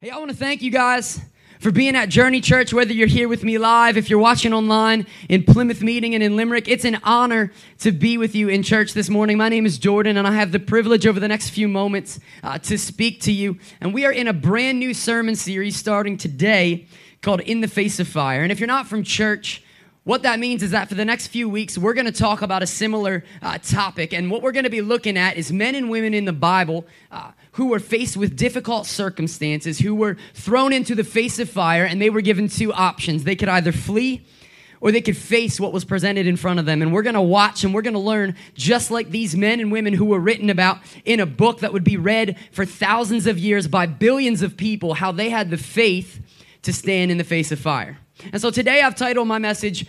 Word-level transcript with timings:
Hey, 0.00 0.10
I 0.10 0.18
want 0.18 0.30
to 0.30 0.36
thank 0.36 0.62
you 0.62 0.70
guys 0.70 1.20
for 1.58 1.72
being 1.72 1.96
at 1.96 2.08
Journey 2.08 2.40
Church, 2.40 2.72
whether 2.72 2.92
you're 2.92 3.08
here 3.08 3.26
with 3.26 3.42
me 3.42 3.58
live, 3.58 3.96
if 3.96 4.08
you're 4.08 4.20
watching 4.20 4.52
online 4.52 5.08
in 5.28 5.42
Plymouth 5.42 5.82
Meeting 5.82 6.14
and 6.14 6.22
in 6.22 6.36
Limerick. 6.36 6.68
It's 6.68 6.84
an 6.84 7.00
honor 7.02 7.52
to 7.80 7.90
be 7.90 8.16
with 8.16 8.36
you 8.36 8.48
in 8.48 8.62
church 8.62 8.92
this 8.92 9.10
morning. 9.10 9.36
My 9.36 9.48
name 9.48 9.66
is 9.66 9.76
Jordan, 9.76 10.16
and 10.16 10.24
I 10.24 10.34
have 10.34 10.52
the 10.52 10.60
privilege 10.60 11.04
over 11.04 11.18
the 11.18 11.26
next 11.26 11.50
few 11.50 11.66
moments 11.66 12.20
uh, 12.44 12.58
to 12.58 12.78
speak 12.78 13.22
to 13.22 13.32
you. 13.32 13.58
And 13.80 13.92
we 13.92 14.04
are 14.04 14.12
in 14.12 14.28
a 14.28 14.32
brand 14.32 14.78
new 14.78 14.94
sermon 14.94 15.34
series 15.34 15.74
starting 15.74 16.16
today 16.16 16.86
called 17.20 17.40
In 17.40 17.60
the 17.60 17.66
Face 17.66 17.98
of 17.98 18.06
Fire. 18.06 18.44
And 18.44 18.52
if 18.52 18.60
you're 18.60 18.68
not 18.68 18.86
from 18.86 19.02
church, 19.02 19.64
what 20.08 20.22
that 20.22 20.38
means 20.38 20.62
is 20.62 20.70
that 20.70 20.88
for 20.88 20.94
the 20.94 21.04
next 21.04 21.26
few 21.26 21.50
weeks, 21.50 21.76
we're 21.76 21.92
going 21.92 22.06
to 22.06 22.12
talk 22.12 22.40
about 22.40 22.62
a 22.62 22.66
similar 22.66 23.22
uh, 23.42 23.58
topic. 23.58 24.14
And 24.14 24.30
what 24.30 24.40
we're 24.40 24.52
going 24.52 24.64
to 24.64 24.70
be 24.70 24.80
looking 24.80 25.18
at 25.18 25.36
is 25.36 25.52
men 25.52 25.74
and 25.74 25.90
women 25.90 26.14
in 26.14 26.24
the 26.24 26.32
Bible 26.32 26.86
uh, 27.10 27.32
who 27.52 27.66
were 27.66 27.78
faced 27.78 28.16
with 28.16 28.34
difficult 28.34 28.86
circumstances, 28.86 29.80
who 29.80 29.94
were 29.94 30.16
thrown 30.32 30.72
into 30.72 30.94
the 30.94 31.04
face 31.04 31.38
of 31.38 31.50
fire, 31.50 31.84
and 31.84 32.00
they 32.00 32.08
were 32.08 32.22
given 32.22 32.48
two 32.48 32.72
options. 32.72 33.24
They 33.24 33.36
could 33.36 33.50
either 33.50 33.70
flee 33.70 34.24
or 34.80 34.92
they 34.92 35.02
could 35.02 35.14
face 35.14 35.60
what 35.60 35.74
was 35.74 35.84
presented 35.84 36.26
in 36.26 36.38
front 36.38 36.58
of 36.58 36.64
them. 36.64 36.80
And 36.80 36.90
we're 36.90 37.02
going 37.02 37.12
to 37.12 37.20
watch 37.20 37.62
and 37.62 37.74
we're 37.74 37.82
going 37.82 37.92
to 37.92 38.00
learn 38.00 38.34
just 38.54 38.90
like 38.90 39.10
these 39.10 39.36
men 39.36 39.60
and 39.60 39.70
women 39.70 39.92
who 39.92 40.06
were 40.06 40.20
written 40.20 40.48
about 40.48 40.78
in 41.04 41.20
a 41.20 41.26
book 41.26 41.60
that 41.60 41.74
would 41.74 41.84
be 41.84 41.98
read 41.98 42.38
for 42.50 42.64
thousands 42.64 43.26
of 43.26 43.38
years 43.38 43.68
by 43.68 43.84
billions 43.84 44.40
of 44.40 44.56
people, 44.56 44.94
how 44.94 45.12
they 45.12 45.28
had 45.28 45.50
the 45.50 45.58
faith 45.58 46.18
to 46.62 46.72
stand 46.72 47.10
in 47.10 47.18
the 47.18 47.24
face 47.24 47.52
of 47.52 47.60
fire. 47.60 47.98
And 48.32 48.40
so 48.40 48.50
today 48.50 48.82
I've 48.82 48.96
titled 48.96 49.28
my 49.28 49.38
message, 49.38 49.86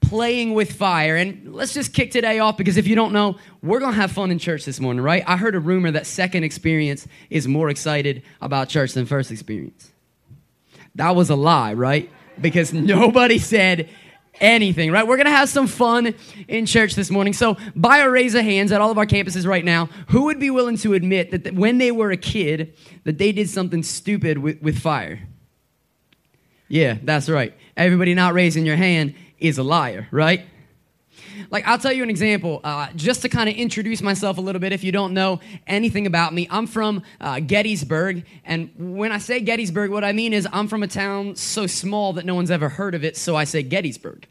Playing 0.00 0.54
with 0.54 0.72
Fire. 0.72 1.16
And 1.16 1.54
let's 1.54 1.72
just 1.72 1.94
kick 1.94 2.10
today 2.10 2.38
off 2.38 2.56
because 2.56 2.76
if 2.76 2.86
you 2.86 2.94
don't 2.94 3.12
know, 3.12 3.38
we're 3.62 3.80
going 3.80 3.92
to 3.92 4.00
have 4.00 4.12
fun 4.12 4.30
in 4.30 4.38
church 4.38 4.64
this 4.64 4.80
morning, 4.80 5.02
right? 5.02 5.22
I 5.26 5.36
heard 5.36 5.54
a 5.54 5.60
rumor 5.60 5.90
that 5.92 6.06
second 6.06 6.44
experience 6.44 7.06
is 7.30 7.46
more 7.48 7.70
excited 7.70 8.22
about 8.40 8.68
church 8.68 8.92
than 8.92 9.06
first 9.06 9.30
experience. 9.30 9.90
That 10.96 11.16
was 11.16 11.30
a 11.30 11.36
lie, 11.36 11.74
right? 11.74 12.10
Because 12.40 12.72
nobody 12.74 13.38
said 13.38 13.88
anything, 14.40 14.90
right? 14.90 15.06
We're 15.06 15.16
going 15.16 15.26
to 15.26 15.32
have 15.32 15.48
some 15.48 15.66
fun 15.66 16.14
in 16.48 16.66
church 16.66 16.94
this 16.94 17.10
morning. 17.10 17.32
So, 17.32 17.56
by 17.76 17.98
a 17.98 18.10
raise 18.10 18.34
of 18.34 18.44
hands 18.44 18.72
at 18.72 18.80
all 18.80 18.90
of 18.90 18.98
our 18.98 19.06
campuses 19.06 19.46
right 19.46 19.64
now, 19.64 19.86
who 20.08 20.24
would 20.24 20.40
be 20.40 20.50
willing 20.50 20.76
to 20.78 20.94
admit 20.94 21.30
that 21.30 21.54
when 21.54 21.78
they 21.78 21.92
were 21.92 22.10
a 22.10 22.16
kid 22.16 22.74
that 23.04 23.18
they 23.18 23.32
did 23.32 23.48
something 23.48 23.82
stupid 23.82 24.38
with, 24.38 24.60
with 24.60 24.78
fire? 24.78 25.20
Yeah, 26.68 26.96
that's 27.02 27.28
right. 27.28 27.54
Everybody 27.76 28.14
not 28.14 28.34
raising 28.34 28.66
your 28.66 28.76
hand 28.76 29.14
is 29.38 29.58
a 29.58 29.62
liar, 29.62 30.08
right? 30.10 30.46
Like, 31.50 31.66
I'll 31.66 31.78
tell 31.78 31.92
you 31.92 32.02
an 32.02 32.10
example, 32.10 32.60
uh, 32.62 32.88
just 32.94 33.22
to 33.22 33.28
kind 33.28 33.48
of 33.48 33.54
introduce 33.56 34.02
myself 34.02 34.38
a 34.38 34.40
little 34.40 34.60
bit 34.60 34.72
if 34.72 34.84
you 34.84 34.92
don't 34.92 35.14
know 35.14 35.40
anything 35.66 36.06
about 36.06 36.32
me. 36.34 36.46
I'm 36.50 36.66
from 36.66 37.02
uh, 37.20 37.40
Gettysburg, 37.40 38.24
and 38.44 38.70
when 38.76 39.12
I 39.12 39.18
say 39.18 39.40
Gettysburg, 39.40 39.90
what 39.90 40.04
I 40.04 40.12
mean 40.12 40.32
is 40.32 40.46
I'm 40.52 40.68
from 40.68 40.82
a 40.82 40.88
town 40.88 41.36
so 41.36 41.66
small 41.66 42.12
that 42.14 42.24
no 42.24 42.34
one's 42.34 42.50
ever 42.50 42.68
heard 42.68 42.94
of 42.94 43.04
it, 43.04 43.16
so 43.16 43.36
I 43.36 43.44
say 43.44 43.62
Gettysburg 43.62 44.26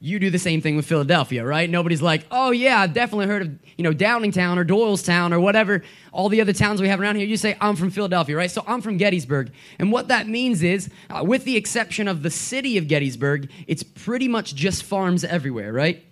you 0.00 0.20
do 0.20 0.30
the 0.30 0.38
same 0.38 0.60
thing 0.60 0.76
with 0.76 0.86
Philadelphia, 0.86 1.44
right? 1.44 1.68
Nobody's 1.68 2.00
like, 2.00 2.24
oh 2.30 2.52
yeah, 2.52 2.80
I've 2.80 2.92
definitely 2.92 3.26
heard 3.26 3.42
of, 3.42 3.58
you 3.76 3.82
know, 3.82 3.92
Downingtown 3.92 4.56
or 4.56 4.64
Doylestown 4.64 5.32
or 5.32 5.40
whatever, 5.40 5.82
all 6.12 6.28
the 6.28 6.40
other 6.40 6.52
towns 6.52 6.80
we 6.80 6.88
have 6.88 7.00
around 7.00 7.16
here. 7.16 7.26
You 7.26 7.36
say, 7.36 7.56
I'm 7.60 7.74
from 7.74 7.90
Philadelphia, 7.90 8.36
right? 8.36 8.50
So 8.50 8.62
I'm 8.66 8.80
from 8.80 8.96
Gettysburg. 8.96 9.52
And 9.78 9.90
what 9.90 10.08
that 10.08 10.28
means 10.28 10.62
is, 10.62 10.88
uh, 11.10 11.24
with 11.24 11.44
the 11.44 11.56
exception 11.56 12.06
of 12.06 12.22
the 12.22 12.30
city 12.30 12.78
of 12.78 12.86
Gettysburg, 12.86 13.50
it's 13.66 13.82
pretty 13.82 14.28
much 14.28 14.54
just 14.54 14.84
farms 14.84 15.24
everywhere, 15.24 15.72
right? 15.72 16.04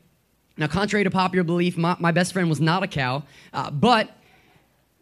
Now, 0.56 0.66
contrary 0.66 1.04
to 1.04 1.10
popular 1.10 1.44
belief, 1.44 1.76
my, 1.76 1.96
my 2.00 2.10
best 2.10 2.32
friend 2.32 2.48
was 2.48 2.60
not 2.60 2.82
a 2.82 2.88
cow, 2.88 3.22
uh, 3.52 3.70
but 3.70 4.10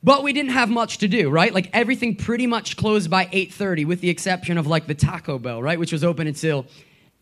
but 0.03 0.23
we 0.23 0.35
didn't 0.35 0.51
have 0.51 0.69
much 0.69 0.99
to 0.99 1.09
do 1.09 1.31
right 1.31 1.55
like 1.55 1.71
everything 1.73 2.15
pretty 2.15 2.47
much 2.47 2.77
closed 2.77 3.09
by 3.09 3.25
8.30 3.25 3.87
with 3.87 4.03
the 4.03 4.11
exception 4.11 4.59
of 4.59 4.67
like 4.67 4.87
the 4.87 4.95
taco 4.95 5.39
bell 5.39 5.63
right 5.63 5.79
which 5.79 5.93
was 5.93 6.05
open 6.05 6.27
until 6.27 6.67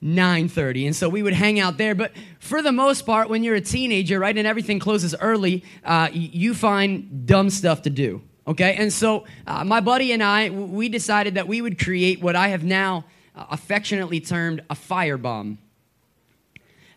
9.30 0.02 0.86
and 0.86 0.96
so 0.96 1.08
we 1.08 1.22
would 1.22 1.32
hang 1.32 1.60
out 1.60 1.78
there. 1.78 1.94
But 1.94 2.12
for 2.40 2.60
the 2.60 2.72
most 2.72 3.06
part 3.06 3.28
when 3.28 3.44
you're 3.44 3.54
a 3.54 3.60
teenager 3.60 4.18
right 4.18 4.36
and 4.36 4.46
everything 4.46 4.78
closes 4.78 5.14
early 5.20 5.64
uh, 5.84 6.08
you 6.12 6.54
find 6.54 7.26
dumb 7.26 7.50
stuff 7.50 7.82
to 7.82 7.90
do 7.90 8.22
okay? 8.46 8.74
And 8.74 8.92
so 8.92 9.24
uh, 9.46 9.64
my 9.64 9.80
buddy 9.80 10.12
and 10.12 10.22
i 10.22 10.50
we 10.50 10.88
decided 10.88 11.36
that 11.36 11.46
we 11.46 11.62
would 11.62 11.78
create 11.78 12.20
what 12.20 12.36
i 12.36 12.48
have 12.48 12.64
now 12.64 13.04
uh, 13.36 13.46
affectionately 13.50 14.20
termed 14.20 14.62
a 14.68 14.74
firebomb. 14.74 15.58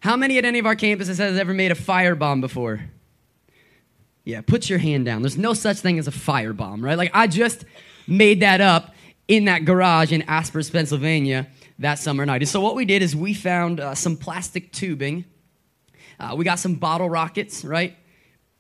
How 0.02 0.16
many 0.16 0.38
at 0.38 0.46
any 0.46 0.60
of 0.60 0.66
our 0.66 0.76
campuses 0.76 1.18
has 1.18 1.38
ever 1.38 1.54
made 1.54 1.72
a 1.72 1.76
firebomb 1.76 2.42
before? 2.42 2.82
Yeah 4.24 4.42
put 4.42 4.70
your 4.70 4.80
hand 4.80 5.06
down. 5.06 5.22
There's 5.22 5.38
no 5.38 5.54
such 5.54 5.78
thing 5.78 6.00
as 6.00 6.08
a 6.08 6.12
firebomb 6.12 6.84
right? 6.84 6.98
Like 6.98 7.12
i 7.14 7.28
just 7.28 7.66
made 8.08 8.40
that 8.42 8.62
up 8.62 8.96
in 9.28 9.46
that 9.46 9.66
garage 9.66 10.12
in 10.12 10.22
aspers 10.24 10.72
pennsylvania 10.72 11.48
that 11.80 12.00
summer 12.00 12.26
night. 12.26 12.42
And 12.42 12.50
so 12.50 12.62
what 12.62 12.76
we 12.76 12.86
did 12.86 13.02
is 13.02 13.16
we 13.16 13.34
found 13.34 13.80
uh, 13.80 13.96
some 13.96 14.16
plastic 14.16 14.72
tubing. 14.72 15.26
Uh, 16.20 16.34
we 16.38 16.46
got 16.46 16.60
some 16.60 16.76
bottle 16.76 17.10
rockets, 17.10 17.66
right? 17.66 17.96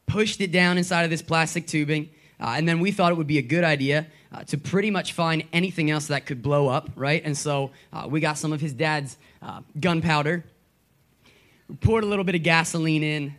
Pushed 0.05 0.41
it 0.41 0.51
down 0.51 0.77
inside 0.77 1.03
of 1.03 1.09
this 1.09 1.21
plastic 1.21 1.67
tubing. 1.67 2.09
Uh, 2.39 2.55
and 2.57 2.67
then 2.67 2.79
we 2.79 2.91
thought 2.91 3.11
it 3.11 3.15
would 3.15 3.27
be 3.27 3.37
a 3.37 3.43
good 3.43 3.63
idea 3.63 4.07
uh, 4.33 4.43
to 4.43 4.57
pretty 4.57 4.91
much 4.91 5.13
find 5.13 5.45
anything 5.53 5.89
else 5.89 6.07
that 6.07 6.25
could 6.25 6.41
blow 6.41 6.67
up, 6.67 6.89
right? 6.95 7.21
And 7.23 7.37
so 7.37 7.71
uh, 7.93 8.07
we 8.09 8.19
got 8.19 8.37
some 8.37 8.51
of 8.51 8.59
his 8.59 8.73
dad's 8.73 9.17
uh, 9.41 9.61
gunpowder. 9.79 10.43
We 11.69 11.75
poured 11.77 12.03
a 12.03 12.07
little 12.07 12.25
bit 12.25 12.35
of 12.35 12.43
gasoline 12.43 13.03
in. 13.03 13.35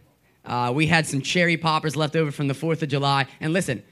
we 0.72 0.86
had 0.86 1.06
some 1.06 1.20
cherry 1.20 1.58
poppers 1.58 1.94
left 1.94 2.16
over 2.16 2.32
from 2.32 2.48
the 2.48 2.54
4th 2.54 2.82
of 2.82 2.88
July. 2.88 3.26
And 3.40 3.52
listen, 3.52 3.82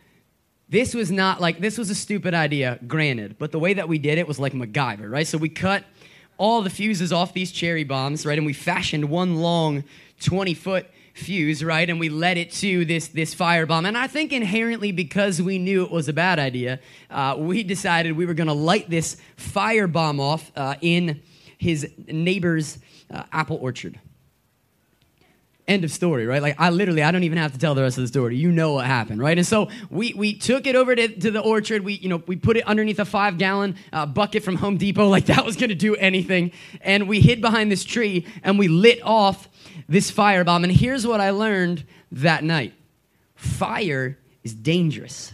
this 0.68 0.94
was 0.94 1.10
not 1.10 1.40
like, 1.40 1.60
this 1.60 1.78
was 1.78 1.90
a 1.90 1.94
stupid 1.94 2.34
idea, 2.34 2.78
granted, 2.86 3.36
but 3.38 3.52
the 3.52 3.58
way 3.58 3.74
that 3.74 3.88
we 3.88 3.98
did 3.98 4.18
it 4.18 4.26
was 4.26 4.38
like 4.38 4.52
MacGyver, 4.52 5.10
right? 5.10 5.26
So 5.26 5.38
we 5.38 5.48
cut 5.48 5.84
all 6.36 6.62
the 6.62 6.70
fuses 6.70 7.12
off 7.12 7.32
these 7.32 7.52
cherry 7.52 7.84
bombs, 7.84 8.26
right? 8.26 8.38
And 8.38 8.46
we 8.46 8.52
fashioned 8.52 9.08
one 9.08 9.36
long 9.36 9.84
20 10.20 10.54
foot 10.54 10.86
fuse, 11.14 11.62
right? 11.62 11.88
And 11.88 12.00
we 12.00 12.08
led 12.08 12.38
it 12.38 12.50
to 12.52 12.84
this, 12.84 13.08
this 13.08 13.34
firebomb. 13.34 13.86
And 13.86 13.96
I 13.96 14.06
think 14.08 14.32
inherently 14.32 14.90
because 14.90 15.40
we 15.40 15.58
knew 15.58 15.84
it 15.84 15.90
was 15.90 16.08
a 16.08 16.12
bad 16.12 16.38
idea, 16.38 16.80
uh, 17.10 17.36
we 17.38 17.62
decided 17.62 18.16
we 18.16 18.26
were 18.26 18.34
going 18.34 18.48
to 18.48 18.52
light 18.52 18.90
this 18.90 19.16
firebomb 19.36 20.20
off 20.20 20.50
uh, 20.56 20.74
in 20.80 21.22
his 21.56 21.88
neighbor's 22.08 22.78
uh, 23.12 23.22
apple 23.32 23.58
orchard. 23.58 24.00
End 25.66 25.82
of 25.82 25.90
story, 25.90 26.26
right? 26.26 26.42
Like 26.42 26.56
I 26.58 26.68
literally, 26.68 27.02
I 27.02 27.10
don't 27.10 27.22
even 27.22 27.38
have 27.38 27.52
to 27.54 27.58
tell 27.58 27.74
the 27.74 27.80
rest 27.80 27.96
of 27.96 28.02
the 28.04 28.08
story. 28.08 28.36
You 28.36 28.52
know 28.52 28.74
what 28.74 28.84
happened, 28.84 29.20
right? 29.20 29.38
And 29.38 29.46
so 29.46 29.70
we 29.88 30.12
we 30.12 30.34
took 30.34 30.66
it 30.66 30.76
over 30.76 30.94
to, 30.94 31.08
to 31.08 31.30
the 31.30 31.40
orchard. 31.40 31.82
We 31.82 31.94
you 31.94 32.10
know 32.10 32.22
we 32.26 32.36
put 32.36 32.58
it 32.58 32.66
underneath 32.66 32.98
a 32.98 33.06
five 33.06 33.38
gallon 33.38 33.76
uh, 33.90 34.04
bucket 34.04 34.42
from 34.42 34.56
Home 34.56 34.76
Depot, 34.76 35.08
like 35.16 35.24
that 35.26 35.46
was 35.46 35.56
gonna 35.56 35.74
do 35.74 35.96
anything. 35.96 36.52
And 36.82 37.08
we 37.08 37.20
hid 37.20 37.40
behind 37.40 37.72
this 37.72 37.82
tree 37.82 38.26
and 38.42 38.58
we 38.58 38.68
lit 38.68 39.00
off 39.02 39.48
this 39.88 40.10
firebomb. 40.10 40.64
And 40.64 40.72
here's 40.72 41.06
what 41.06 41.22
I 41.22 41.30
learned 41.30 41.84
that 42.12 42.44
night: 42.44 42.74
fire 43.34 44.18
is 44.42 44.52
dangerous. 44.52 45.32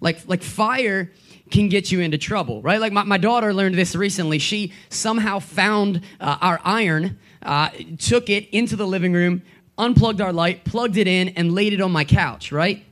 Like 0.00 0.20
like 0.28 0.44
fire 0.44 1.10
can 1.50 1.68
get 1.68 1.92
you 1.92 2.00
into 2.00 2.18
trouble, 2.18 2.62
right? 2.62 2.80
Like 2.80 2.92
my, 2.92 3.04
my 3.04 3.18
daughter 3.18 3.52
learned 3.52 3.74
this 3.74 3.94
recently. 3.94 4.38
She 4.38 4.72
somehow 4.88 5.38
found 5.38 6.00
uh, 6.20 6.38
our 6.40 6.60
iron 6.64 7.18
uh, 7.42 7.70
took 7.98 8.30
it 8.30 8.48
into 8.50 8.76
the 8.76 8.86
living 8.86 9.12
room, 9.12 9.42
unplugged 9.76 10.20
our 10.20 10.32
light, 10.32 10.64
plugged 10.64 10.96
it 10.96 11.06
in, 11.06 11.28
and 11.30 11.52
laid 11.52 11.72
it 11.72 11.80
on 11.80 11.92
my 11.92 12.04
couch, 12.04 12.50
right? 12.50 12.84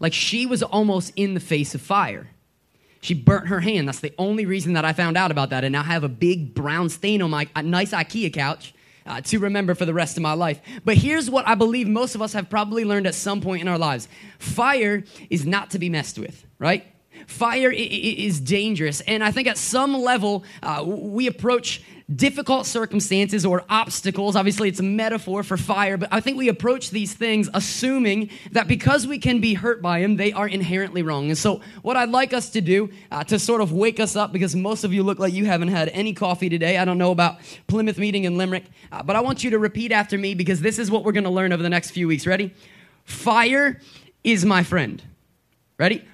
Like 0.00 0.12
she 0.12 0.46
was 0.46 0.62
almost 0.62 1.12
in 1.16 1.34
the 1.34 1.40
face 1.40 1.74
of 1.74 1.80
fire. 1.80 2.28
She 3.00 3.14
burnt 3.14 3.48
her 3.48 3.60
hand. 3.60 3.88
That's 3.88 4.00
the 4.00 4.12
only 4.18 4.44
reason 4.44 4.72
that 4.74 4.84
I 4.84 4.92
found 4.92 5.16
out 5.16 5.30
about 5.30 5.50
that. 5.50 5.64
And 5.64 5.72
now 5.72 5.80
I 5.80 5.84
have 5.84 6.04
a 6.04 6.08
big 6.08 6.54
brown 6.54 6.88
stain 6.88 7.22
on 7.22 7.30
my 7.30 7.46
nice 7.62 7.92
IKEA 7.92 8.32
couch 8.32 8.74
uh, 9.06 9.20
to 9.22 9.38
remember 9.38 9.74
for 9.74 9.84
the 9.84 9.94
rest 9.94 10.16
of 10.16 10.22
my 10.22 10.34
life. 10.34 10.60
But 10.84 10.96
here's 10.96 11.30
what 11.30 11.46
I 11.46 11.54
believe 11.54 11.88
most 11.88 12.14
of 12.14 12.22
us 12.22 12.32
have 12.32 12.50
probably 12.50 12.84
learned 12.84 13.06
at 13.06 13.14
some 13.14 13.40
point 13.40 13.62
in 13.62 13.68
our 13.68 13.78
lives 13.78 14.08
fire 14.38 15.04
is 15.30 15.46
not 15.46 15.70
to 15.70 15.78
be 15.78 15.88
messed 15.88 16.18
with, 16.18 16.44
right? 16.58 16.84
Fire 17.26 17.70
is 17.70 18.40
dangerous. 18.40 19.00
And 19.02 19.22
I 19.24 19.30
think 19.30 19.48
at 19.48 19.58
some 19.58 19.94
level, 19.94 20.44
uh, 20.62 20.84
we 20.86 21.26
approach 21.26 21.82
difficult 22.14 22.64
circumstances 22.64 23.44
or 23.44 23.64
obstacles. 23.68 24.34
Obviously, 24.34 24.68
it's 24.68 24.80
a 24.80 24.84
metaphor 24.84 25.42
for 25.42 25.56
fire, 25.56 25.98
but 25.98 26.08
I 26.10 26.20
think 26.20 26.38
we 26.38 26.48
approach 26.48 26.90
these 26.90 27.12
things 27.12 27.50
assuming 27.52 28.30
that 28.52 28.66
because 28.66 29.06
we 29.06 29.18
can 29.18 29.40
be 29.40 29.54
hurt 29.54 29.82
by 29.82 30.00
them, 30.00 30.16
they 30.16 30.32
are 30.32 30.48
inherently 30.48 31.02
wrong. 31.02 31.26
And 31.26 31.36
so, 31.36 31.60
what 31.82 31.96
I'd 31.96 32.08
like 32.08 32.32
us 32.32 32.50
to 32.50 32.60
do 32.60 32.90
uh, 33.10 33.24
to 33.24 33.38
sort 33.38 33.60
of 33.60 33.72
wake 33.72 34.00
us 34.00 34.16
up, 34.16 34.32
because 34.32 34.56
most 34.56 34.84
of 34.84 34.92
you 34.92 35.02
look 35.02 35.18
like 35.18 35.34
you 35.34 35.44
haven't 35.44 35.68
had 35.68 35.88
any 35.90 36.14
coffee 36.14 36.48
today. 36.48 36.78
I 36.78 36.84
don't 36.84 36.98
know 36.98 37.10
about 37.10 37.40
Plymouth 37.66 37.98
meeting 37.98 38.24
in 38.24 38.38
Limerick, 38.38 38.64
uh, 38.90 39.02
but 39.02 39.14
I 39.14 39.20
want 39.20 39.44
you 39.44 39.50
to 39.50 39.58
repeat 39.58 39.92
after 39.92 40.16
me 40.16 40.34
because 40.34 40.60
this 40.60 40.78
is 40.78 40.90
what 40.90 41.04
we're 41.04 41.12
going 41.12 41.24
to 41.24 41.30
learn 41.30 41.52
over 41.52 41.62
the 41.62 41.68
next 41.68 41.90
few 41.90 42.08
weeks. 42.08 42.26
Ready? 42.26 42.54
Fire 43.04 43.80
is 44.24 44.44
my 44.44 44.62
friend. 44.62 45.02
Ready? 45.78 46.04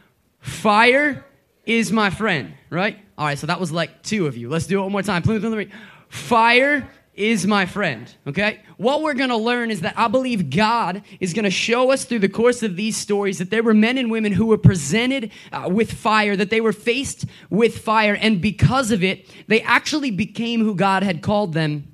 Fire 0.45 1.25
is 1.65 1.91
my 1.91 2.11
friend, 2.11 2.53
right? 2.69 2.99
All 3.17 3.25
right, 3.25 3.39
so 3.39 3.47
that 3.47 3.59
was 3.59 3.73
like 3.73 4.03
two 4.03 4.27
of 4.27 4.37
you. 4.37 4.51
Let's 4.51 4.67
do 4.67 4.79
it 4.79 4.83
one 4.83 4.93
more 4.93 5.03
time. 5.03 5.23
Fire 6.11 6.87
is 7.15 7.47
my 7.47 7.65
friend, 7.65 8.15
okay? 8.27 8.61
What 8.77 9.01
we're 9.01 9.15
gonna 9.15 9.39
learn 9.39 9.71
is 9.71 9.81
that 9.81 9.99
I 9.99 10.07
believe 10.09 10.51
God 10.51 11.03
is 11.19 11.33
gonna 11.33 11.49
show 11.49 11.91
us 11.91 12.05
through 12.05 12.19
the 12.19 12.29
course 12.29 12.63
of 12.63 12.77
these 12.77 12.95
stories 12.95 13.39
that 13.39 13.49
there 13.49 13.63
were 13.63 13.73
men 13.73 13.97
and 13.97 14.11
women 14.11 14.33
who 14.33 14.45
were 14.45 14.59
presented 14.59 15.33
uh, 15.51 15.67
with 15.73 15.91
fire, 15.91 16.37
that 16.37 16.51
they 16.51 16.61
were 16.61 16.75
faced 16.75 17.25
with 17.49 17.79
fire, 17.79 18.15
and 18.15 18.43
because 18.43 18.91
of 18.91 19.03
it, 19.03 19.27
they 19.47 19.63
actually 19.63 20.11
became 20.11 20.61
who 20.61 20.75
God 20.75 21.03
had 21.03 21.23
called 21.23 21.55
them 21.55 21.94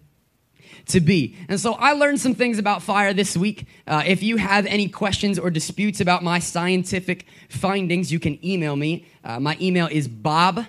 to 0.90 1.00
be. 1.00 1.36
And 1.48 1.58
so 1.58 1.72
I 1.74 1.92
learned 1.92 2.20
some 2.20 2.34
things 2.34 2.58
about 2.58 2.82
fire 2.82 3.12
this 3.12 3.36
week. 3.36 3.66
Uh, 3.86 4.02
if 4.06 4.22
you 4.22 4.36
have 4.36 4.66
any 4.66 4.88
questions 4.88 5.38
or 5.38 5.50
disputes 5.50 6.00
about 6.00 6.22
my 6.22 6.38
scientific 6.38 7.26
findings, 7.48 8.12
you 8.12 8.20
can 8.20 8.44
email 8.44 8.76
me. 8.76 9.06
Uh, 9.24 9.40
my 9.40 9.56
email 9.60 9.88
is 9.90 10.08
bob 10.08 10.66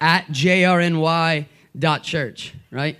at 0.00 0.26
jrny.church, 0.28 1.44
right? 2.70 2.98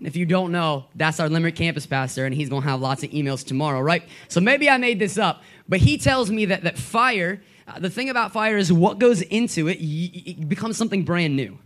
And 0.00 0.06
if 0.06 0.16
you 0.16 0.24
don't 0.24 0.50
know, 0.50 0.86
that's 0.94 1.20
our 1.20 1.28
Limerick 1.28 1.56
campus 1.56 1.84
pastor, 1.86 2.24
and 2.24 2.34
he's 2.34 2.48
going 2.48 2.62
to 2.62 2.68
have 2.68 2.80
lots 2.80 3.02
of 3.02 3.10
emails 3.10 3.46
tomorrow, 3.46 3.80
right? 3.82 4.02
So 4.28 4.40
maybe 4.40 4.70
I 4.70 4.78
made 4.78 4.98
this 4.98 5.18
up, 5.18 5.42
but 5.68 5.80
he 5.80 5.98
tells 5.98 6.30
me 6.30 6.46
that, 6.46 6.62
that 6.64 6.78
fire, 6.78 7.42
uh, 7.68 7.78
the 7.78 7.90
thing 7.90 8.08
about 8.08 8.32
fire 8.32 8.56
is 8.56 8.72
what 8.72 8.98
goes 8.98 9.20
into 9.20 9.68
it, 9.68 9.74
it 9.74 10.48
becomes 10.48 10.78
something 10.78 11.04
brand 11.04 11.36
new. 11.36 11.58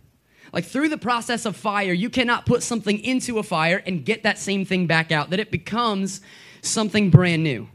Like 0.53 0.65
through 0.65 0.89
the 0.89 0.97
process 0.97 1.45
of 1.45 1.55
fire, 1.55 1.93
you 1.93 2.09
cannot 2.09 2.45
put 2.45 2.63
something 2.63 2.99
into 2.99 3.39
a 3.39 3.43
fire 3.43 3.83
and 3.85 4.05
get 4.05 4.23
that 4.23 4.37
same 4.37 4.65
thing 4.65 4.87
back 4.87 5.11
out, 5.11 5.29
that 5.31 5.39
it 5.39 5.51
becomes 5.51 6.21
something 6.61 7.09
brand 7.09 7.43
new. 7.43 7.67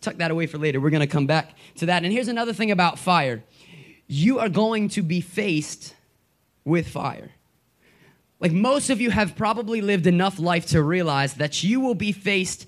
Tuck 0.00 0.16
that 0.16 0.30
away 0.30 0.46
for 0.46 0.56
later. 0.56 0.80
We're 0.80 0.90
going 0.90 1.00
to 1.00 1.06
come 1.06 1.26
back 1.26 1.56
to 1.76 1.86
that. 1.86 2.04
And 2.04 2.12
here's 2.12 2.28
another 2.28 2.52
thing 2.52 2.70
about 2.70 2.98
fire 2.98 3.42
you 4.06 4.40
are 4.40 4.48
going 4.48 4.88
to 4.88 5.02
be 5.02 5.20
faced 5.20 5.94
with 6.64 6.88
fire. 6.88 7.30
Like 8.40 8.52
most 8.52 8.90
of 8.90 9.00
you 9.00 9.10
have 9.10 9.36
probably 9.36 9.80
lived 9.80 10.06
enough 10.06 10.38
life 10.38 10.66
to 10.66 10.82
realize 10.82 11.34
that 11.34 11.62
you 11.62 11.80
will 11.80 11.94
be 11.94 12.10
faced 12.10 12.66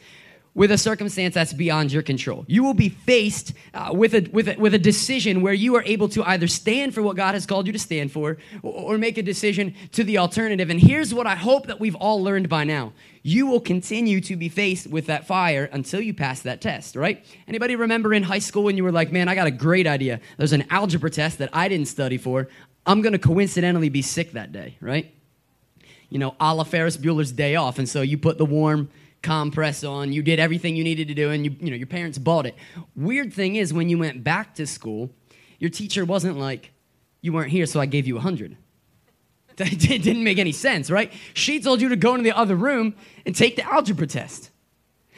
with 0.55 0.71
a 0.71 0.77
circumstance 0.77 1.35
that's 1.35 1.53
beyond 1.53 1.93
your 1.93 2.03
control. 2.03 2.45
You 2.47 2.63
will 2.63 2.75
be 2.75 2.91
faced 2.91 3.55
uh, 3.73 3.91
with, 3.93 4.15
a, 4.15 4.29
with, 4.33 4.49
a, 4.49 4.57
with 4.57 4.75
a 4.75 4.79
decision 4.79 5.41
where 5.41 5.55
you 5.55 5.77
are 5.77 5.83
able 5.85 6.09
to 6.11 6.23
either 6.25 6.47
stand 6.47 6.95
for 6.95 7.03
what 7.03 7.17
God 7.17 7.35
has 7.35 7.47
called 7.47 7.67
you 7.67 7.73
to 7.73 7.79
stand 7.79 8.13
for 8.13 8.37
or, 8.63 8.95
or 8.95 8.99
make 8.99 9.17
a 9.17 9.23
decision 9.23 9.75
to 9.93 10.05
the 10.05 10.19
alternative. 10.19 10.69
And 10.69 10.79
here's 10.79 11.15
what 11.15 11.27
I 11.27 11.37
hope 11.37 11.69
that 11.69 11.81
we've 11.81 11.95
all 11.95 12.23
learned 12.23 12.51
by 12.51 12.65
now. 12.65 12.93
You 13.23 13.47
will 13.47 13.61
continue 13.61 14.21
to 14.23 14.37
be 14.37 14.49
faced 14.49 14.89
with 14.89 15.07
that 15.07 15.27
fire 15.27 15.71
until 15.73 16.01
you 16.01 16.13
pass 16.13 16.41
that 16.43 16.61
test, 16.61 16.97
right? 16.97 17.25
Anybody 17.49 17.77
remember 17.77 18.13
in 18.13 18.23
high 18.23 18.41
school 18.41 18.65
when 18.65 18.77
you 18.77 18.85
were 18.85 18.93
like, 18.93 19.11
man, 19.11 19.29
I 19.29 19.35
got 19.35 19.47
a 19.47 19.53
great 19.53 19.87
idea. 19.87 20.21
There's 20.37 20.53
an 20.53 20.67
algebra 20.71 21.11
test 21.11 21.39
that 21.39 21.49
I 21.53 21.69
didn't 21.69 21.89
study 21.89 22.19
for. 22.19 22.49
I'm 22.85 23.01
going 23.01 23.13
to 23.13 23.19
coincidentally 23.19 23.89
be 23.89 24.03
sick 24.03 24.33
that 24.33 24.53
day, 24.53 24.77
right? 24.81 25.15
you 26.13 26.19
know, 26.19 26.35
a 26.39 26.55
la 26.55 26.63
Ferris 26.63 26.99
Bueller's 26.99 27.33
Day 27.33 27.57
Off. 27.57 27.79
And 27.79 27.89
so 27.89 28.03
you 28.03 28.19
put 28.19 28.37
the 28.37 28.45
warm 28.45 28.91
compress 29.23 29.85
on, 29.85 30.13
you 30.13 30.23
did 30.23 30.39
everything 30.39 30.77
you 30.77 30.85
needed 30.85 31.09
to 31.09 31.15
do, 31.15 31.31
and 31.31 31.45
you, 31.45 31.55
you 31.61 31.71
know, 31.71 31.77
your 31.77 31.87
parents 31.87 32.19
bought 32.19 32.47
it. 32.47 32.55
Weird 32.97 33.33
thing 33.33 33.57
is, 33.57 33.73
when 33.73 33.89
you 33.89 33.99
went 33.99 34.23
back 34.23 34.55
to 34.57 34.67
school, 34.67 35.11
your 35.59 35.71
teacher 35.71 36.05
wasn't 36.05 36.39
like, 36.39 36.73
you 37.21 37.33
weren't 37.33 37.51
here, 37.51 37.67
so 37.67 37.81
I 37.81 37.87
gave 37.87 38.07
you 38.07 38.15
a 38.15 38.19
100. 38.19 38.57
It 39.59 39.79
didn't 40.03 40.25
make 40.25 40.39
any 40.39 40.53
sense, 40.53 40.91
right? 40.91 41.13
She 41.35 41.61
told 41.61 41.81
you 41.81 41.89
to 41.91 41.97
go 41.97 42.13
into 42.15 42.25
the 42.25 42.37
other 42.37 42.57
room 42.57 42.95
and 43.25 43.35
take 43.35 43.57
the 43.57 43.65
algebra 43.65 44.07
test. 44.07 44.51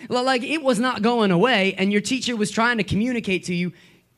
Like 0.09 0.43
it 0.43 0.63
was 0.63 0.79
not 0.79 1.03
going 1.03 1.31
away, 1.31 1.75
and 1.75 1.91
your 1.91 2.01
teacher 2.01 2.37
was 2.37 2.51
trying 2.51 2.79
to 2.79 2.85
communicate 2.85 3.45
to 3.45 3.55
you, 3.55 3.73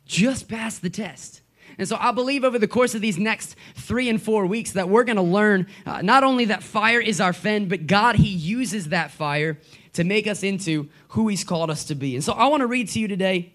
just 0.04 0.48
pass 0.48 0.78
the 0.78 0.90
test. 0.90 1.42
And 1.78 1.88
so 1.88 1.96
I 1.99 2.12
believe 2.12 2.44
over 2.44 2.58
the 2.58 2.69
course 2.69 2.94
of 2.94 3.00
these 3.00 3.19
next 3.19 3.56
three 3.75 4.08
and 4.08 4.20
four 4.20 4.46
weeks 4.46 4.73
that 4.73 4.88
we're 4.88 5.05
going 5.05 5.17
to 5.17 5.23
learn 5.23 5.67
uh, 5.84 6.02
not 6.02 6.25
only 6.25 6.46
that 6.46 6.62
fire 6.62 7.00
is 7.00 7.20
our 7.20 7.32
friend, 7.32 7.69
but 7.69 7.87
God, 7.87 8.17
He 8.17 8.28
uses 8.28 8.88
that 8.88 9.11
fire 9.11 9.58
to 9.93 10.05
make 10.05 10.26
us 10.26 10.43
into 10.43 10.88
who 11.08 11.28
He's 11.28 11.44
called 11.44 11.70
us 11.70 11.84
to 11.84 11.94
be. 11.94 12.14
And 12.14 12.25
so 12.25 12.32
I 12.32 12.46
want 12.46 12.61
to 12.61 12.67
read 12.67 12.88
to 12.90 13.00
you 13.00 13.08
today 13.08 13.52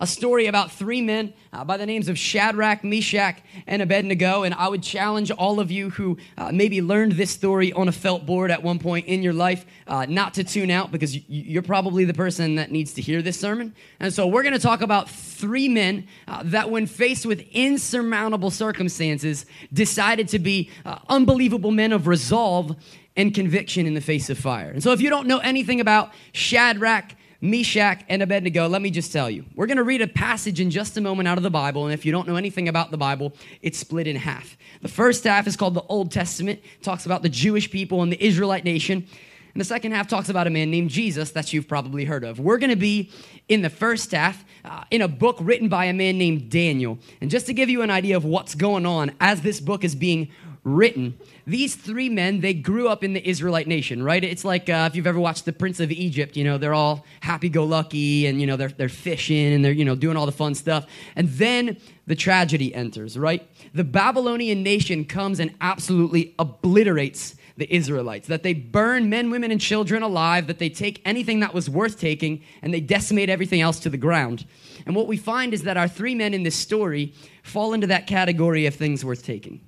a 0.00 0.06
story 0.06 0.46
about 0.46 0.72
three 0.72 1.00
men 1.00 1.32
uh, 1.52 1.64
by 1.64 1.76
the 1.76 1.86
names 1.86 2.08
of 2.08 2.18
Shadrach, 2.18 2.84
Meshach, 2.84 3.40
and 3.66 3.82
Abednego. 3.82 4.42
And 4.42 4.54
I 4.54 4.68
would 4.68 4.82
challenge 4.82 5.30
all 5.30 5.60
of 5.60 5.70
you 5.70 5.90
who 5.90 6.18
uh, 6.36 6.50
maybe 6.52 6.82
learned 6.82 7.12
this 7.12 7.30
story 7.30 7.72
on 7.72 7.88
a 7.88 7.92
felt 7.92 8.26
board 8.26 8.50
at 8.50 8.62
one 8.62 8.78
point 8.78 9.06
in 9.06 9.22
your 9.22 9.32
life 9.32 9.64
uh, 9.86 10.06
not 10.08 10.34
to 10.34 10.44
tune 10.44 10.70
out 10.70 10.90
because 10.92 11.16
you're 11.28 11.62
probably 11.62 12.04
the 12.04 12.14
person 12.14 12.56
that 12.56 12.70
needs 12.70 12.94
to 12.94 13.02
hear 13.02 13.22
this 13.22 13.38
sermon. 13.38 13.74
And 14.00 14.12
so 14.12 14.26
we're 14.26 14.42
going 14.42 14.54
to 14.54 14.60
talk 14.60 14.80
about 14.80 15.08
three 15.08 15.68
men 15.68 16.06
uh, 16.26 16.42
that, 16.46 16.70
when 16.70 16.86
faced 16.86 17.26
with 17.26 17.40
insurmountable 17.52 18.50
circumstances, 18.50 19.46
decided 19.72 20.28
to 20.28 20.38
be 20.38 20.70
uh, 20.84 20.98
unbelievable 21.08 21.70
men 21.70 21.92
of 21.92 22.06
resolve 22.06 22.76
and 23.16 23.34
conviction 23.34 23.86
in 23.86 23.94
the 23.94 24.00
face 24.00 24.28
of 24.30 24.38
fire. 24.38 24.70
And 24.70 24.82
so 24.82 24.92
if 24.92 25.00
you 25.00 25.08
don't 25.08 25.28
know 25.28 25.38
anything 25.38 25.80
about 25.80 26.12
Shadrach, 26.32 27.14
Meshach, 27.40 28.04
and 28.08 28.22
Abednego, 28.22 28.68
let 28.68 28.82
me 28.82 28.90
just 28.90 29.12
tell 29.12 29.30
you. 29.30 29.44
We're 29.54 29.66
going 29.66 29.76
to 29.76 29.84
read 29.84 30.02
a 30.02 30.06
passage 30.06 30.60
in 30.60 30.70
just 30.70 30.96
a 30.96 31.00
moment 31.00 31.28
out 31.28 31.36
of 31.36 31.42
the 31.42 31.50
Bible, 31.50 31.84
and 31.84 31.92
if 31.92 32.04
you 32.04 32.12
don't 32.12 32.26
know 32.26 32.36
anything 32.36 32.68
about 32.68 32.90
the 32.90 32.96
Bible, 32.96 33.34
it's 33.62 33.78
split 33.78 34.06
in 34.06 34.16
half. 34.16 34.56
The 34.82 34.88
first 34.88 35.24
half 35.24 35.46
is 35.46 35.56
called 35.56 35.74
the 35.74 35.82
Old 35.82 36.10
Testament, 36.10 36.60
talks 36.82 37.06
about 37.06 37.22
the 37.22 37.28
Jewish 37.28 37.70
people 37.70 38.02
and 38.02 38.10
the 38.10 38.24
Israelite 38.24 38.64
nation. 38.64 39.06
And 39.54 39.60
the 39.60 39.64
second 39.64 39.92
half 39.92 40.08
talks 40.08 40.28
about 40.28 40.48
a 40.48 40.50
man 40.50 40.70
named 40.70 40.90
Jesus 40.90 41.30
that 41.30 41.52
you've 41.52 41.68
probably 41.68 42.04
heard 42.04 42.24
of. 42.24 42.40
We're 42.40 42.58
going 42.58 42.70
to 42.70 42.76
be 42.76 43.12
in 43.48 43.62
the 43.62 43.70
first 43.70 44.10
half 44.10 44.44
uh, 44.64 44.82
in 44.90 45.00
a 45.00 45.06
book 45.06 45.36
written 45.40 45.68
by 45.68 45.84
a 45.84 45.92
man 45.92 46.18
named 46.18 46.50
Daniel. 46.50 46.98
And 47.20 47.30
just 47.30 47.46
to 47.46 47.54
give 47.54 47.70
you 47.70 47.82
an 47.82 47.90
idea 47.90 48.16
of 48.16 48.24
what's 48.24 48.56
going 48.56 48.84
on 48.84 49.12
as 49.20 49.42
this 49.42 49.60
book 49.60 49.84
is 49.84 49.94
being 49.94 50.28
written, 50.64 51.18
these 51.46 51.74
three 51.74 52.08
men, 52.08 52.40
they 52.40 52.54
grew 52.54 52.88
up 52.88 53.04
in 53.04 53.12
the 53.12 53.28
Israelite 53.28 53.68
nation, 53.68 54.02
right? 54.02 54.24
It's 54.24 54.44
like 54.44 54.70
uh, 54.70 54.88
if 54.90 54.96
you've 54.96 55.06
ever 55.06 55.20
watched 55.20 55.44
The 55.44 55.52
Prince 55.52 55.78
of 55.78 55.92
Egypt, 55.92 56.36
you 56.36 56.44
know, 56.44 56.56
they're 56.56 56.74
all 56.74 57.04
happy 57.20 57.50
go 57.50 57.64
lucky 57.64 58.26
and, 58.26 58.40
you 58.40 58.46
know, 58.46 58.56
they're, 58.56 58.70
they're 58.70 58.88
fishing 58.88 59.52
and 59.52 59.64
they're, 59.64 59.72
you 59.72 59.84
know, 59.84 59.94
doing 59.94 60.16
all 60.16 60.26
the 60.26 60.32
fun 60.32 60.54
stuff. 60.54 60.86
And 61.16 61.28
then 61.28 61.76
the 62.06 62.16
tragedy 62.16 62.74
enters, 62.74 63.18
right? 63.18 63.46
The 63.74 63.84
Babylonian 63.84 64.62
nation 64.62 65.04
comes 65.04 65.38
and 65.38 65.54
absolutely 65.60 66.34
obliterates 66.38 67.36
the 67.56 67.72
Israelites, 67.72 68.26
that 68.26 68.42
they 68.42 68.52
burn 68.52 69.08
men, 69.08 69.30
women, 69.30 69.52
and 69.52 69.60
children 69.60 70.02
alive, 70.02 70.48
that 70.48 70.58
they 70.58 70.68
take 70.68 71.00
anything 71.04 71.38
that 71.38 71.54
was 71.54 71.70
worth 71.70 72.00
taking, 72.00 72.42
and 72.62 72.74
they 72.74 72.80
decimate 72.80 73.30
everything 73.30 73.60
else 73.60 73.78
to 73.78 73.88
the 73.88 73.96
ground. 73.96 74.44
And 74.86 74.96
what 74.96 75.06
we 75.06 75.16
find 75.16 75.54
is 75.54 75.62
that 75.62 75.76
our 75.76 75.86
three 75.86 76.16
men 76.16 76.34
in 76.34 76.42
this 76.42 76.56
story 76.56 77.14
fall 77.44 77.72
into 77.72 77.86
that 77.86 78.08
category 78.08 78.66
of 78.66 78.74
things 78.74 79.04
worth 79.04 79.24
taking 79.24 79.60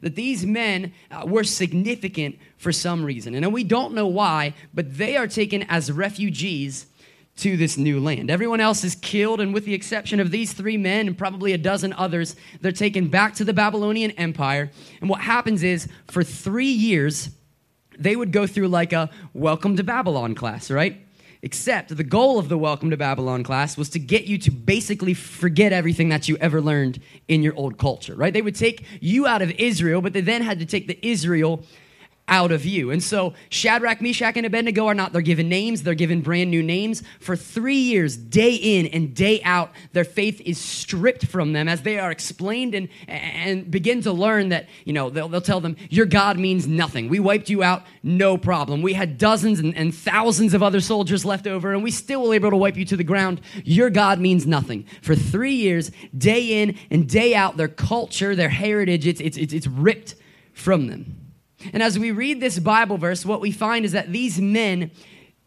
that 0.00 0.16
these 0.16 0.46
men 0.46 0.92
uh, 1.10 1.24
were 1.26 1.44
significant 1.44 2.38
for 2.56 2.72
some 2.72 3.04
reason. 3.04 3.34
And 3.34 3.52
we 3.52 3.64
don't 3.64 3.94
know 3.94 4.06
why, 4.06 4.54
but 4.72 4.96
they 4.96 5.16
are 5.16 5.26
taken 5.26 5.64
as 5.64 5.90
refugees 5.92 6.86
to 7.36 7.56
this 7.56 7.78
new 7.78 8.00
land. 8.00 8.30
Everyone 8.30 8.60
else 8.60 8.84
is 8.84 8.94
killed, 8.96 9.40
and 9.40 9.54
with 9.54 9.64
the 9.64 9.74
exception 9.74 10.20
of 10.20 10.30
these 10.30 10.52
three 10.52 10.76
men 10.76 11.06
and 11.06 11.16
probably 11.16 11.52
a 11.52 11.58
dozen 11.58 11.92
others, 11.94 12.36
they're 12.60 12.72
taken 12.72 13.08
back 13.08 13.34
to 13.34 13.44
the 13.44 13.54
Babylonian 13.54 14.10
Empire. 14.12 14.70
And 15.00 15.08
what 15.08 15.20
happens 15.20 15.62
is, 15.62 15.88
for 16.08 16.22
three 16.22 16.66
years, 16.66 17.30
they 17.98 18.16
would 18.16 18.32
go 18.32 18.46
through 18.46 18.68
like 18.68 18.92
a 18.92 19.10
welcome 19.32 19.76
to 19.76 19.84
Babylon 19.84 20.34
class, 20.34 20.70
right? 20.70 21.00
Except 21.42 21.96
the 21.96 22.04
goal 22.04 22.38
of 22.38 22.50
the 22.50 22.58
Welcome 22.58 22.90
to 22.90 22.98
Babylon 22.98 23.42
class 23.42 23.78
was 23.78 23.88
to 23.90 23.98
get 23.98 24.24
you 24.24 24.36
to 24.38 24.50
basically 24.50 25.14
forget 25.14 25.72
everything 25.72 26.10
that 26.10 26.28
you 26.28 26.36
ever 26.36 26.60
learned 26.60 27.00
in 27.28 27.42
your 27.42 27.54
old 27.54 27.78
culture, 27.78 28.14
right? 28.14 28.32
They 28.32 28.42
would 28.42 28.56
take 28.56 28.84
you 29.00 29.26
out 29.26 29.40
of 29.40 29.50
Israel, 29.52 30.02
but 30.02 30.12
they 30.12 30.20
then 30.20 30.42
had 30.42 30.58
to 30.58 30.66
take 30.66 30.86
the 30.86 30.98
Israel 31.06 31.64
out 32.30 32.52
of 32.52 32.64
you. 32.64 32.90
And 32.92 33.02
so 33.02 33.34
Shadrach, 33.50 34.00
Meshach, 34.00 34.36
and 34.36 34.46
Abednego 34.46 34.86
are 34.86 34.94
not, 34.94 35.12
they're 35.12 35.20
given 35.20 35.48
names, 35.48 35.82
they're 35.82 35.94
given 35.94 36.22
brand 36.22 36.50
new 36.50 36.62
names. 36.62 37.02
For 37.18 37.36
three 37.36 37.76
years, 37.76 38.16
day 38.16 38.54
in 38.54 38.86
and 38.86 39.14
day 39.14 39.42
out, 39.42 39.72
their 39.92 40.04
faith 40.04 40.40
is 40.42 40.56
stripped 40.56 41.26
from 41.26 41.52
them 41.52 41.68
as 41.68 41.82
they 41.82 41.98
are 41.98 42.10
explained 42.10 42.74
and, 42.74 42.88
and 43.08 43.70
begin 43.70 44.00
to 44.02 44.12
learn 44.12 44.50
that, 44.50 44.68
you 44.84 44.92
know, 44.92 45.10
they'll, 45.10 45.28
they'll 45.28 45.40
tell 45.40 45.60
them, 45.60 45.76
Your 45.90 46.06
God 46.06 46.38
means 46.38 46.66
nothing. 46.66 47.08
We 47.08 47.18
wiped 47.18 47.50
you 47.50 47.62
out, 47.62 47.82
no 48.02 48.38
problem. 48.38 48.80
We 48.80 48.92
had 48.92 49.18
dozens 49.18 49.58
and, 49.58 49.76
and 49.76 49.94
thousands 49.94 50.54
of 50.54 50.62
other 50.62 50.80
soldiers 50.80 51.24
left 51.24 51.48
over, 51.48 51.72
and 51.72 51.82
we 51.82 51.90
still 51.90 52.28
were 52.28 52.34
able 52.34 52.50
to 52.50 52.56
wipe 52.56 52.76
you 52.76 52.84
to 52.86 52.96
the 52.96 53.04
ground. 53.04 53.40
Your 53.64 53.90
God 53.90 54.20
means 54.20 54.46
nothing. 54.46 54.86
For 55.02 55.16
three 55.16 55.54
years, 55.54 55.90
day 56.16 56.62
in 56.62 56.78
and 56.90 57.08
day 57.08 57.34
out, 57.34 57.56
their 57.56 57.68
culture, 57.68 58.36
their 58.36 58.48
heritage, 58.48 59.06
it's, 59.06 59.20
it's, 59.20 59.36
it's, 59.36 59.52
it's 59.52 59.66
ripped 59.66 60.14
from 60.52 60.86
them. 60.86 61.29
And 61.72 61.82
as 61.82 61.98
we 61.98 62.10
read 62.10 62.40
this 62.40 62.58
Bible 62.58 62.98
verse, 62.98 63.24
what 63.24 63.40
we 63.40 63.52
find 63.52 63.84
is 63.84 63.92
that 63.92 64.12
these 64.12 64.40
men, 64.40 64.90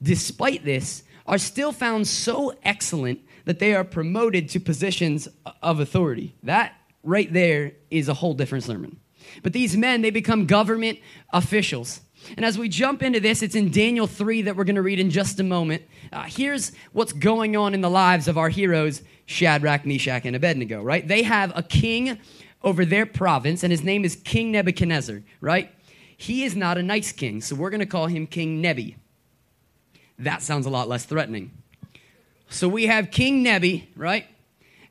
despite 0.01 0.63
this, 0.65 1.03
are 1.25 1.37
still 1.37 1.71
found 1.71 2.07
so 2.07 2.53
excellent 2.63 3.21
that 3.45 3.59
they 3.59 3.73
are 3.73 3.83
promoted 3.83 4.49
to 4.49 4.59
positions 4.59 5.27
of 5.61 5.79
authority. 5.79 6.35
That 6.43 6.73
right 7.03 7.31
there 7.31 7.73
is 7.89 8.07
a 8.07 8.13
whole 8.13 8.33
different 8.33 8.63
sermon. 8.63 8.99
But 9.41 9.53
these 9.53 9.75
men, 9.75 10.01
they 10.01 10.09
become 10.09 10.45
government 10.45 10.99
officials. 11.31 12.01
And 12.37 12.45
as 12.45 12.57
we 12.57 12.69
jump 12.69 13.03
into 13.03 13.19
this, 13.19 13.41
it's 13.41 13.55
in 13.55 13.71
Daniel 13.71 14.07
3 14.07 14.43
that 14.43 14.55
we're 14.55 14.63
going 14.63 14.75
to 14.75 14.81
read 14.81 14.99
in 14.99 15.09
just 15.09 15.39
a 15.39 15.43
moment. 15.43 15.83
Uh, 16.11 16.23
here's 16.23 16.71
what's 16.93 17.13
going 17.13 17.55
on 17.55 17.73
in 17.73 17.81
the 17.81 17.89
lives 17.89 18.27
of 18.27 18.37
our 18.37 18.49
heroes, 18.49 19.01
Shadrach, 19.25 19.85
Meshach, 19.85 20.25
and 20.25 20.35
Abednego, 20.35 20.81
right? 20.81 21.05
They 21.05 21.23
have 21.23 21.51
a 21.55 21.63
king 21.63 22.17
over 22.63 22.85
their 22.85 23.05
province, 23.05 23.63
and 23.63 23.71
his 23.71 23.83
name 23.83 24.05
is 24.05 24.15
King 24.15 24.51
Nebuchadnezzar, 24.51 25.21
right? 25.41 25.73
He 26.23 26.45
is 26.45 26.55
not 26.55 26.77
a 26.77 26.83
nice 26.83 27.11
king, 27.11 27.41
so 27.41 27.53
we're 27.53 27.69
going 27.69 27.81
to 27.81 27.85
call 27.85 28.07
him 28.07 28.27
King 28.27 28.61
Nebi. 28.61 28.95
That 30.17 30.41
sounds 30.41 30.65
a 30.65 30.69
lot 30.69 30.87
less 30.87 31.03
threatening. 31.03 31.51
So 32.49 32.69
we 32.69 32.87
have 32.87 33.11
King 33.11 33.43
Nebi, 33.43 33.89
right? 33.93 34.25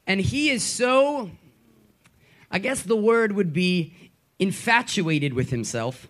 And 0.07 0.21
he 0.21 0.51
is 0.51 0.63
so, 0.63 1.31
I 2.51 2.59
guess 2.59 2.83
the 2.83 2.97
word 2.97 3.33
would 3.33 3.55
be 3.55 3.95
infatuated 4.39 5.33
with 5.33 5.49
himself 5.49 6.07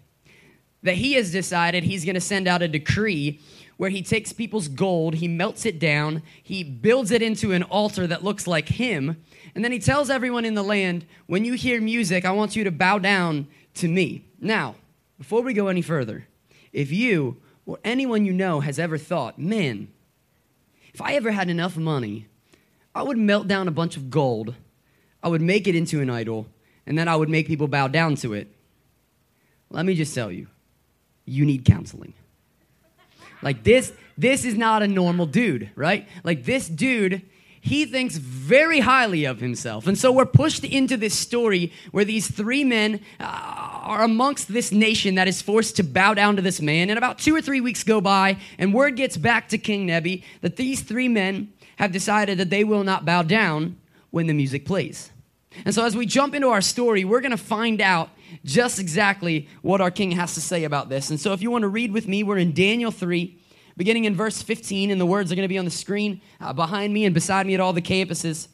that 0.83 0.97
he 0.97 1.13
has 1.13 1.31
decided 1.31 1.85
he's 1.85 2.05
going 2.05 2.15
to 2.15 2.21
send 2.21 2.49
out 2.49 2.61
a 2.61 2.67
decree 2.67 3.39
where 3.77 3.91
he 3.91 4.03
takes 4.03 4.33
people's 4.33 4.67
gold, 4.67 5.15
he 5.15 5.29
melts 5.29 5.65
it 5.65 5.79
down, 5.79 6.23
he 6.43 6.65
builds 6.65 7.13
it 7.13 7.23
into 7.23 7.53
an 7.53 7.63
altar 7.65 8.09
that 8.09 8.25
looks 8.25 8.49
like 8.49 8.69
him, 8.69 9.23
and 9.55 9.65
then 9.65 9.71
he 9.71 9.79
tells 9.79 10.11
everyone 10.11 10.45
in 10.45 10.55
the 10.55 10.65
land, 10.65 11.07
when 11.27 11.45
you 11.45 11.53
hear 11.53 11.81
music, 11.81 12.25
I 12.25 12.33
want 12.33 12.57
you 12.57 12.65
to 12.65 12.73
bow 12.73 12.99
down 12.99 13.47
to 13.75 13.87
me. 13.87 14.25
Now, 14.41 14.75
before 15.19 15.43
we 15.43 15.55
go 15.55 15.69
any 15.69 15.83
further, 15.83 16.27
if 16.73 16.91
you 16.91 17.37
or 17.67 17.79
anyone 17.85 18.25
you 18.25 18.33
know 18.33 18.61
has 18.61 18.79
ever 18.79 18.99
thought, 18.99 19.39
man, 19.39 19.89
if 20.93 21.01
I 21.01 21.15
ever 21.15 21.31
had 21.31 21.49
enough 21.49 21.77
money, 21.77 22.27
I 22.95 23.03
would 23.03 23.19
melt 23.19 23.49
down 23.49 23.69
a 23.69 23.73
bunch 23.73 23.97
of 23.97 24.11
gold, 24.11 24.55
I 25.23 25.29
would 25.29 25.41
make 25.41 25.67
it 25.67 25.75
into 25.75 26.01
an 26.01 26.11
idol, 26.11 26.47
and 26.87 26.99
then 26.99 27.09
I 27.09 27.17
would 27.17 27.29
make 27.29 27.47
people 27.47 27.69
bow 27.69 27.89
down 27.89 28.17
to 28.17 28.35
it. 28.35 28.49
Let 29.71 29.87
me 29.87 29.95
just 29.95 30.15
tell 30.15 30.31
you, 30.31 30.49
you 31.25 31.47
need 31.47 31.65
counseling. 31.65 32.15
Like 33.41 33.65
this, 33.65 33.93
this 34.19 34.45
is 34.45 34.55
not 34.55 34.83
a 34.83 34.89
normal 34.89 35.27
dude, 35.27 35.71
right? 35.75 36.09
Like 36.25 36.45
this 36.45 36.69
dude, 36.69 37.23
he 37.65 37.87
thinks 37.87 38.17
very 38.17 38.81
highly 38.81 39.25
of 39.25 39.39
himself. 39.39 39.87
And 39.87 39.97
so 39.97 40.11
we're 40.11 40.27
pushed 40.27 40.65
into 40.65 40.97
this 40.97 41.17
story 41.17 41.73
where 41.93 42.05
these 42.05 42.29
three 42.29 42.65
men 42.65 43.01
uh, 43.21 43.23
are 43.25 44.03
amongst 44.03 44.53
this 44.53 44.73
nation 44.73 45.15
that 45.15 45.29
is 45.29 45.41
forced 45.41 45.77
to 45.77 45.85
bow 45.85 46.13
down 46.13 46.35
to 46.35 46.43
this 46.43 46.61
man. 46.61 46.91
And 46.91 46.99
about 46.99 47.21
two 47.21 47.33
or 47.37 47.41
three 47.41 47.61
weeks 47.61 47.85
go 47.85 48.01
by, 48.01 48.37
and 48.59 48.75
word 48.75 48.97
gets 48.97 49.17
back 49.17 49.49
to 49.51 49.59
King 49.59 49.87
Nebi 49.87 50.25
that 50.41 50.57
these 50.57 50.83
three 50.83 51.07
men 51.07 51.53
have 51.77 51.93
decided 51.93 52.37
that 52.39 52.51
they 52.51 52.65
will 52.65 52.83
not 52.83 53.05
bow 53.05 53.23
down 53.23 53.77
when 54.11 54.27
the 54.27 54.35
music 54.35 54.67
plays. 54.67 55.13
And 55.65 55.73
so 55.73 55.85
as 55.85 55.95
we 55.95 56.05
jump 56.05 56.35
into 56.35 56.49
our 56.49 56.63
story, 56.63 57.05
we're 57.05 57.21
going 57.21 57.31
to 57.31 57.37
find 57.37 57.81
out 57.81 58.11
just 58.45 58.81
exactly 58.81 59.49
what 59.61 59.81
our 59.81 59.93
king 59.93 60.11
has 60.13 60.35
to 60.35 60.41
say 60.41 60.65
about 60.65 60.89
this. 60.89 61.11
And 61.11 61.21
so 61.21 61.33
if 61.33 61.41
you 61.41 61.53
want 61.53 61.63
to 61.63 61.69
read 61.69 61.93
with 61.93 62.09
me, 62.09 62.25
we're 62.25 62.39
in 62.39 62.55
Daniel 62.55 62.91
3, 62.91 63.39
beginning 63.77 64.05
in 64.05 64.15
verse 64.15 64.43
15, 64.43 64.91
and 64.91 65.01
the 65.01 65.07
words 65.07 65.33
are 65.33 65.35
going 65.35 65.45
to 65.45 65.49
be 65.49 65.59
on 65.59 65.65
the 65.65 65.71
screen 65.71 66.21
uh, 66.41 66.53
behind 66.53 66.93
me 66.93 67.05
and 67.05 67.15
beside 67.15 67.47
me 67.47 67.55
at 67.55 67.61
all 67.61 67.73
the 67.73 67.83
campuses. 67.83 68.49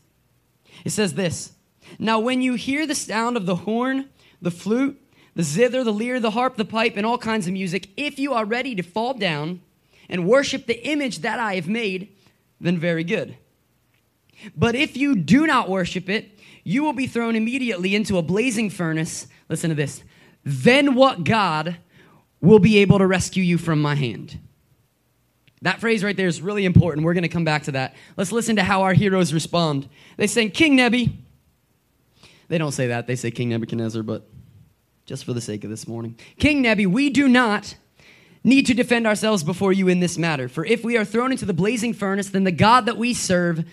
It 0.84 0.90
says 0.90 1.14
this 1.14 1.52
Now, 1.98 2.18
when 2.18 2.42
you 2.42 2.54
hear 2.54 2.87
the 2.87 2.94
sound 2.94 3.37
of 3.37 3.46
the 3.46 3.56
horn, 3.56 4.08
the 4.40 4.50
flute, 4.50 5.00
the 5.34 5.42
zither, 5.42 5.84
the 5.84 5.92
lyre, 5.92 6.20
the 6.20 6.32
harp, 6.32 6.56
the 6.56 6.64
pipe, 6.64 6.96
and 6.96 7.06
all 7.06 7.18
kinds 7.18 7.46
of 7.46 7.52
music, 7.52 7.88
if 7.96 8.18
you 8.18 8.32
are 8.34 8.44
ready 8.44 8.75
to 8.75 8.82
fall 8.82 9.14
down 9.14 9.60
and 10.08 10.26
worship 10.26 10.66
the 10.66 10.87
image 10.87 11.18
that 11.18 11.38
I 11.38 11.54
have 11.56 11.68
made, 11.68 12.14
then 12.60 12.78
very 12.78 13.04
good. 13.04 13.37
But 14.56 14.75
if 14.75 14.96
you 14.96 15.16
do 15.16 15.46
not 15.46 15.68
worship 15.68 16.08
it, 16.08 16.38
you 16.64 16.82
will 16.82 16.92
be 16.92 17.06
thrown 17.06 17.34
immediately 17.34 17.94
into 17.94 18.18
a 18.18 18.22
blazing 18.22 18.70
furnace. 18.70 19.26
Listen 19.48 19.70
to 19.70 19.76
this. 19.76 20.02
Then 20.44 20.94
what 20.94 21.25
God 21.25 21.78
will 22.40 22.58
be 22.58 22.78
able 22.78 22.98
to 22.98 23.06
rescue 23.06 23.42
you 23.42 23.58
from 23.58 23.82
my 23.82 23.94
hand? 23.94 24.38
That 25.62 25.81
phrase 25.81 26.05
right 26.05 26.17
there 26.17 26.29
is 26.29 26.41
really 26.41 26.65
important. 26.65 27.05
We're 27.05 27.15
going 27.15 27.23
to 27.23 27.29
come 27.29 27.45
back 27.45 27.65
to 27.65 27.73
that. 27.73 27.95
Let's 28.17 28.33
listen 28.33 28.57
to 28.57 28.62
how 28.62 28.83
our 28.83 28.95
heroes 28.95 29.35
respond. 29.35 29.88
They 30.17 30.27
say, 30.27 30.49
King 30.49 30.77
Nebi. 30.77 31.19
They 32.49 32.59
don't 32.59 32.73
say 32.73 32.88
that. 32.88 33.07
They 33.07 33.17
say 33.17 33.31
King 33.31 33.50
Nebuchadnezzar, 33.50 34.03
but 34.03 34.29
just 35.05 35.25
for 35.25 35.33
the 35.33 35.41
sake 35.41 35.65
of 35.65 35.71
this 35.71 35.87
morning. 35.87 36.17
King 36.38 36.62
Nebi, 36.62 36.87
we 36.87 37.11
do 37.11 37.29
not 37.29 37.77
need 38.45 38.67
to 38.67 38.75
defend 38.75 39.07
ourselves 39.07 39.43
before 39.43 39.73
you 39.73 39.88
in 39.88 40.00
this 40.00 40.17
matter. 40.17 40.49
For 40.49 40.65
if 40.65 40.85
we 40.85 40.97
are 40.97 41.05
thrown 41.05 41.33
into 41.33 41.45
the 41.45 41.53
blazing 41.53 41.93
furnace, 41.93 42.31
then 42.31 42.45
the 42.45 42.53
God 42.53 42.87
that 42.87 42.97
we 42.97 43.15
serve 43.15 43.65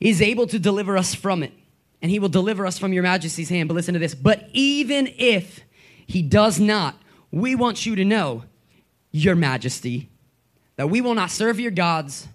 is 0.00 0.22
able 0.22 0.46
to 0.48 0.58
deliver 0.58 0.96
us 0.96 1.14
from 1.14 1.42
it 1.42 1.52
and 2.02 2.10
he 2.10 2.18
will 2.18 2.28
deliver 2.28 2.66
us 2.66 2.78
from 2.78 2.92
your 2.92 3.04
majesty's 3.04 3.48
hand. 3.48 3.68
But 3.68 3.74
listen 3.74 3.94
to 3.94 4.00
this. 4.00 4.14
But 4.14 4.48
even 4.52 5.08
if 5.16 5.60
he 6.06 6.20
does 6.20 6.58
not, 6.58 6.96
we 7.30 7.54
want 7.54 7.86
you 7.86 7.94
to 7.94 8.04
know, 8.04 8.42
your 9.12 9.36
majesty, 9.36 10.10
that 10.82 10.88
we 10.88 11.00
will 11.00 11.14
not 11.14 11.30
serve 11.30 11.60
your 11.60 11.70
gods 11.70 12.26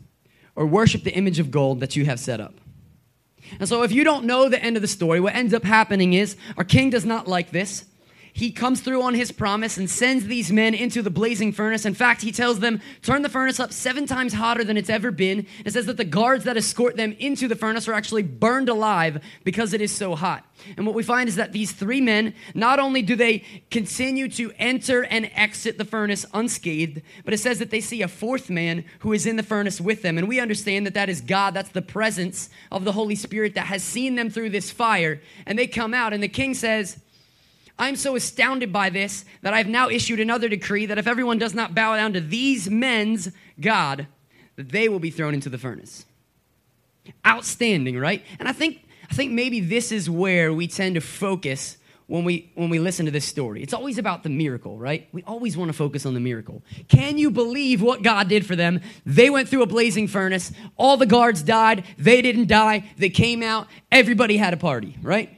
or 0.55 0.65
worship 0.65 1.03
the 1.03 1.13
image 1.13 1.37
of 1.37 1.51
gold 1.51 1.81
that 1.81 1.97
you 1.97 2.05
have 2.05 2.17
set 2.17 2.39
up. 2.39 2.53
And 3.59 3.67
so, 3.67 3.83
if 3.83 3.91
you 3.91 4.05
don't 4.05 4.23
know 4.23 4.47
the 4.47 4.63
end 4.63 4.77
of 4.77 4.81
the 4.81 4.87
story, 4.87 5.19
what 5.19 5.35
ends 5.35 5.53
up 5.53 5.65
happening 5.65 6.13
is 6.13 6.37
our 6.55 6.63
king 6.63 6.89
does 6.89 7.03
not 7.03 7.27
like 7.27 7.51
this 7.51 7.83
he 8.37 8.51
comes 8.51 8.81
through 8.81 9.01
on 9.01 9.15
his 9.15 9.31
promise 9.31 9.77
and 9.77 9.89
sends 9.89 10.27
these 10.27 10.51
men 10.51 10.75
into 10.75 11.01
the 11.01 11.09
blazing 11.09 11.51
furnace. 11.51 11.85
In 11.85 11.95
fact, 11.95 12.21
he 12.21 12.31
tells 12.31 12.59
them, 12.59 12.79
turn 13.01 13.23
the 13.23 13.29
furnace 13.29 13.59
up 13.59 13.73
seven 13.73 14.05
times 14.05 14.33
hotter 14.33 14.63
than 14.63 14.77
it's 14.77 14.91
ever 14.91 15.09
been. 15.09 15.47
It 15.65 15.73
says 15.73 15.87
that 15.87 15.97
the 15.97 16.05
guards 16.05 16.43
that 16.43 16.55
escort 16.55 16.97
them 16.97 17.15
into 17.17 17.47
the 17.47 17.55
furnace 17.55 17.87
are 17.87 17.93
actually 17.93 18.21
burned 18.21 18.69
alive 18.69 19.23
because 19.43 19.73
it 19.73 19.81
is 19.81 19.91
so 19.91 20.13
hot. 20.13 20.45
And 20.77 20.85
what 20.85 20.93
we 20.93 21.01
find 21.01 21.27
is 21.27 21.35
that 21.37 21.51
these 21.51 21.71
three 21.71 21.99
men, 21.99 22.35
not 22.53 22.77
only 22.77 23.01
do 23.01 23.15
they 23.15 23.39
continue 23.71 24.29
to 24.29 24.51
enter 24.59 25.03
and 25.05 25.31
exit 25.33 25.79
the 25.79 25.85
furnace 25.85 26.23
unscathed, 26.31 27.01
but 27.25 27.33
it 27.33 27.39
says 27.39 27.57
that 27.57 27.71
they 27.71 27.81
see 27.81 28.03
a 28.03 28.07
fourth 28.07 28.51
man 28.51 28.85
who 28.99 29.13
is 29.13 29.25
in 29.25 29.37
the 29.37 29.43
furnace 29.43 29.81
with 29.81 30.03
them. 30.03 30.15
And 30.15 30.27
we 30.27 30.39
understand 30.39 30.85
that 30.85 30.93
that 30.93 31.09
is 31.09 31.21
God. 31.21 31.55
That's 31.55 31.69
the 31.69 31.81
presence 31.81 32.51
of 32.71 32.83
the 32.83 32.91
Holy 32.91 33.15
Spirit 33.15 33.55
that 33.55 33.65
has 33.65 33.81
seen 33.81 34.13
them 34.13 34.29
through 34.29 34.51
this 34.51 34.69
fire. 34.69 35.21
And 35.47 35.57
they 35.57 35.65
come 35.65 35.95
out, 35.95 36.13
and 36.13 36.21
the 36.21 36.27
king 36.27 36.53
says, 36.53 36.99
I'm 37.79 37.95
so 37.95 38.15
astounded 38.15 38.73
by 38.73 38.89
this 38.89 39.23
that 39.41 39.53
I've 39.53 39.67
now 39.67 39.89
issued 39.89 40.19
another 40.19 40.49
decree 40.49 40.87
that 40.87 40.97
if 40.97 41.07
everyone 41.07 41.37
does 41.37 41.53
not 41.53 41.75
bow 41.75 41.95
down 41.95 42.13
to 42.13 42.21
these 42.21 42.69
men's 42.69 43.29
God, 43.59 44.07
that 44.55 44.69
they 44.69 44.89
will 44.89 44.99
be 44.99 45.11
thrown 45.11 45.33
into 45.33 45.49
the 45.49 45.57
furnace. 45.57 46.05
Outstanding, 47.25 47.97
right? 47.97 48.23
And 48.39 48.47
I 48.47 48.51
think 48.51 48.83
I 49.09 49.13
think 49.13 49.31
maybe 49.31 49.59
this 49.59 49.91
is 49.91 50.09
where 50.09 50.53
we 50.53 50.67
tend 50.67 50.95
to 50.95 51.01
focus 51.01 51.77
when 52.07 52.23
we 52.23 52.51
when 52.55 52.69
we 52.69 52.79
listen 52.79 53.05
to 53.05 53.11
this 53.11 53.25
story. 53.25 53.61
It's 53.61 53.73
always 53.73 53.97
about 53.97 54.23
the 54.23 54.29
miracle, 54.29 54.77
right? 54.77 55.07
We 55.11 55.23
always 55.23 55.55
want 55.55 55.69
to 55.69 55.73
focus 55.73 56.05
on 56.05 56.13
the 56.13 56.19
miracle. 56.19 56.63
Can 56.87 57.17
you 57.17 57.29
believe 57.31 57.81
what 57.81 58.01
God 58.01 58.27
did 58.27 58.45
for 58.45 58.55
them? 58.55 58.81
They 59.05 59.29
went 59.29 59.47
through 59.47 59.61
a 59.61 59.67
blazing 59.67 60.07
furnace. 60.07 60.51
All 60.75 60.97
the 60.97 61.05
guards 61.05 61.43
died. 61.43 61.85
They 61.97 62.21
didn't 62.21 62.47
die. 62.47 62.89
They 62.97 63.09
came 63.09 63.43
out. 63.43 63.67
Everybody 63.91 64.37
had 64.37 64.53
a 64.53 64.57
party, 64.57 64.97
right? 65.01 65.36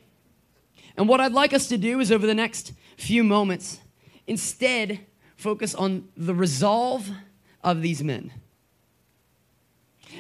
And 1.00 1.08
what 1.08 1.22
I'd 1.22 1.32
like 1.32 1.54
us 1.54 1.70
to 1.70 1.78
do 1.78 2.02
is 2.02 2.12
over 2.12 2.28
the 2.28 2.36
next 2.36 2.74
few 2.98 3.24
moments, 3.24 3.80
instead, 4.28 5.00
focus 5.38 5.74
on 5.74 6.10
the 6.18 6.36
resolve 6.36 7.10
of 7.64 7.82
these 7.82 8.04
men. 8.04 8.34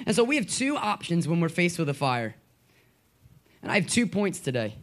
And 0.05 0.15
so 0.15 0.23
we 0.23 0.37
have 0.37 0.47
two 0.47 0.77
options 0.77 1.27
when 1.27 1.41
we're 1.41 1.49
faced 1.49 1.79
with 1.79 1.89
a 1.89 1.93
fire. 1.93 2.33
And 3.61 3.69
I 3.69 3.75
have 3.75 3.87
two 3.87 4.07
points 4.07 4.39
today. 4.39 4.75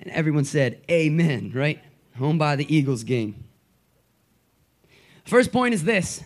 And 0.00 0.10
everyone 0.10 0.44
said, 0.44 0.82
Amen, 0.90 1.52
right? 1.54 1.84
Home 2.16 2.36
by 2.36 2.56
the 2.56 2.74
Eagles 2.74 3.04
game. 3.04 3.44
First 5.24 5.52
point 5.52 5.72
is 5.72 5.84
this 5.84 6.24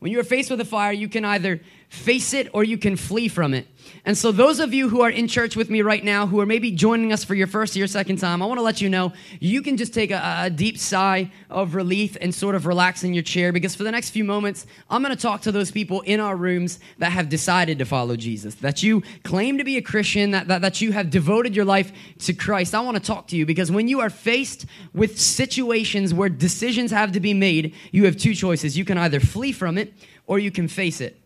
when 0.00 0.12
you 0.12 0.20
are 0.20 0.24
faced 0.24 0.50
with 0.50 0.60
a 0.60 0.66
fire, 0.66 0.92
you 0.92 1.08
can 1.08 1.24
either 1.24 1.62
face 1.88 2.34
it 2.34 2.48
or 2.52 2.64
you 2.64 2.78
can 2.78 2.96
flee 2.96 3.28
from 3.28 3.54
it. 3.54 3.66
And 4.04 4.16
so, 4.16 4.32
those 4.32 4.60
of 4.60 4.74
you 4.74 4.88
who 4.88 5.00
are 5.02 5.10
in 5.10 5.28
church 5.28 5.56
with 5.56 5.70
me 5.70 5.82
right 5.82 6.04
now, 6.04 6.26
who 6.26 6.40
are 6.40 6.46
maybe 6.46 6.70
joining 6.70 7.12
us 7.12 7.24
for 7.24 7.34
your 7.34 7.46
first 7.46 7.74
or 7.74 7.78
your 7.78 7.88
second 7.88 8.18
time, 8.18 8.42
I 8.42 8.46
want 8.46 8.58
to 8.58 8.62
let 8.62 8.80
you 8.80 8.88
know 8.88 9.12
you 9.40 9.62
can 9.62 9.76
just 9.76 9.94
take 9.94 10.10
a, 10.10 10.42
a, 10.44 10.50
deep 10.50 10.78
sigh 10.78 11.30
of 11.50 11.74
relief 11.74 12.16
and 12.20 12.34
sort 12.34 12.54
of 12.54 12.66
relax 12.66 13.02
in 13.02 13.14
your 13.14 13.22
chair 13.22 13.52
because 13.52 13.74
for 13.74 13.82
the 13.82 13.90
next 13.90 14.10
few 14.10 14.24
moments, 14.24 14.66
I'm 14.90 15.02
going 15.02 15.14
to 15.14 15.20
talk 15.20 15.42
to 15.42 15.52
those 15.52 15.70
people 15.70 16.02
in 16.02 16.20
our 16.20 16.36
rooms 16.36 16.80
that 16.98 17.12
have 17.12 17.28
decided 17.28 17.78
to 17.78 17.84
follow 17.84 18.16
Jesus, 18.16 18.56
that 18.56 18.82
you 18.82 19.02
claim 19.22 19.58
to 19.58 19.64
be 19.64 19.76
a 19.76 19.82
Christian, 19.82 20.32
that, 20.32 20.48
that, 20.48 20.60
that 20.62 20.80
you 20.80 20.92
have 20.92 21.10
devoted 21.10 21.56
your 21.56 21.64
life 21.64 21.92
to 22.20 22.34
Christ. 22.34 22.74
I 22.74 22.80
want 22.80 22.96
to 22.96 23.02
talk 23.02 23.28
to 23.28 23.36
you 23.36 23.46
because 23.46 23.70
when 23.70 23.88
you 23.88 24.00
are 24.00 24.10
faced 24.10 24.66
with 24.92 25.18
situations 25.18 26.12
where 26.12 26.28
decisions 26.28 26.90
have 26.90 27.12
to 27.12 27.20
be 27.20 27.34
made, 27.34 27.74
you 27.90 28.04
have 28.04 28.16
two 28.16 28.34
choices. 28.34 28.76
You 28.76 28.84
can 28.84 28.98
either 28.98 29.20
flee 29.20 29.52
from 29.52 29.78
it 29.78 29.94
or 30.26 30.38
you 30.38 30.50
can 30.50 30.68
face 30.68 31.00
it. 31.00 31.20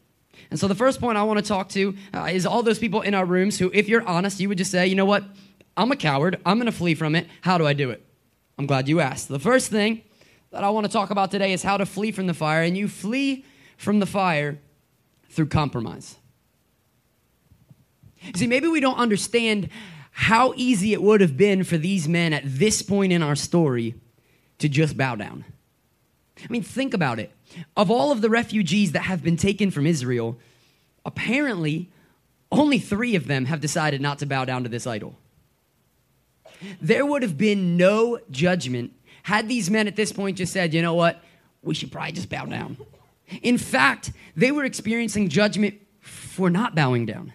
And 0.50 0.58
so 0.58 0.66
the 0.66 0.74
first 0.74 1.00
point 1.00 1.18
I 1.18 1.22
want 1.24 1.38
to 1.38 1.44
talk 1.44 1.68
to 1.70 1.94
uh, 2.14 2.28
is 2.32 2.46
all 2.46 2.62
those 2.62 2.78
people 2.78 3.02
in 3.02 3.14
our 3.14 3.24
rooms 3.24 3.58
who, 3.58 3.70
if 3.74 3.88
you're 3.88 4.06
honest, 4.06 4.40
you 4.40 4.48
would 4.48 4.58
just 4.58 4.70
say, 4.70 4.86
you 4.86 4.94
know 4.94 5.04
what? 5.04 5.24
I'm 5.76 5.92
a 5.92 5.96
coward. 5.96 6.40
I'm 6.46 6.58
going 6.58 6.66
to 6.66 6.72
flee 6.72 6.94
from 6.94 7.14
it. 7.14 7.26
How 7.42 7.58
do 7.58 7.66
I 7.66 7.72
do 7.72 7.90
it? 7.90 8.04
I'm 8.58 8.66
glad 8.66 8.88
you 8.88 9.00
asked. 9.00 9.28
The 9.28 9.38
first 9.38 9.70
thing 9.70 10.02
that 10.50 10.64
I 10.64 10.70
want 10.70 10.86
to 10.86 10.92
talk 10.92 11.10
about 11.10 11.30
today 11.30 11.52
is 11.52 11.62
how 11.62 11.76
to 11.76 11.86
flee 11.86 12.10
from 12.10 12.26
the 12.26 12.34
fire. 12.34 12.62
And 12.62 12.76
you 12.76 12.88
flee 12.88 13.44
from 13.76 14.00
the 14.00 14.06
fire 14.06 14.58
through 15.30 15.46
compromise. 15.46 16.16
See, 18.34 18.46
maybe 18.46 18.66
we 18.66 18.80
don't 18.80 18.98
understand 18.98 19.68
how 20.10 20.52
easy 20.56 20.92
it 20.92 21.00
would 21.00 21.20
have 21.20 21.36
been 21.36 21.62
for 21.62 21.78
these 21.78 22.08
men 22.08 22.32
at 22.32 22.42
this 22.44 22.82
point 22.82 23.12
in 23.12 23.22
our 23.22 23.36
story 23.36 23.94
to 24.58 24.68
just 24.68 24.96
bow 24.96 25.14
down. 25.14 25.44
I 26.42 26.46
mean, 26.48 26.62
think 26.62 26.94
about 26.94 27.18
it. 27.18 27.32
Of 27.76 27.90
all 27.90 28.12
of 28.12 28.20
the 28.20 28.30
refugees 28.30 28.92
that 28.92 29.00
have 29.00 29.22
been 29.22 29.36
taken 29.36 29.70
from 29.70 29.86
Israel, 29.86 30.38
apparently 31.04 31.88
only 32.50 32.78
three 32.78 33.14
of 33.14 33.26
them 33.26 33.46
have 33.46 33.60
decided 33.60 34.00
not 34.00 34.18
to 34.20 34.26
bow 34.26 34.44
down 34.44 34.62
to 34.62 34.68
this 34.68 34.86
idol. 34.86 35.16
There 36.80 37.04
would 37.04 37.22
have 37.22 37.36
been 37.38 37.76
no 37.76 38.18
judgment 38.30 38.92
had 39.28 39.46
these 39.46 39.68
men 39.68 39.86
at 39.86 39.94
this 39.94 40.10
point 40.10 40.38
just 40.38 40.54
said, 40.54 40.72
you 40.72 40.80
know 40.80 40.94
what, 40.94 41.22
we 41.62 41.74
should 41.74 41.92
probably 41.92 42.12
just 42.12 42.30
bow 42.30 42.46
down. 42.46 42.78
In 43.42 43.58
fact, 43.58 44.10
they 44.34 44.50
were 44.50 44.64
experiencing 44.64 45.28
judgment 45.28 45.74
for 46.00 46.48
not 46.48 46.74
bowing 46.74 47.04
down. 47.04 47.34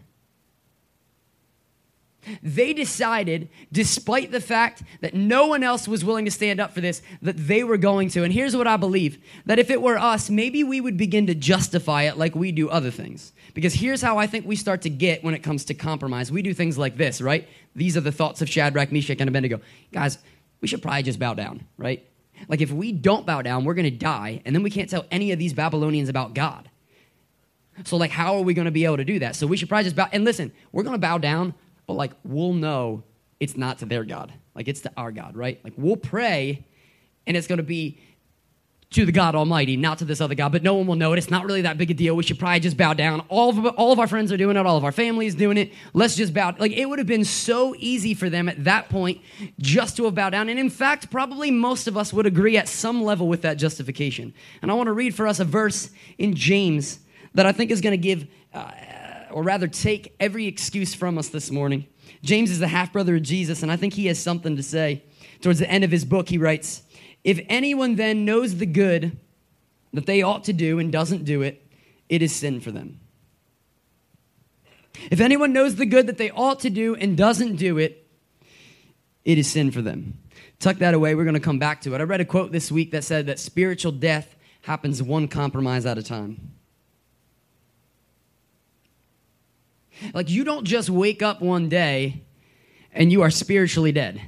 They 2.41 2.73
decided, 2.73 3.49
despite 3.71 4.31
the 4.31 4.41
fact 4.41 4.83
that 5.01 5.13
no 5.13 5.47
one 5.47 5.63
else 5.63 5.87
was 5.87 6.05
willing 6.05 6.25
to 6.25 6.31
stand 6.31 6.59
up 6.59 6.73
for 6.73 6.81
this, 6.81 7.01
that 7.21 7.37
they 7.37 7.63
were 7.63 7.77
going 7.77 8.09
to. 8.09 8.23
And 8.23 8.33
here's 8.33 8.55
what 8.55 8.67
I 8.67 8.77
believe 8.77 9.17
that 9.45 9.59
if 9.59 9.69
it 9.69 9.81
were 9.81 9.97
us, 9.97 10.29
maybe 10.29 10.63
we 10.63 10.81
would 10.81 10.97
begin 10.97 11.27
to 11.27 11.35
justify 11.35 12.03
it 12.03 12.17
like 12.17 12.35
we 12.35 12.51
do 12.51 12.69
other 12.69 12.91
things. 12.91 13.33
Because 13.53 13.73
here's 13.73 14.01
how 14.01 14.17
I 14.17 14.27
think 14.27 14.45
we 14.45 14.55
start 14.55 14.81
to 14.83 14.89
get 14.89 15.23
when 15.23 15.33
it 15.33 15.43
comes 15.43 15.65
to 15.65 15.73
compromise. 15.73 16.31
We 16.31 16.41
do 16.41 16.53
things 16.53 16.77
like 16.77 16.97
this, 16.97 17.21
right? 17.21 17.47
These 17.75 17.97
are 17.97 18.01
the 18.01 18.11
thoughts 18.11 18.41
of 18.41 18.49
Shadrach, 18.49 18.91
Meshach, 18.91 19.19
and 19.19 19.27
Abednego. 19.27 19.61
Guys, 19.91 20.17
we 20.61 20.67
should 20.67 20.81
probably 20.81 21.03
just 21.03 21.19
bow 21.19 21.33
down, 21.33 21.65
right? 21.77 22.05
Like 22.47 22.61
if 22.61 22.71
we 22.71 22.91
don't 22.91 23.25
bow 23.25 23.41
down, 23.41 23.65
we're 23.65 23.73
going 23.73 23.85
to 23.85 23.91
die, 23.91 24.41
and 24.45 24.55
then 24.55 24.63
we 24.63 24.69
can't 24.69 24.89
tell 24.89 25.05
any 25.11 25.31
of 25.31 25.39
these 25.39 25.53
Babylonians 25.53 26.09
about 26.09 26.33
God. 26.33 26.69
So, 27.85 27.97
like, 27.97 28.11
how 28.11 28.35
are 28.35 28.41
we 28.41 28.53
going 28.53 28.65
to 28.65 28.71
be 28.71 28.85
able 28.85 28.97
to 28.97 29.05
do 29.05 29.19
that? 29.19 29.35
So, 29.35 29.47
we 29.47 29.57
should 29.57 29.67
probably 29.67 29.85
just 29.85 29.95
bow. 29.95 30.07
And 30.11 30.23
listen, 30.23 30.51
we're 30.71 30.83
going 30.83 30.93
to 30.93 30.99
bow 30.99 31.17
down, 31.17 31.55
but 31.87 31.93
like, 31.93 32.11
we'll 32.23 32.53
know 32.53 33.03
it's 33.39 33.57
not 33.57 33.79
to 33.79 33.85
their 33.85 34.03
God. 34.03 34.33
Like, 34.55 34.67
it's 34.67 34.81
to 34.81 34.91
our 34.95 35.11
God, 35.11 35.35
right? 35.35 35.59
Like, 35.63 35.73
we'll 35.77 35.97
pray, 35.97 36.65
and 37.25 37.35
it's 37.35 37.47
going 37.47 37.57
to 37.57 37.63
be 37.63 37.99
to 38.91 39.05
the 39.07 39.11
God 39.11 39.33
Almighty, 39.33 39.75
not 39.75 39.97
to 39.97 40.05
this 40.05 40.21
other 40.21 40.35
God, 40.35 40.51
but 40.51 40.61
no 40.61 40.75
one 40.75 40.85
will 40.85 40.95
know 40.95 41.13
it. 41.13 41.17
It's 41.17 41.31
not 41.31 41.45
really 41.45 41.63
that 41.63 41.79
big 41.79 41.89
a 41.89 41.95
deal. 41.95 42.15
We 42.15 42.21
should 42.21 42.37
probably 42.37 42.59
just 42.59 42.77
bow 42.77 42.93
down. 42.93 43.21
All 43.21 43.49
of, 43.49 43.65
all 43.75 43.91
of 43.91 43.97
our 43.97 44.05
friends 44.05 44.31
are 44.31 44.37
doing 44.37 44.55
it, 44.55 44.65
all 44.65 44.77
of 44.77 44.85
our 44.85 44.91
family 44.91 45.25
is 45.25 45.33
doing 45.33 45.57
it. 45.57 45.73
Let's 45.93 46.15
just 46.15 46.31
bow. 46.31 46.55
Like, 46.59 46.73
it 46.73 46.87
would 46.87 46.99
have 46.99 47.07
been 47.07 47.25
so 47.25 47.73
easy 47.79 48.13
for 48.13 48.29
them 48.29 48.47
at 48.47 48.63
that 48.65 48.89
point 48.89 49.21
just 49.59 49.97
to 49.97 50.05
have 50.05 50.13
bowed 50.13 50.29
down. 50.29 50.47
And 50.47 50.59
in 50.59 50.69
fact, 50.69 51.09
probably 51.09 51.49
most 51.49 51.87
of 51.87 51.97
us 51.97 52.13
would 52.13 52.27
agree 52.27 52.55
at 52.55 52.67
some 52.67 53.03
level 53.03 53.27
with 53.27 53.41
that 53.41 53.55
justification. 53.55 54.31
And 54.61 54.69
I 54.69 54.75
want 54.75 54.87
to 54.87 54.93
read 54.93 55.15
for 55.15 55.27
us 55.27 55.39
a 55.39 55.45
verse 55.45 55.89
in 56.19 56.35
James 56.35 56.99
that 57.33 57.47
I 57.47 57.51
think 57.51 57.71
is 57.71 57.81
going 57.81 57.93
to 57.93 57.97
give, 57.97 58.27
uh, 58.53 58.69
or 59.33 59.43
rather, 59.43 59.67
take 59.67 60.15
every 60.19 60.45
excuse 60.47 60.93
from 60.93 61.17
us 61.17 61.29
this 61.29 61.51
morning. 61.51 61.85
James 62.21 62.51
is 62.51 62.59
the 62.59 62.67
half 62.67 62.93
brother 62.93 63.15
of 63.15 63.23
Jesus, 63.23 63.63
and 63.63 63.71
I 63.71 63.75
think 63.75 63.93
he 63.93 64.05
has 64.05 64.19
something 64.19 64.55
to 64.55 64.63
say. 64.63 65.03
Towards 65.41 65.59
the 65.59 65.69
end 65.69 65.83
of 65.83 65.91
his 65.91 66.05
book, 66.05 66.29
he 66.29 66.37
writes, 66.37 66.83
if 67.23 67.39
anyone 67.49 67.95
then 67.95 68.25
knows 68.25 68.57
the 68.57 68.65
good 68.65 69.17
that 69.91 70.05
they 70.05 70.21
ought 70.21 70.43
to 70.45 70.53
do 70.53 70.79
and 70.79 70.91
doesn't 70.91 71.25
do 71.25 71.41
it, 71.41 71.65
it 72.09 72.21
is 72.21 72.33
sin 72.33 72.61
for 72.61 72.71
them. 72.71 72.99
If 75.09 75.19
anyone 75.19 75.53
knows 75.53 75.75
the 75.75 75.85
good 75.85 76.07
that 76.07 76.17
they 76.17 76.29
ought 76.29 76.59
to 76.61 76.69
do 76.69 76.95
and 76.95 77.17
doesn't 77.17 77.55
do 77.55 77.77
it, 77.77 78.07
it 79.25 79.37
is 79.37 79.49
sin 79.49 79.71
for 79.71 79.81
them. 79.81 80.19
Tuck 80.59 80.77
that 80.77 80.93
away. 80.93 81.15
We're 81.15 81.23
going 81.23 81.33
to 81.33 81.39
come 81.39 81.59
back 81.59 81.81
to 81.81 81.93
it. 81.93 82.01
I 82.01 82.03
read 82.03 82.21
a 82.21 82.25
quote 82.25 82.51
this 82.51 82.71
week 82.71 82.91
that 82.91 83.03
said 83.03 83.25
that 83.25 83.39
spiritual 83.39 83.91
death 83.91 84.35
happens 84.61 85.01
one 85.01 85.27
compromise 85.27 85.85
at 85.85 85.97
a 85.97 86.03
time. 86.03 86.51
Like, 90.13 90.29
you 90.29 90.43
don't 90.43 90.65
just 90.65 90.89
wake 90.89 91.21
up 91.21 91.41
one 91.41 91.69
day 91.69 92.23
and 92.91 93.11
you 93.11 93.21
are 93.21 93.29
spiritually 93.29 93.91
dead. 93.91 94.21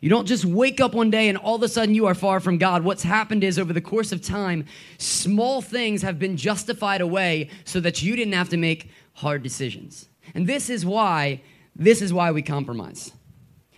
You 0.00 0.08
don't 0.08 0.26
just 0.26 0.44
wake 0.44 0.80
up 0.80 0.94
one 0.94 1.10
day 1.10 1.28
and 1.28 1.36
all 1.36 1.56
of 1.56 1.62
a 1.62 1.68
sudden 1.68 1.94
you 1.94 2.06
are 2.06 2.14
far 2.14 2.38
from 2.38 2.56
God. 2.56 2.84
What's 2.84 3.02
happened 3.02 3.42
is 3.42 3.58
over 3.58 3.72
the 3.72 3.80
course 3.80 4.12
of 4.12 4.22
time, 4.22 4.64
small 4.98 5.60
things 5.60 6.02
have 6.02 6.18
been 6.18 6.36
justified 6.36 7.00
away 7.00 7.50
so 7.64 7.80
that 7.80 8.00
you 8.00 8.14
didn't 8.14 8.34
have 8.34 8.48
to 8.50 8.56
make 8.56 8.90
hard 9.14 9.42
decisions. 9.42 10.08
And 10.34 10.46
this 10.46 10.70
is 10.70 10.86
why 10.86 11.42
this 11.74 12.02
is 12.02 12.12
why 12.12 12.32
we 12.32 12.42
compromise. 12.42 13.12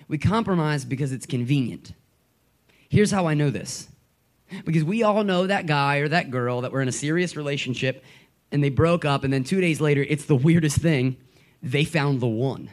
We 0.09 0.18
compromise 0.18 0.85
because 0.85 1.12
it's 1.12 1.26
convenient. 1.26 1.92
Here's 2.88 3.11
how 3.11 3.26
I 3.26 3.35
know 3.35 3.50
this. 3.50 3.88
Because 4.64 4.85
we 4.85 5.02
all 5.02 5.23
know 5.23 5.47
that 5.47 5.66
guy 5.66 5.99
or 5.99 6.09
that 6.09 6.30
girl 6.30 6.62
that 6.62 6.73
were 6.73 6.82
in 6.82 6.88
a 6.88 6.92
serious 6.92 7.37
relationship 7.37 8.02
and 8.50 8.64
they 8.64 8.68
broke 8.70 9.04
up 9.04 9.23
and 9.23 9.32
then 9.32 9.44
2 9.44 9.61
days 9.61 9.80
later 9.80 10.02
it's 10.02 10.25
the 10.25 10.35
weirdest 10.35 10.78
thing, 10.78 11.16
they 11.62 11.85
found 11.85 12.21
the 12.21 12.26
one. 12.26 12.71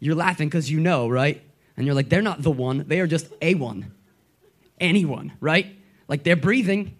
You're 0.00 0.16
laughing 0.16 0.48
because 0.48 0.70
you 0.70 0.80
know, 0.80 1.08
right? 1.08 1.42
And 1.76 1.86
you're 1.86 1.94
like, 1.94 2.08
they're 2.08 2.22
not 2.22 2.42
the 2.42 2.50
one, 2.50 2.84
they 2.88 3.00
are 3.00 3.06
just 3.06 3.32
a 3.40 3.54
one. 3.54 3.92
Anyone, 4.80 5.32
right? 5.40 5.76
Like 6.08 6.24
they're 6.24 6.36
breathing, 6.36 6.96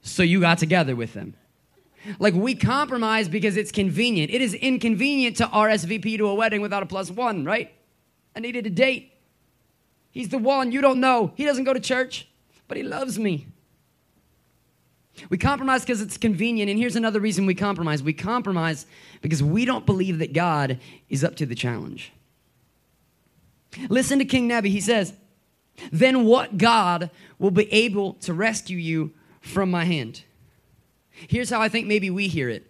so 0.00 0.22
you 0.22 0.40
got 0.40 0.58
together 0.58 0.96
with 0.96 1.12
them. 1.12 1.34
Like 2.18 2.34
we 2.34 2.54
compromise 2.54 3.28
because 3.28 3.56
it's 3.56 3.70
convenient. 3.70 4.32
It 4.32 4.40
is 4.40 4.54
inconvenient 4.54 5.36
to 5.36 5.44
RSVP 5.44 6.18
to 6.18 6.26
a 6.26 6.34
wedding 6.34 6.60
without 6.60 6.82
a 6.82 6.86
plus 6.86 7.10
one, 7.10 7.44
right? 7.44 7.72
I 8.34 8.40
needed 8.40 8.66
a 8.66 8.70
date. 8.70 9.12
He's 10.10 10.28
the 10.28 10.38
one 10.38 10.72
you 10.72 10.80
don't 10.80 11.00
know. 11.00 11.32
He 11.36 11.44
doesn't 11.44 11.64
go 11.64 11.72
to 11.72 11.80
church, 11.80 12.28
but 12.66 12.76
he 12.76 12.82
loves 12.82 13.18
me. 13.18 13.46
We 15.28 15.38
compromise 15.38 15.82
because 15.82 16.00
it's 16.00 16.16
convenient. 16.16 16.70
And 16.70 16.78
here's 16.78 16.96
another 16.96 17.20
reason 17.20 17.46
we 17.46 17.54
compromise 17.54 18.02
we 18.02 18.12
compromise 18.12 18.86
because 19.20 19.42
we 19.42 19.64
don't 19.64 19.86
believe 19.86 20.18
that 20.18 20.32
God 20.32 20.78
is 21.08 21.22
up 21.22 21.36
to 21.36 21.46
the 21.46 21.54
challenge. 21.54 22.12
Listen 23.88 24.18
to 24.18 24.24
King 24.24 24.48
Nebi. 24.48 24.70
He 24.70 24.80
says, 24.80 25.14
Then 25.90 26.24
what 26.24 26.58
God 26.58 27.10
will 27.38 27.50
be 27.50 27.72
able 27.72 28.14
to 28.14 28.34
rescue 28.34 28.78
you 28.78 29.12
from 29.40 29.70
my 29.70 29.84
hand? 29.84 30.22
Here's 31.10 31.50
how 31.50 31.60
I 31.60 31.68
think 31.68 31.86
maybe 31.86 32.10
we 32.10 32.28
hear 32.28 32.48
it. 32.48 32.68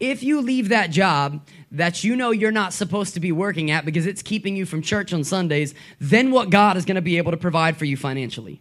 If 0.00 0.22
you 0.22 0.40
leave 0.40 0.68
that 0.70 0.90
job 0.90 1.46
that 1.70 2.02
you 2.02 2.16
know 2.16 2.32
you're 2.32 2.50
not 2.50 2.72
supposed 2.72 3.14
to 3.14 3.20
be 3.20 3.30
working 3.30 3.70
at 3.70 3.84
because 3.84 4.04
it's 4.04 4.20
keeping 4.20 4.56
you 4.56 4.66
from 4.66 4.82
church 4.82 5.12
on 5.12 5.22
Sundays, 5.22 5.74
then 6.00 6.32
what 6.32 6.50
God 6.50 6.76
is 6.76 6.84
going 6.84 6.96
to 6.96 7.02
be 7.02 7.18
able 7.18 7.30
to 7.30 7.36
provide 7.36 7.76
for 7.76 7.84
you 7.84 7.96
financially? 7.96 8.60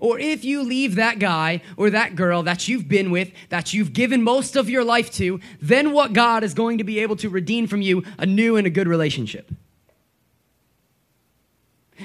Or 0.00 0.18
if 0.18 0.44
you 0.44 0.62
leave 0.62 0.94
that 0.96 1.18
guy 1.18 1.62
or 1.76 1.90
that 1.90 2.16
girl 2.16 2.42
that 2.44 2.68
you've 2.68 2.88
been 2.88 3.10
with, 3.10 3.32
that 3.48 3.72
you've 3.72 3.92
given 3.92 4.22
most 4.22 4.56
of 4.56 4.68
your 4.68 4.84
life 4.84 5.10
to, 5.12 5.40
then 5.60 5.92
what 5.92 6.12
God 6.12 6.44
is 6.44 6.54
going 6.54 6.78
to 6.78 6.84
be 6.84 6.98
able 7.00 7.16
to 7.16 7.28
redeem 7.28 7.66
from 7.66 7.82
you 7.82 8.04
a 8.18 8.26
new 8.26 8.56
and 8.56 8.66
a 8.66 8.70
good 8.70 8.88
relationship. 8.88 9.50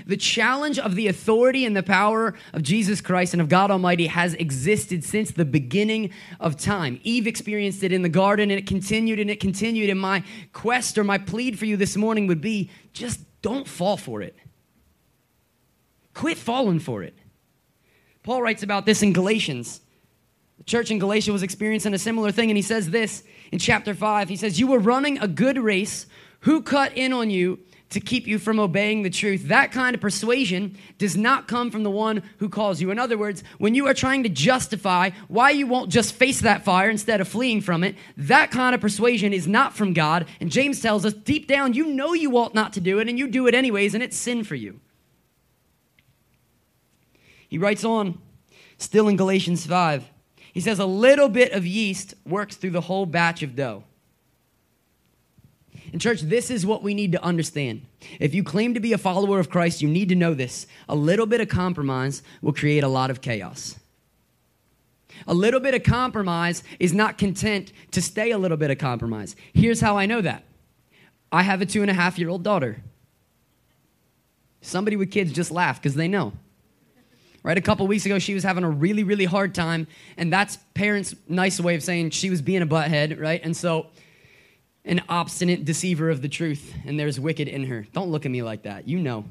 The 0.06 0.17
challenge 0.17 0.80
of 0.80 0.96
the 0.96 1.08
authority 1.08 1.65
and 1.65 1.76
the 1.76 1.84
power 1.84 2.34
of 2.54 2.63
Jesus 2.63 3.02
Christ 3.02 3.34
and 3.34 3.41
of 3.41 3.50
God 3.50 3.72
Almighty 3.72 4.08
has 4.08 4.34
existed 4.36 5.04
since 5.04 5.32
the 5.32 5.46
beginning 5.46 6.12
of 6.39 6.58
time. 6.58 7.00
Eve 7.04 7.28
experienced 7.28 7.84
it 7.84 7.91
in 7.91 8.02
the 8.02 8.10
garden 8.10 8.50
and 8.52 8.60
it 8.60 8.67
continued 8.67 9.20
and 9.20 9.30
it 9.30 9.39
continued. 9.39 9.89
And 9.89 10.00
my 10.00 10.24
quest 10.54 10.98
or 10.98 11.04
my 11.04 11.17
plead 11.17 11.60
for 11.60 11.65
you 11.65 11.76
this 11.76 11.98
morning 11.98 12.28
would 12.28 12.41
be 12.41 12.70
just 12.94 13.20
don't 13.41 13.67
fall 13.67 13.98
for 13.98 14.22
it. 14.22 14.36
Quit 16.13 16.38
falling 16.38 16.80
for 16.80 17.04
it. 17.04 17.15
Paul 18.23 18.41
writes 18.41 18.63
about 18.63 18.86
this 18.86 19.01
in 19.01 19.13
Galatians. 19.13 19.81
The 20.60 20.63
church 20.65 20.91
in 20.91 20.99
Galatia 20.99 21.31
was 21.31 21.41
experiencing 21.41 21.93
a 21.95 21.97
similar 21.97 22.31
thing, 22.31 22.51
and 22.51 22.57
he 22.57 22.62
says 22.62 22.91
this 22.91 23.23
in 23.51 23.57
chapter 23.57 23.95
5. 23.95 24.29
He 24.29 24.36
says, 24.36 24.60
You 24.60 24.67
were 24.67 24.79
running 24.79 25.17
a 25.17 25.27
good 25.27 25.57
race. 25.57 26.05
Who 26.41 26.62
cut 26.62 26.95
in 26.95 27.13
on 27.13 27.31
you 27.31 27.60
to 27.89 27.99
keep 27.99 28.27
you 28.27 28.38
from 28.38 28.60
obeying 28.60 29.01
the 29.01 29.10
truth? 29.10 29.47
That 29.47 29.71
kind 29.71 29.95
of 29.95 30.01
persuasion 30.01 30.77
does 30.99 31.17
not 31.17 31.47
come 31.47 31.71
from 31.71 31.81
the 31.81 31.89
one 31.89 32.21
who 32.38 32.47
calls 32.47 32.79
you. 32.79 32.91
In 32.91 32.99
other 32.99 33.17
words, 33.17 33.43
when 33.57 33.73
you 33.73 33.88
are 33.88 33.93
trying 33.93 34.21
to 34.21 34.29
justify 34.29 35.10
why 35.27 35.49
you 35.49 35.65
won't 35.65 35.89
just 35.89 36.13
face 36.13 36.41
that 36.41 36.63
fire 36.63 36.91
instead 36.91 37.21
of 37.21 37.27
fleeing 37.27 37.62
from 37.62 37.84
it, 37.84 37.95
that 38.17 38.51
kind 38.51 38.75
of 38.75 38.81
persuasion 38.81 39.34
is 39.34 39.47
not 39.47 39.75
from 39.75 39.93
God. 39.93 40.27
And 40.39 40.51
James 40.51 40.79
tells 40.79 41.05
us 41.05 41.13
deep 41.13 41.47
down, 41.47 41.73
you 41.73 41.88
know 41.88 42.13
you 42.13 42.38
ought 42.38 42.53
not 42.53 42.73
to 42.73 42.81
do 42.81 42.99
it, 42.99 43.10
and 43.10 43.17
you 43.17 43.27
do 43.27 43.47
it 43.47 43.55
anyways, 43.55 43.95
and 43.95 44.03
it's 44.03 44.17
sin 44.17 44.43
for 44.43 44.55
you. 44.55 44.79
He 47.51 47.57
writes 47.57 47.83
on, 47.83 48.17
still 48.77 49.09
in 49.09 49.17
Galatians 49.17 49.65
5. 49.65 50.09
He 50.53 50.61
says, 50.61 50.79
A 50.79 50.85
little 50.85 51.27
bit 51.27 51.51
of 51.51 51.65
yeast 51.65 52.13
works 52.25 52.55
through 52.55 52.71
the 52.71 52.81
whole 52.81 53.05
batch 53.05 53.43
of 53.43 53.57
dough. 53.57 53.83
In 55.91 55.99
church, 55.99 56.21
this 56.21 56.49
is 56.49 56.65
what 56.65 56.81
we 56.81 56.93
need 56.93 57.11
to 57.11 57.21
understand. 57.21 57.81
If 58.21 58.33
you 58.33 58.41
claim 58.41 58.73
to 58.73 58.79
be 58.79 58.93
a 58.93 58.97
follower 58.97 59.37
of 59.37 59.49
Christ, 59.49 59.81
you 59.81 59.89
need 59.89 60.07
to 60.09 60.15
know 60.15 60.33
this. 60.33 60.65
A 60.87 60.95
little 60.95 61.25
bit 61.25 61.41
of 61.41 61.49
compromise 61.49 62.23
will 62.41 62.53
create 62.53 62.83
a 62.83 62.87
lot 62.87 63.11
of 63.11 63.19
chaos. 63.19 63.77
A 65.27 65.33
little 65.33 65.59
bit 65.59 65.73
of 65.73 65.83
compromise 65.83 66.63
is 66.79 66.93
not 66.93 67.17
content 67.17 67.73
to 67.91 68.01
stay 68.01 68.31
a 68.31 68.37
little 68.37 68.55
bit 68.55 68.71
of 68.71 68.77
compromise. 68.77 69.35
Here's 69.53 69.81
how 69.81 69.97
I 69.97 70.05
know 70.05 70.21
that 70.21 70.45
I 71.33 71.43
have 71.43 71.59
a 71.59 71.65
two 71.65 71.81
and 71.81 71.91
a 71.91 71.93
half 71.93 72.17
year 72.17 72.29
old 72.29 72.43
daughter. 72.43 72.81
Somebody 74.61 74.95
with 74.95 75.11
kids 75.11 75.33
just 75.33 75.51
laugh 75.51 75.81
because 75.81 75.95
they 75.95 76.07
know 76.07 76.31
right? 77.43 77.58
A 77.58 77.62
couple 77.62 77.88
weeks 77.88 78.06
ago, 78.06 78.19
she 78.19 78.34
was 78.34 78.43
having 78.43 78.63
a 78.63 78.69
really, 78.69 79.04
really 79.04 79.25
hard 79.25 79.56
time, 79.56 79.88
and 80.17 80.32
that's 80.32 80.58
parents' 80.73 81.15
nice 81.27 81.60
way 81.60 81.75
of 81.75 81.84
saying 81.84 82.12
she 82.12 82.30
was 82.30 82.41
being 82.41 82.62
a 82.62 82.67
butthead, 82.67 83.19
right? 83.19 83.41
And 83.43 83.56
so, 83.56 83.88
an 84.86 85.01
obstinate 85.10 85.63
deceiver 85.65 86.10
of 86.10 86.21
the 86.21 86.30
truth, 86.30 86.73
and 86.86 86.99
there's 86.99 87.19
wicked 87.19 87.47
in 87.47 87.65
her. 87.65 87.86
Don't 87.93 88.10
look 88.10 88.25
at 88.25 88.32
me 88.32 88.41
like 88.41 88.63
that. 88.63 88.88
You 88.88 88.99
know. 88.99 89.25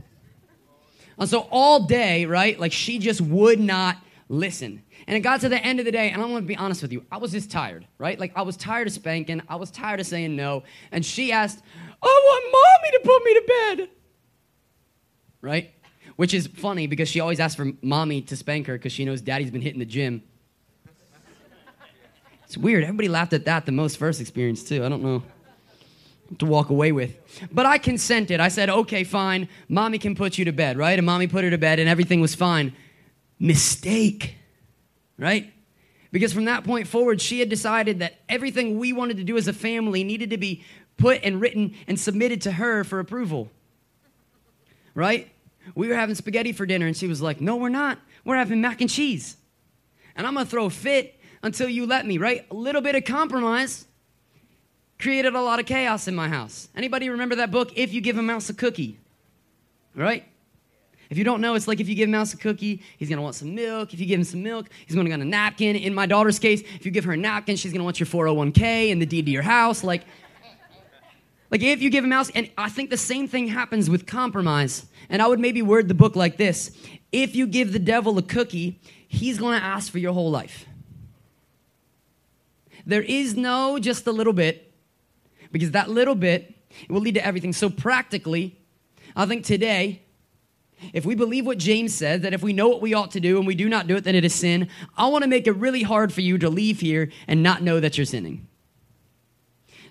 And 1.18 1.28
so, 1.28 1.40
all 1.50 1.80
day, 1.80 2.24
right, 2.24 2.58
like 2.58 2.72
she 2.72 2.98
just 2.98 3.20
would 3.20 3.60
not 3.60 3.96
listen. 4.28 4.82
And 5.06 5.16
it 5.16 5.20
got 5.20 5.40
to 5.40 5.48
the 5.48 5.58
end 5.58 5.80
of 5.80 5.84
the 5.84 5.92
day, 5.92 6.10
and 6.10 6.22
I'm 6.22 6.28
gonna 6.28 6.42
be 6.42 6.56
honest 6.56 6.82
with 6.82 6.92
you, 6.92 7.04
I 7.10 7.18
was 7.18 7.32
just 7.32 7.50
tired, 7.50 7.86
right? 7.98 8.18
Like, 8.18 8.32
I 8.36 8.42
was 8.42 8.56
tired 8.56 8.86
of 8.86 8.92
spanking, 8.92 9.42
I 9.48 9.56
was 9.56 9.70
tired 9.70 10.00
of 10.00 10.06
saying 10.06 10.34
no, 10.34 10.62
and 10.92 11.04
she 11.04 11.32
asked, 11.32 11.62
I 12.02 12.06
want 12.06 12.44
mommy 12.52 12.90
to 12.92 13.00
put 13.04 13.24
me 13.24 13.34
to 13.34 13.76
bed. 13.76 13.88
right? 15.42 15.74
Which 16.20 16.34
is 16.34 16.48
funny 16.48 16.86
because 16.86 17.08
she 17.08 17.18
always 17.18 17.40
asks 17.40 17.56
for 17.56 17.72
mommy 17.80 18.20
to 18.20 18.36
spank 18.36 18.66
her 18.66 18.74
because 18.74 18.92
she 18.92 19.06
knows 19.06 19.22
daddy's 19.22 19.50
been 19.50 19.62
hitting 19.62 19.78
the 19.78 19.86
gym. 19.86 20.22
It's 22.44 22.58
weird. 22.58 22.84
Everybody 22.84 23.08
laughed 23.08 23.32
at 23.32 23.46
that 23.46 23.64
the 23.64 23.72
most 23.72 23.96
first 23.96 24.20
experience, 24.20 24.62
too. 24.62 24.84
I 24.84 24.90
don't 24.90 25.02
know 25.02 25.22
to 26.38 26.44
walk 26.44 26.68
away 26.68 26.92
with. 26.92 27.16
But 27.50 27.64
I 27.64 27.78
consented. 27.78 28.38
I 28.38 28.48
said, 28.48 28.68
okay, 28.68 29.02
fine. 29.02 29.48
Mommy 29.66 29.96
can 29.96 30.14
put 30.14 30.36
you 30.36 30.44
to 30.44 30.52
bed, 30.52 30.76
right? 30.76 30.98
And 30.98 31.06
mommy 31.06 31.26
put 31.26 31.42
her 31.42 31.48
to 31.48 31.56
bed 31.56 31.78
and 31.78 31.88
everything 31.88 32.20
was 32.20 32.34
fine. 32.34 32.74
Mistake, 33.38 34.36
right? 35.16 35.50
Because 36.12 36.34
from 36.34 36.44
that 36.44 36.64
point 36.64 36.86
forward, 36.86 37.22
she 37.22 37.40
had 37.40 37.48
decided 37.48 38.00
that 38.00 38.16
everything 38.28 38.78
we 38.78 38.92
wanted 38.92 39.16
to 39.16 39.24
do 39.24 39.38
as 39.38 39.48
a 39.48 39.54
family 39.54 40.04
needed 40.04 40.28
to 40.28 40.36
be 40.36 40.64
put 40.98 41.20
and 41.24 41.40
written 41.40 41.74
and 41.86 41.98
submitted 41.98 42.42
to 42.42 42.52
her 42.52 42.84
for 42.84 43.00
approval. 43.00 43.50
Right? 44.94 45.30
We 45.74 45.88
were 45.88 45.94
having 45.94 46.14
spaghetti 46.14 46.52
for 46.52 46.66
dinner, 46.66 46.86
and 46.86 46.96
she 46.96 47.06
was 47.06 47.20
like, 47.22 47.40
No, 47.40 47.56
we're 47.56 47.68
not. 47.68 47.98
We're 48.24 48.36
having 48.36 48.60
mac 48.60 48.80
and 48.80 48.90
cheese. 48.90 49.36
And 50.16 50.26
I'm 50.26 50.34
gonna 50.34 50.46
throw 50.46 50.66
a 50.66 50.70
fit 50.70 51.18
until 51.42 51.68
you 51.68 51.86
let 51.86 52.06
me, 52.06 52.18
right? 52.18 52.46
A 52.50 52.54
little 52.54 52.82
bit 52.82 52.94
of 52.94 53.04
compromise 53.04 53.86
created 54.98 55.34
a 55.34 55.40
lot 55.40 55.58
of 55.58 55.66
chaos 55.66 56.08
in 56.08 56.14
my 56.14 56.28
house. 56.28 56.68
Anybody 56.76 57.08
remember 57.08 57.36
that 57.36 57.50
book, 57.50 57.72
If 57.76 57.92
You 57.92 58.00
Give 58.00 58.18
a 58.18 58.22
Mouse 58.22 58.50
a 58.50 58.54
Cookie? 58.54 58.98
Right? 59.94 60.24
If 61.10 61.18
you 61.18 61.24
don't 61.24 61.40
know, 61.40 61.56
it's 61.56 61.66
like 61.66 61.80
if 61.80 61.88
you 61.88 61.96
give 61.96 62.08
a 62.08 62.12
mouse 62.12 62.32
a 62.34 62.36
cookie, 62.36 62.82
he's 62.96 63.08
gonna 63.08 63.20
want 63.20 63.34
some 63.34 63.52
milk. 63.52 63.92
If 63.92 63.98
you 63.98 64.06
give 64.06 64.20
him 64.20 64.24
some 64.24 64.44
milk, 64.44 64.68
he's 64.86 64.94
gonna 64.94 65.10
want 65.10 65.20
a 65.20 65.24
napkin. 65.24 65.74
In 65.74 65.92
my 65.92 66.06
daughter's 66.06 66.38
case, 66.38 66.60
if 66.60 66.86
you 66.86 66.92
give 66.92 67.02
her 67.02 67.12
a 67.12 67.16
napkin, 67.16 67.56
she's 67.56 67.72
gonna 67.72 67.82
want 67.82 67.98
your 67.98 68.06
401k 68.06 68.92
and 68.92 69.02
the 69.02 69.06
deed 69.06 69.26
to 69.26 69.32
your 69.32 69.42
house. 69.42 69.82
Like, 69.82 70.04
like 71.50 71.62
if 71.62 71.82
you 71.82 71.90
give 71.90 72.04
a 72.04 72.06
mouse, 72.06 72.30
and 72.34 72.48
I 72.56 72.68
think 72.68 72.90
the 72.90 72.96
same 72.96 73.26
thing 73.26 73.48
happens 73.48 73.90
with 73.90 74.06
compromise. 74.06 74.86
And 75.08 75.20
I 75.20 75.26
would 75.26 75.40
maybe 75.40 75.62
word 75.62 75.88
the 75.88 75.94
book 75.94 76.14
like 76.14 76.36
this 76.36 76.70
If 77.12 77.34
you 77.34 77.46
give 77.46 77.72
the 77.72 77.78
devil 77.78 78.16
a 78.18 78.22
cookie, 78.22 78.80
he's 79.08 79.38
gonna 79.38 79.56
ask 79.56 79.90
for 79.90 79.98
your 79.98 80.12
whole 80.12 80.30
life. 80.30 80.66
There 82.86 83.02
is 83.02 83.36
no 83.36 83.78
just 83.78 84.06
a 84.06 84.12
little 84.12 84.32
bit, 84.32 84.72
because 85.52 85.72
that 85.72 85.90
little 85.90 86.14
bit 86.14 86.54
will 86.88 87.00
lead 87.00 87.14
to 87.14 87.26
everything. 87.26 87.52
So, 87.52 87.68
practically, 87.68 88.56
I 89.16 89.26
think 89.26 89.44
today, 89.44 90.02
if 90.92 91.04
we 91.04 91.14
believe 91.14 91.44
what 91.44 91.58
James 91.58 91.94
said, 91.94 92.22
that 92.22 92.32
if 92.32 92.42
we 92.42 92.52
know 92.52 92.68
what 92.68 92.80
we 92.80 92.94
ought 92.94 93.10
to 93.10 93.20
do 93.20 93.38
and 93.38 93.46
we 93.46 93.54
do 93.54 93.68
not 93.68 93.86
do 93.86 93.96
it, 93.96 94.04
then 94.04 94.14
it 94.14 94.24
is 94.24 94.34
sin, 94.34 94.68
I 94.96 95.08
want 95.08 95.24
to 95.24 95.28
make 95.28 95.46
it 95.46 95.52
really 95.52 95.82
hard 95.82 96.12
for 96.12 96.20
you 96.20 96.38
to 96.38 96.48
leave 96.48 96.80
here 96.80 97.10
and 97.26 97.42
not 97.42 97.62
know 97.62 97.80
that 97.80 97.98
you're 97.98 98.06
sinning. 98.06 98.46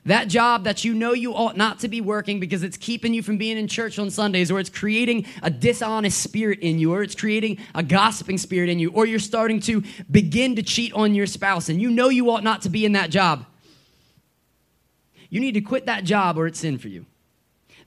That 0.05 0.27
job 0.27 0.63
that 0.63 0.83
you 0.83 0.93
know 0.93 1.13
you 1.13 1.33
ought 1.33 1.57
not 1.57 1.79
to 1.79 1.87
be 1.87 2.01
working 2.01 2.39
because 2.39 2.63
it's 2.63 2.77
keeping 2.77 3.13
you 3.13 3.21
from 3.21 3.37
being 3.37 3.57
in 3.57 3.67
church 3.67 3.99
on 3.99 4.09
Sundays, 4.09 4.49
or 4.49 4.59
it's 4.59 4.69
creating 4.69 5.25
a 5.43 5.49
dishonest 5.49 6.21
spirit 6.21 6.59
in 6.59 6.79
you, 6.79 6.93
or 6.93 7.03
it's 7.03 7.15
creating 7.15 7.57
a 7.75 7.83
gossiping 7.83 8.37
spirit 8.37 8.69
in 8.69 8.79
you, 8.79 8.91
or 8.91 9.05
you're 9.05 9.19
starting 9.19 9.59
to 9.61 9.83
begin 10.09 10.55
to 10.55 10.63
cheat 10.63 10.93
on 10.93 11.13
your 11.15 11.25
spouse 11.25 11.69
and 11.69 11.81
you 11.81 11.89
know 11.89 12.09
you 12.09 12.29
ought 12.31 12.43
not 12.43 12.61
to 12.61 12.69
be 12.69 12.85
in 12.85 12.93
that 12.93 13.09
job. 13.09 13.45
You 15.29 15.39
need 15.39 15.53
to 15.53 15.61
quit 15.61 15.85
that 15.85 16.03
job 16.03 16.37
or 16.37 16.47
it's 16.47 16.59
sin 16.59 16.77
for 16.77 16.87
you. 16.87 17.05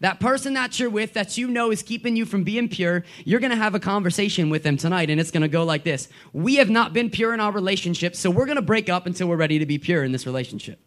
That 0.00 0.18
person 0.18 0.54
that 0.54 0.80
you're 0.80 0.90
with 0.90 1.12
that 1.12 1.38
you 1.38 1.46
know 1.46 1.70
is 1.70 1.82
keeping 1.82 2.16
you 2.16 2.24
from 2.24 2.42
being 2.42 2.68
pure, 2.68 3.04
you're 3.24 3.38
gonna 3.38 3.56
have 3.56 3.76
a 3.76 3.80
conversation 3.80 4.50
with 4.50 4.64
them 4.64 4.76
tonight, 4.76 5.10
and 5.10 5.20
it's 5.20 5.30
gonna 5.30 5.48
go 5.48 5.64
like 5.64 5.84
this 5.84 6.08
We 6.32 6.56
have 6.56 6.70
not 6.70 6.92
been 6.92 7.08
pure 7.08 7.32
in 7.32 7.40
our 7.40 7.52
relationship, 7.52 8.16
so 8.16 8.28
we're 8.28 8.46
gonna 8.46 8.62
break 8.62 8.88
up 8.88 9.06
until 9.06 9.28
we're 9.28 9.36
ready 9.36 9.60
to 9.60 9.66
be 9.66 9.78
pure 9.78 10.02
in 10.02 10.10
this 10.12 10.26
relationship. 10.26 10.80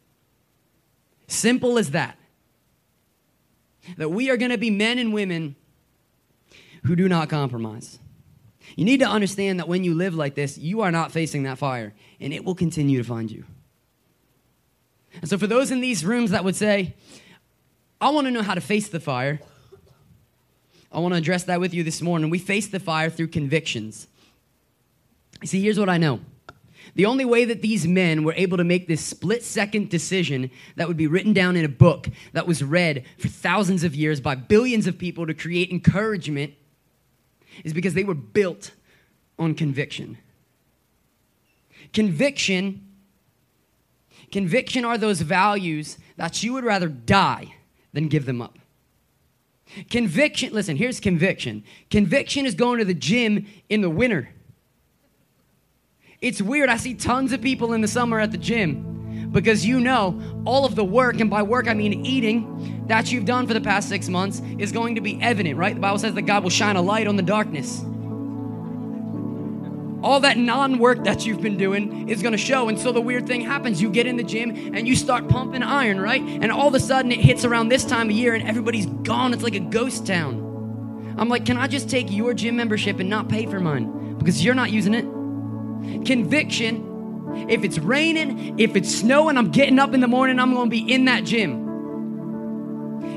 Simple 1.28 1.78
as 1.78 1.92
that. 1.92 2.18
That 3.98 4.10
we 4.10 4.30
are 4.30 4.38
gonna 4.38 4.58
be 4.58 4.70
men 4.70 5.00
and 5.00 5.14
women 5.14 5.56
who 6.84 6.96
do 6.96 7.08
not 7.08 7.30
compromise. 7.30 8.00
You 8.76 8.86
need 8.86 9.00
to 9.00 9.08
understand 9.08 9.60
that 9.60 9.68
when 9.68 9.84
you 9.84 9.94
live 9.94 10.16
like 10.16 10.36
this, 10.36 10.58
you 10.58 10.82
are 10.82 10.92
not 10.92 11.12
facing 11.12 11.44
that 11.44 11.58
fire, 11.58 11.94
and 12.20 12.34
it 12.34 12.44
will 12.44 12.56
continue 12.56 12.98
to 12.98 13.04
find 13.04 13.30
you. 13.30 13.46
And 15.22 15.30
so, 15.30 15.38
for 15.38 15.48
those 15.48 15.72
in 15.72 15.82
these 15.82 16.04
rooms 16.04 16.32
that 16.32 16.44
would 16.44 16.56
say, 16.56 16.96
I 18.02 18.10
want 18.10 18.28
to 18.28 18.32
know 18.32 18.42
how 18.42 18.54
to 18.54 18.62
face 18.62 18.90
the 18.90 19.00
fire. 19.00 19.40
I 20.92 21.00
want 21.00 21.14
to 21.14 21.18
address 21.18 21.44
that 21.46 21.60
with 21.60 21.74
you 21.74 21.84
this 21.84 22.02
morning. 22.02 22.30
We 22.30 22.40
face 22.40 22.68
the 22.68 22.80
fire 22.80 23.10
through 23.10 23.28
convictions. 23.28 24.08
See, 25.44 25.62
here's 25.62 25.80
what 25.80 25.90
I 25.90 25.98
know. 25.98 26.20
The 26.96 27.06
only 27.06 27.26
way 27.26 27.44
that 27.46 27.62
these 27.62 27.86
men 27.86 28.24
were 28.24 28.34
able 28.38 28.58
to 28.58 28.64
make 28.64 28.88
this 28.88 29.04
split 29.04 29.44
second 29.44 29.90
decision 29.90 30.50
that 30.78 30.88
would 30.88 30.96
be 30.96 31.08
written 31.08 31.34
down 31.34 31.58
in 31.58 31.66
a 31.66 31.70
book 31.70 32.08
that 32.32 32.48
was 32.48 32.64
read 32.64 33.04
for 33.18 33.28
thousands 33.28 33.84
of 33.84 33.94
years 33.94 34.22
by 34.22 34.36
billions 34.36 34.88
of 34.88 34.98
people 34.98 35.28
to 35.28 35.34
create 35.34 35.72
encouragement 35.72 36.54
is 37.64 37.74
because 37.74 37.94
they 37.94 38.04
were 38.04 38.14
built 38.14 38.72
on 39.38 39.54
conviction. 39.56 40.18
Conviction 41.94 42.82
conviction 44.32 44.84
are 44.84 44.98
those 44.98 45.22
values 45.22 45.98
that 46.18 46.44
you 46.44 46.52
would 46.54 46.64
rather 46.64 46.88
die 46.88 47.56
than 47.94 48.08
give 48.08 48.26
them 48.26 48.42
up. 48.42 48.58
Conviction, 49.90 50.54
listen, 50.54 50.76
here's 50.78 51.00
conviction. 51.00 51.64
Conviction 51.90 52.46
is 52.46 52.56
going 52.56 52.80
to 52.80 52.86
the 52.86 52.94
gym 52.94 53.46
in 53.70 53.82
the 53.82 53.90
winter. 53.90 54.35
It's 56.22 56.42
weird. 56.42 56.70
I 56.70 56.78
see 56.78 56.94
tons 56.94 57.32
of 57.34 57.42
people 57.42 57.74
in 57.74 57.82
the 57.82 57.88
summer 57.88 58.20
at 58.20 58.32
the 58.32 58.38
gym 58.38 59.30
because 59.32 59.66
you 59.66 59.80
know 59.80 60.22
all 60.46 60.66
of 60.66 60.76
the 60.76 60.84
work, 60.84 61.20
and 61.20 61.30
by 61.30 61.44
work 61.44 61.68
I 61.68 61.74
mean 61.74 62.06
eating, 62.06 62.86
that 62.88 63.12
you've 63.12 63.26
done 63.26 63.48
for 63.48 63.54
the 63.54 63.62
past 63.62 63.90
six 63.90 64.08
months 64.08 64.42
is 64.58 64.72
going 64.72 64.96
to 64.96 65.02
be 65.02 65.22
evident, 65.22 65.58
right? 65.58 65.76
The 65.76 65.82
Bible 65.82 66.00
says 66.00 66.14
that 66.14 66.24
God 66.24 66.44
will 66.44 66.50
shine 66.50 66.76
a 66.76 66.82
light 66.82 67.08
on 67.08 67.16
the 67.16 67.24
darkness 67.24 67.84
all 70.06 70.20
that 70.20 70.38
non 70.38 70.78
work 70.78 71.04
that 71.04 71.26
you've 71.26 71.42
been 71.42 71.58
doing 71.58 72.08
is 72.08 72.22
gonna 72.22 72.38
show. 72.38 72.70
And 72.70 72.80
so 72.80 72.92
the 72.92 73.02
weird 73.02 73.26
thing 73.26 73.42
happens 73.42 73.82
you 73.82 73.90
get 73.90 74.06
in 74.06 74.18
the 74.18 74.24
gym 74.24 74.52
and 74.76 74.88
you 74.88 74.96
start 74.96 75.28
pumping 75.28 75.64
iron, 75.64 76.00
right? 76.00 76.22
And 76.22 76.52
all 76.52 76.68
of 76.68 76.76
a 76.76 76.80
sudden 76.80 77.12
it 77.12 77.20
hits 77.20 77.44
around 77.44 77.70
this 77.70 77.84
time 77.84 78.12
of 78.12 78.16
year 78.16 78.36
and 78.36 78.48
everybody's 78.48 78.86
gone. 78.86 79.34
It's 79.34 79.42
like 79.42 79.56
a 79.56 79.60
ghost 79.60 80.06
town. 80.06 81.16
I'm 81.18 81.28
like, 81.28 81.44
can 81.46 81.58
I 81.58 81.68
just 81.68 81.90
take 81.90 82.12
your 82.12 82.36
gym 82.36 82.56
membership 82.56 83.00
and 83.00 83.10
not 83.10 83.30
pay 83.30 83.48
for 83.48 83.60
mine? 83.60 84.16
Because 84.20 84.46
you're 84.46 84.54
not 84.54 84.70
using 84.70 84.94
it. 84.94 85.06
Conviction, 86.06 87.46
if 87.50 87.64
it's 87.64 87.78
raining, 87.80 88.60
if 88.60 88.76
it's 88.76 88.94
snowing, 88.94 89.38
I'm 89.38 89.52
getting 89.52 89.80
up 89.80 89.94
in 89.94 90.02
the 90.02 90.08
morning, 90.08 90.40
I'm 90.40 90.54
gonna 90.54 90.70
be 90.70 90.92
in 90.92 91.06
that 91.06 91.24
gym. 91.24 91.64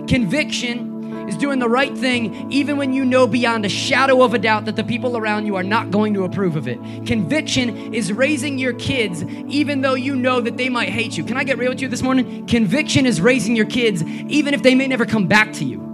Conviction, 0.06 0.88
is 1.28 1.36
doing 1.36 1.58
the 1.58 1.68
right 1.68 1.96
thing, 1.96 2.50
even 2.50 2.76
when 2.76 2.92
you 2.92 3.04
know 3.04 3.26
beyond 3.26 3.64
a 3.64 3.68
shadow 3.68 4.22
of 4.22 4.34
a 4.34 4.38
doubt 4.38 4.64
that 4.64 4.76
the 4.76 4.84
people 4.84 5.16
around 5.16 5.46
you 5.46 5.56
are 5.56 5.62
not 5.62 5.90
going 5.90 6.14
to 6.14 6.24
approve 6.24 6.56
of 6.56 6.66
it. 6.66 6.78
Conviction 7.06 7.94
is 7.94 8.12
raising 8.12 8.58
your 8.58 8.72
kids, 8.74 9.22
even 9.22 9.82
though 9.82 9.94
you 9.94 10.16
know 10.16 10.40
that 10.40 10.56
they 10.56 10.68
might 10.68 10.88
hate 10.88 11.16
you. 11.16 11.24
Can 11.24 11.36
I 11.36 11.44
get 11.44 11.58
real 11.58 11.70
with 11.70 11.82
you 11.82 11.88
this 11.88 12.02
morning? 12.02 12.46
Conviction 12.46 13.06
is 13.06 13.20
raising 13.20 13.54
your 13.54 13.66
kids, 13.66 14.02
even 14.02 14.54
if 14.54 14.62
they 14.62 14.74
may 14.74 14.86
never 14.86 15.04
come 15.04 15.26
back 15.26 15.52
to 15.54 15.64
you. 15.64 15.87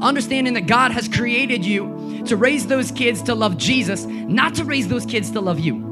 Understanding 0.00 0.54
that 0.54 0.66
God 0.66 0.92
has 0.92 1.08
created 1.08 1.64
you 1.64 2.22
to 2.26 2.36
raise 2.36 2.66
those 2.66 2.90
kids 2.90 3.22
to 3.24 3.34
love 3.34 3.56
Jesus, 3.56 4.04
not 4.04 4.54
to 4.56 4.64
raise 4.64 4.88
those 4.88 5.06
kids 5.06 5.30
to 5.32 5.40
love 5.40 5.58
you. 5.58 5.88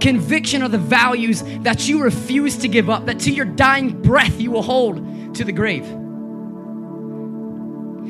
Conviction 0.00 0.62
are 0.62 0.68
the 0.68 0.78
values 0.78 1.42
that 1.62 1.88
you 1.88 2.02
refuse 2.02 2.56
to 2.58 2.68
give 2.68 2.88
up, 2.88 3.06
that 3.06 3.18
to 3.20 3.32
your 3.32 3.44
dying 3.44 4.00
breath 4.00 4.40
you 4.40 4.50
will 4.50 4.62
hold 4.62 5.34
to 5.34 5.44
the 5.44 5.52
grave. 5.52 5.86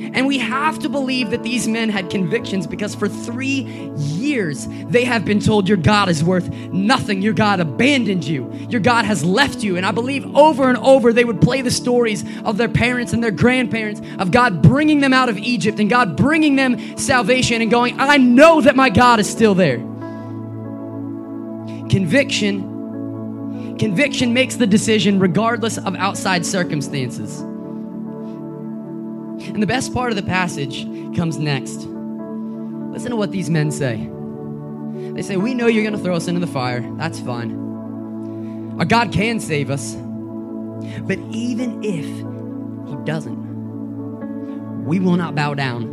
And 0.00 0.26
we 0.26 0.38
have 0.38 0.78
to 0.80 0.88
believe 0.88 1.30
that 1.30 1.42
these 1.42 1.66
men 1.66 1.88
had 1.88 2.10
convictions 2.10 2.66
because 2.66 2.94
for 2.94 3.08
three 3.08 3.62
years 3.96 4.66
they 4.86 5.04
have 5.04 5.24
been 5.24 5.40
told 5.40 5.68
your 5.68 5.76
God 5.76 6.08
is 6.08 6.22
worth 6.22 6.48
nothing. 6.48 7.20
Your 7.20 7.32
God 7.32 7.60
abandoned 7.60 8.24
you. 8.24 8.50
Your 8.68 8.80
God 8.80 9.04
has 9.04 9.24
left 9.24 9.62
you. 9.62 9.76
And 9.76 9.84
I 9.84 9.92
believe 9.92 10.24
over 10.36 10.68
and 10.68 10.78
over 10.78 11.12
they 11.12 11.24
would 11.24 11.40
play 11.40 11.62
the 11.62 11.70
stories 11.70 12.24
of 12.44 12.56
their 12.56 12.68
parents 12.68 13.12
and 13.12 13.22
their 13.22 13.30
grandparents 13.30 14.00
of 14.18 14.30
God 14.30 14.62
bringing 14.62 15.00
them 15.00 15.12
out 15.12 15.28
of 15.28 15.38
Egypt 15.38 15.80
and 15.80 15.90
God 15.90 16.16
bringing 16.16 16.56
them 16.56 16.96
salvation 16.96 17.60
and 17.60 17.70
going, 17.70 17.98
I 17.98 18.16
know 18.16 18.60
that 18.60 18.76
my 18.76 18.90
God 18.90 19.20
is 19.20 19.28
still 19.28 19.54
there. 19.54 19.78
Conviction, 21.88 23.76
conviction 23.78 24.32
makes 24.34 24.56
the 24.56 24.66
decision 24.66 25.18
regardless 25.18 25.78
of 25.78 25.96
outside 25.96 26.44
circumstances. 26.44 27.42
And 29.40 29.62
the 29.62 29.66
best 29.66 29.92
part 29.94 30.10
of 30.10 30.16
the 30.16 30.22
passage 30.22 30.84
comes 31.16 31.38
next. 31.38 31.86
Listen 32.92 33.10
to 33.10 33.16
what 33.16 33.30
these 33.30 33.48
men 33.48 33.70
say. 33.70 34.10
They 35.14 35.22
say, 35.22 35.36
We 35.36 35.54
know 35.54 35.66
you're 35.66 35.84
going 35.84 35.96
to 35.96 36.02
throw 36.02 36.16
us 36.16 36.28
into 36.28 36.40
the 36.40 36.46
fire. 36.46 36.80
That's 36.96 37.20
fine. 37.20 38.76
Our 38.78 38.84
God 38.84 39.12
can 39.12 39.40
save 39.40 39.70
us. 39.70 39.94
But 41.02 41.18
even 41.30 41.82
if 41.82 42.06
He 42.88 43.04
doesn't, 43.04 44.84
we 44.84 45.00
will 45.00 45.16
not 45.16 45.34
bow 45.34 45.54
down 45.54 45.84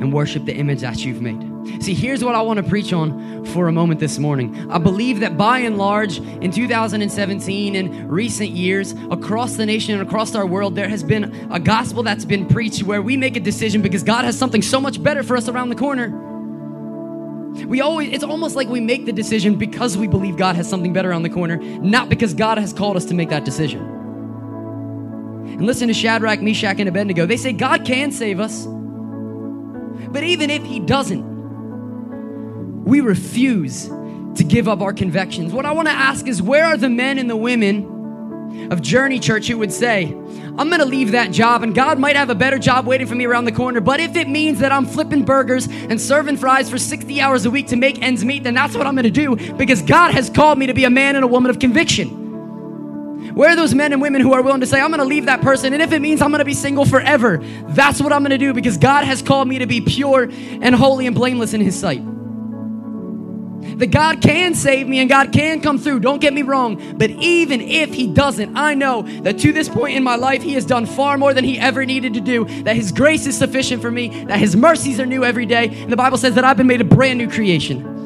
and 0.00 0.12
worship 0.12 0.44
the 0.44 0.54
image 0.54 0.80
that 0.80 1.04
you've 1.04 1.22
made. 1.22 1.57
See, 1.80 1.94
here's 1.94 2.24
what 2.24 2.34
I 2.34 2.42
want 2.42 2.58
to 2.58 2.62
preach 2.62 2.92
on 2.92 3.44
for 3.46 3.68
a 3.68 3.72
moment 3.72 4.00
this 4.00 4.18
morning. 4.18 4.70
I 4.70 4.78
believe 4.78 5.20
that 5.20 5.36
by 5.36 5.60
and 5.60 5.78
large, 5.78 6.18
in 6.18 6.50
2017 6.50 7.76
and 7.76 8.10
recent 8.10 8.50
years, 8.50 8.92
across 9.10 9.56
the 9.56 9.66
nation 9.66 9.98
and 9.98 10.06
across 10.06 10.34
our 10.34 10.46
world, 10.46 10.74
there 10.74 10.88
has 10.88 11.02
been 11.02 11.48
a 11.50 11.60
gospel 11.60 12.02
that's 12.02 12.24
been 12.24 12.46
preached 12.46 12.82
where 12.82 13.02
we 13.02 13.16
make 13.16 13.36
a 13.36 13.40
decision 13.40 13.82
because 13.82 14.02
God 14.02 14.24
has 14.24 14.38
something 14.38 14.62
so 14.62 14.80
much 14.80 15.02
better 15.02 15.22
for 15.22 15.36
us 15.36 15.48
around 15.48 15.68
the 15.68 15.76
corner. 15.76 16.08
We 17.66 17.80
always, 17.80 18.12
it's 18.12 18.24
almost 18.24 18.56
like 18.56 18.68
we 18.68 18.80
make 18.80 19.06
the 19.06 19.12
decision 19.12 19.56
because 19.56 19.96
we 19.96 20.06
believe 20.06 20.36
God 20.36 20.56
has 20.56 20.68
something 20.68 20.92
better 20.92 21.10
around 21.10 21.22
the 21.22 21.30
corner, 21.30 21.56
not 21.56 22.08
because 22.08 22.34
God 22.34 22.58
has 22.58 22.72
called 22.72 22.96
us 22.96 23.04
to 23.06 23.14
make 23.14 23.30
that 23.30 23.44
decision. 23.44 23.80
And 23.80 25.66
listen 25.66 25.88
to 25.88 25.94
Shadrach, 25.94 26.40
Meshach, 26.40 26.78
and 26.78 26.88
Abednego. 26.88 27.26
They 27.26 27.36
say 27.36 27.52
God 27.52 27.84
can 27.84 28.12
save 28.12 28.38
us. 28.38 28.66
But 28.66 30.22
even 30.22 30.50
if 30.50 30.62
He 30.62 30.78
doesn't, 30.78 31.37
we 32.88 33.00
refuse 33.00 33.86
to 33.86 34.44
give 34.44 34.66
up 34.66 34.80
our 34.80 34.92
convictions. 34.92 35.52
What 35.52 35.66
I 35.66 35.72
want 35.72 35.88
to 35.88 35.94
ask 35.94 36.26
is 36.26 36.40
where 36.40 36.64
are 36.64 36.76
the 36.76 36.88
men 36.88 37.18
and 37.18 37.28
the 37.28 37.36
women 37.36 38.70
of 38.72 38.80
Journey 38.80 39.20
Church 39.20 39.46
who 39.46 39.58
would 39.58 39.72
say, 39.72 40.06
I'm 40.06 40.68
going 40.68 40.80
to 40.80 40.86
leave 40.86 41.12
that 41.12 41.30
job 41.30 41.62
and 41.62 41.74
God 41.74 41.98
might 41.98 42.16
have 42.16 42.30
a 42.30 42.34
better 42.34 42.58
job 42.58 42.86
waiting 42.86 43.06
for 43.06 43.14
me 43.14 43.26
around 43.26 43.44
the 43.44 43.52
corner, 43.52 43.80
but 43.80 44.00
if 44.00 44.16
it 44.16 44.28
means 44.28 44.60
that 44.60 44.72
I'm 44.72 44.86
flipping 44.86 45.24
burgers 45.24 45.68
and 45.68 46.00
serving 46.00 46.38
fries 46.38 46.70
for 46.70 46.78
60 46.78 47.20
hours 47.20 47.44
a 47.44 47.50
week 47.50 47.68
to 47.68 47.76
make 47.76 48.02
ends 48.02 48.24
meet, 48.24 48.44
then 48.44 48.54
that's 48.54 48.74
what 48.74 48.86
I'm 48.86 48.94
going 48.94 49.04
to 49.04 49.10
do 49.10 49.36
because 49.54 49.82
God 49.82 50.12
has 50.12 50.30
called 50.30 50.58
me 50.58 50.66
to 50.66 50.74
be 50.74 50.84
a 50.84 50.90
man 50.90 51.14
and 51.14 51.24
a 51.24 51.28
woman 51.28 51.50
of 51.50 51.58
conviction. 51.58 52.24
Where 53.34 53.50
are 53.50 53.56
those 53.56 53.74
men 53.74 53.92
and 53.92 54.00
women 54.00 54.22
who 54.22 54.32
are 54.32 54.42
willing 54.42 54.60
to 54.62 54.66
say, 54.66 54.80
I'm 54.80 54.88
going 54.88 55.00
to 55.00 55.04
leave 55.04 55.26
that 55.26 55.42
person, 55.42 55.72
and 55.72 55.82
if 55.82 55.92
it 55.92 56.00
means 56.00 56.22
I'm 56.22 56.30
going 56.30 56.40
to 56.40 56.44
be 56.44 56.54
single 56.54 56.84
forever, 56.84 57.38
that's 57.68 58.00
what 58.00 58.12
I'm 58.12 58.22
going 58.22 58.30
to 58.30 58.38
do 58.38 58.52
because 58.54 58.78
God 58.78 59.04
has 59.04 59.22
called 59.22 59.46
me 59.46 59.58
to 59.58 59.66
be 59.66 59.80
pure 59.80 60.24
and 60.24 60.74
holy 60.74 61.06
and 61.06 61.14
blameless 61.14 61.54
in 61.54 61.60
His 61.60 61.78
sight? 61.78 62.02
That 63.60 63.90
God 63.90 64.20
can 64.20 64.54
save 64.54 64.88
me 64.88 65.00
and 65.00 65.08
God 65.08 65.32
can 65.32 65.60
come 65.60 65.78
through. 65.78 66.00
Don't 66.00 66.20
get 66.20 66.32
me 66.32 66.42
wrong. 66.42 66.96
But 66.96 67.10
even 67.10 67.60
if 67.60 67.92
He 67.92 68.06
doesn't, 68.06 68.56
I 68.56 68.74
know 68.74 69.02
that 69.22 69.38
to 69.40 69.52
this 69.52 69.68
point 69.68 69.96
in 69.96 70.02
my 70.02 70.16
life, 70.16 70.42
He 70.42 70.54
has 70.54 70.64
done 70.64 70.86
far 70.86 71.18
more 71.18 71.34
than 71.34 71.44
He 71.44 71.58
ever 71.58 71.84
needed 71.84 72.14
to 72.14 72.20
do. 72.20 72.44
That 72.62 72.76
His 72.76 72.92
grace 72.92 73.26
is 73.26 73.36
sufficient 73.36 73.82
for 73.82 73.90
me, 73.90 74.24
that 74.24 74.38
His 74.38 74.56
mercies 74.56 75.00
are 75.00 75.06
new 75.06 75.24
every 75.24 75.46
day. 75.46 75.68
And 75.68 75.92
the 75.92 75.96
Bible 75.96 76.18
says 76.18 76.34
that 76.34 76.44
I've 76.44 76.56
been 76.56 76.66
made 76.66 76.80
a 76.80 76.84
brand 76.84 77.18
new 77.18 77.28
creation. 77.28 77.96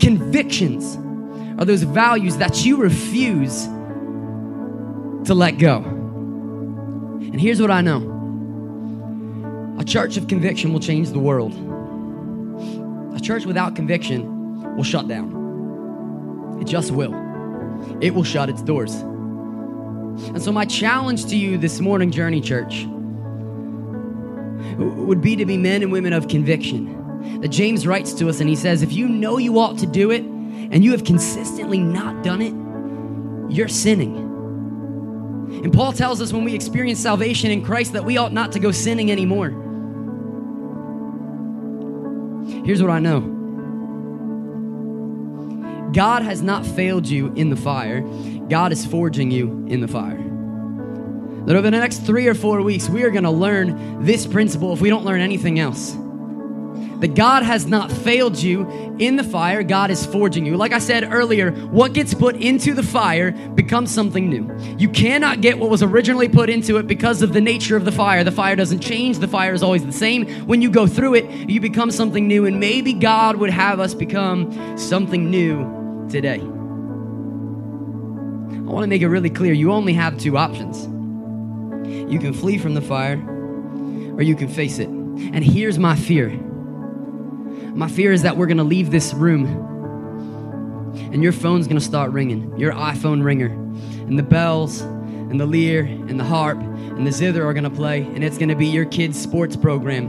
Convictions 0.00 0.96
are 1.58 1.64
those 1.64 1.82
values 1.82 2.36
that 2.38 2.64
you 2.64 2.76
refuse 2.76 3.64
to 5.26 5.34
let 5.34 5.58
go. 5.58 5.76
And 5.76 7.40
here's 7.40 7.60
what 7.60 7.70
I 7.70 7.80
know 7.80 8.12
a 9.78 9.84
church 9.84 10.16
of 10.16 10.28
conviction 10.28 10.72
will 10.72 10.80
change 10.80 11.10
the 11.10 11.18
world. 11.18 11.73
A 13.14 13.20
church 13.20 13.46
without 13.46 13.76
conviction 13.76 14.76
will 14.76 14.84
shut 14.84 15.08
down. 15.08 16.58
It 16.60 16.66
just 16.66 16.90
will. 16.90 17.14
It 18.00 18.14
will 18.14 18.24
shut 18.24 18.48
its 18.48 18.62
doors. 18.62 18.94
And 18.94 20.42
so, 20.42 20.52
my 20.52 20.64
challenge 20.64 21.26
to 21.26 21.36
you 21.36 21.58
this 21.58 21.80
morning, 21.80 22.10
Journey 22.10 22.40
Church, 22.40 22.86
would 24.78 25.20
be 25.20 25.36
to 25.36 25.46
be 25.46 25.56
men 25.56 25.82
and 25.82 25.92
women 25.92 26.12
of 26.12 26.28
conviction. 26.28 27.40
That 27.40 27.48
James 27.48 27.86
writes 27.86 28.12
to 28.14 28.28
us 28.28 28.40
and 28.40 28.48
he 28.48 28.56
says, 28.56 28.82
If 28.82 28.92
you 28.92 29.08
know 29.08 29.38
you 29.38 29.58
ought 29.58 29.78
to 29.78 29.86
do 29.86 30.10
it 30.10 30.22
and 30.22 30.84
you 30.84 30.92
have 30.92 31.04
consistently 31.04 31.78
not 31.78 32.22
done 32.22 32.42
it, 32.42 32.54
you're 33.52 33.68
sinning. 33.68 34.16
And 35.62 35.72
Paul 35.72 35.92
tells 35.92 36.20
us 36.20 36.32
when 36.32 36.44
we 36.44 36.54
experience 36.54 37.00
salvation 37.00 37.50
in 37.50 37.64
Christ 37.64 37.92
that 37.92 38.04
we 38.04 38.16
ought 38.16 38.32
not 38.32 38.52
to 38.52 38.58
go 38.58 38.70
sinning 38.70 39.10
anymore. 39.10 39.63
Here's 42.64 42.80
what 42.80 42.90
I 42.90 42.98
know. 42.98 43.20
God 45.92 46.22
has 46.22 46.42
not 46.42 46.66
failed 46.66 47.06
you 47.06 47.32
in 47.34 47.50
the 47.50 47.56
fire, 47.56 48.00
God 48.48 48.72
is 48.72 48.84
forging 48.84 49.30
you 49.30 49.64
in 49.68 49.80
the 49.80 49.88
fire. 49.88 50.22
That 51.46 51.56
over 51.56 51.70
the 51.70 51.78
next 51.78 51.98
three 52.06 52.26
or 52.26 52.34
four 52.34 52.62
weeks, 52.62 52.88
we 52.88 53.02
are 53.02 53.10
going 53.10 53.24
to 53.24 53.30
learn 53.30 54.02
this 54.04 54.26
principle 54.26 54.72
if 54.72 54.80
we 54.80 54.88
don't 54.88 55.04
learn 55.04 55.20
anything 55.20 55.58
else 55.58 55.94
that 57.00 57.14
God 57.14 57.42
has 57.42 57.66
not 57.66 57.90
failed 57.90 58.40
you 58.40 58.68
in 58.98 59.16
the 59.16 59.24
fire, 59.24 59.62
God 59.62 59.90
is 59.90 60.06
forging 60.06 60.46
you. 60.46 60.56
Like 60.56 60.72
I 60.72 60.78
said 60.78 61.12
earlier, 61.12 61.50
what 61.50 61.92
gets 61.92 62.14
put 62.14 62.36
into 62.36 62.74
the 62.74 62.82
fire 62.82 63.32
becomes 63.32 63.92
something 63.92 64.28
new. 64.28 64.50
You 64.78 64.88
cannot 64.88 65.40
get 65.40 65.58
what 65.58 65.70
was 65.70 65.82
originally 65.82 66.28
put 66.28 66.48
into 66.48 66.76
it 66.76 66.86
because 66.86 67.22
of 67.22 67.32
the 67.32 67.40
nature 67.40 67.76
of 67.76 67.84
the 67.84 67.92
fire. 67.92 68.24
The 68.24 68.32
fire 68.32 68.56
doesn't 68.56 68.80
change, 68.80 69.18
the 69.18 69.28
fire 69.28 69.52
is 69.52 69.62
always 69.62 69.84
the 69.84 69.92
same. 69.92 70.26
When 70.46 70.62
you 70.62 70.70
go 70.70 70.86
through 70.86 71.14
it, 71.14 71.50
you 71.50 71.60
become 71.60 71.90
something 71.90 72.26
new, 72.28 72.46
and 72.46 72.60
maybe 72.60 72.92
God 72.92 73.36
would 73.36 73.50
have 73.50 73.80
us 73.80 73.94
become 73.94 74.78
something 74.78 75.30
new 75.30 76.06
today. 76.10 76.40
I 78.64 78.72
want 78.74 78.84
to 78.84 78.88
make 78.88 79.02
it 79.02 79.08
really 79.08 79.30
clear 79.30 79.52
you 79.52 79.72
only 79.72 79.92
have 79.92 80.16
two 80.18 80.38
options. 80.38 80.84
You 82.10 82.18
can 82.18 82.32
flee 82.32 82.58
from 82.58 82.74
the 82.74 82.80
fire, 82.80 83.16
or 84.16 84.22
you 84.22 84.34
can 84.36 84.48
face 84.48 84.78
it. 84.78 84.88
And 84.88 85.44
here's 85.44 85.78
my 85.78 85.96
fear 85.96 86.30
my 87.74 87.88
fear 87.88 88.12
is 88.12 88.22
that 88.22 88.36
we're 88.36 88.46
going 88.46 88.58
to 88.58 88.64
leave 88.64 88.90
this 88.90 89.12
room. 89.12 89.72
And 91.12 91.22
your 91.22 91.32
phone's 91.32 91.66
going 91.66 91.78
to 91.78 91.84
start 91.84 92.12
ringing, 92.12 92.56
your 92.56 92.72
iPhone 92.72 93.24
ringer, 93.24 93.46
and 93.46 94.18
the 94.18 94.22
bells 94.22 94.80
and 94.80 95.40
the 95.40 95.46
lyre 95.46 95.82
and 95.82 96.18
the 96.18 96.24
harp 96.24 96.58
and 96.58 97.04
the 97.06 97.10
zither 97.10 97.44
are 97.44 97.52
going 97.52 97.64
to 97.64 97.70
play, 97.70 98.02
and 98.02 98.22
it's 98.22 98.38
going 98.38 98.48
to 98.48 98.54
be 98.54 98.66
your 98.66 98.84
kid's 98.84 99.20
sports 99.20 99.56
program, 99.56 100.06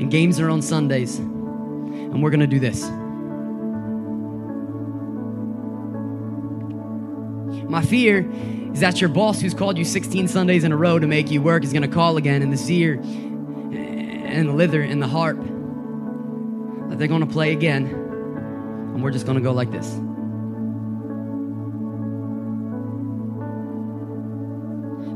and 0.00 0.10
games 0.10 0.38
are 0.38 0.48
on 0.48 0.62
Sundays, 0.62 1.18
and 1.18 2.22
we're 2.22 2.30
going 2.30 2.40
to 2.40 2.46
do 2.46 2.60
this. 2.60 2.88
My 7.68 7.82
fear 7.82 8.30
is 8.72 8.80
that 8.80 9.00
your 9.00 9.10
boss, 9.10 9.40
who's 9.40 9.54
called 9.54 9.76
you 9.76 9.84
16 9.84 10.28
Sundays 10.28 10.62
in 10.62 10.70
a 10.70 10.76
row 10.76 11.00
to 11.00 11.06
make 11.08 11.30
you 11.30 11.42
work, 11.42 11.64
is 11.64 11.72
going 11.72 11.82
to 11.82 11.88
call 11.88 12.16
again, 12.16 12.42
and 12.42 12.52
the 12.52 12.56
seer 12.56 12.94
and 12.94 14.48
the 14.48 14.52
lither 14.52 14.82
and 14.82 15.02
the 15.02 15.08
harp 15.08 15.38
they're 17.00 17.08
going 17.08 17.26
to 17.26 17.32
play 17.32 17.52
again, 17.52 17.86
and 17.86 19.02
we're 19.02 19.10
just 19.10 19.24
going 19.24 19.38
to 19.38 19.42
go 19.42 19.52
like 19.52 19.70
this. 19.70 19.88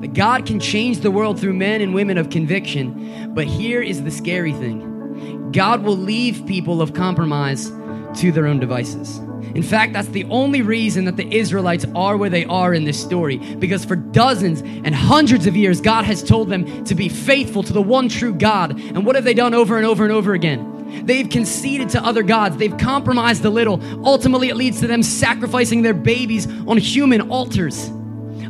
That 0.01 0.15
God 0.15 0.47
can 0.47 0.61
change 0.61 1.01
the 1.01 1.11
world 1.11 1.39
through 1.39 1.53
men 1.53 1.83
and 1.83 1.93
women 1.95 2.17
of 2.17 2.31
conviction, 2.31 3.35
but 3.35 3.47
here 3.47 3.83
is 3.83 4.03
the 4.03 4.11
scary 4.11 4.55
thing 4.55 5.53
God 5.53 5.83
will 5.83 5.97
leave 5.97 6.47
people 6.47 6.81
of 6.81 6.95
compromise 6.95 7.71
to 8.17 8.33
their 8.33 8.47
own 8.47 8.61
devices. 8.61 9.19
In 9.55 9.63
fact, 9.63 9.93
that's 9.93 10.09
the 10.09 10.25
only 10.25 10.63
reason 10.63 11.05
that 11.05 11.17
the 11.17 11.37
Israelites 11.37 11.85
are 11.95 12.17
where 12.17 12.31
they 12.31 12.47
are 12.47 12.73
in 12.73 12.85
this 12.85 13.01
story. 13.01 13.37
Because 13.37 13.85
for 13.85 13.95
dozens 13.95 14.63
and 14.63 14.95
hundreds 14.95 15.47
of 15.47 15.55
years, 15.55 15.83
God 15.83 16.07
has 16.07 16.23
told 16.23 16.49
them 16.49 16.85
to 16.85 16.95
be 16.95 17.09
faithful 17.11 17.63
to 17.63 17.73
the 17.75 17.83
one 17.83 18.09
true 18.09 18.35
God. 18.35 18.81
And 18.81 19.05
what 19.05 19.17
have 19.17 19.25
they 19.25 19.35
done 19.35 19.53
over 19.53 19.77
and 19.77 19.87
over 19.87 20.03
and 20.03 20.13
over 20.13 20.33
again? 20.33 20.74
They've 21.03 21.29
conceded 21.29 21.91
to 21.91 22.05
other 22.05 22.23
gods. 22.23 22.57
They've 22.57 22.77
compromised 22.77 23.45
a 23.45 23.51
little. 23.51 23.81
Ultimately, 24.07 24.49
it 24.49 24.57
leads 24.57 24.81
to 24.81 24.87
them 24.87 25.03
sacrificing 25.03 25.83
their 25.83 25.95
babies 25.95 26.47
on 26.67 26.77
human 26.77 27.31
altars. 27.31 27.89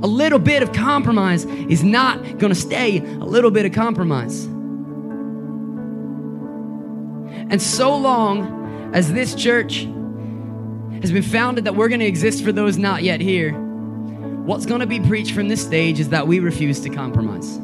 A 0.02 0.06
little 0.06 0.38
bit 0.38 0.62
of 0.62 0.72
compromise 0.72 1.44
is 1.44 1.82
not 1.82 2.22
going 2.38 2.52
to 2.52 2.54
stay 2.54 2.98
a 2.98 3.24
little 3.24 3.50
bit 3.50 3.64
of 3.64 3.72
compromise. 3.72 4.44
And 7.50 7.60
so 7.60 7.96
long 7.96 8.92
as 8.94 9.12
this 9.12 9.34
church 9.34 9.86
has 11.02 11.12
been 11.12 11.22
founded 11.22 11.64
that 11.64 11.76
we're 11.76 11.88
going 11.88 12.00
to 12.00 12.06
exist 12.06 12.42
for 12.42 12.52
those 12.52 12.78
not 12.78 13.02
yet 13.02 13.20
here, 13.20 13.52
what's 13.52 14.66
going 14.66 14.80
to 14.80 14.86
be 14.86 15.00
preached 15.00 15.32
from 15.32 15.48
this 15.48 15.62
stage 15.62 16.00
is 16.00 16.08
that 16.10 16.26
we 16.26 16.38
refuse 16.38 16.80
to 16.80 16.90
compromise. 16.90 17.60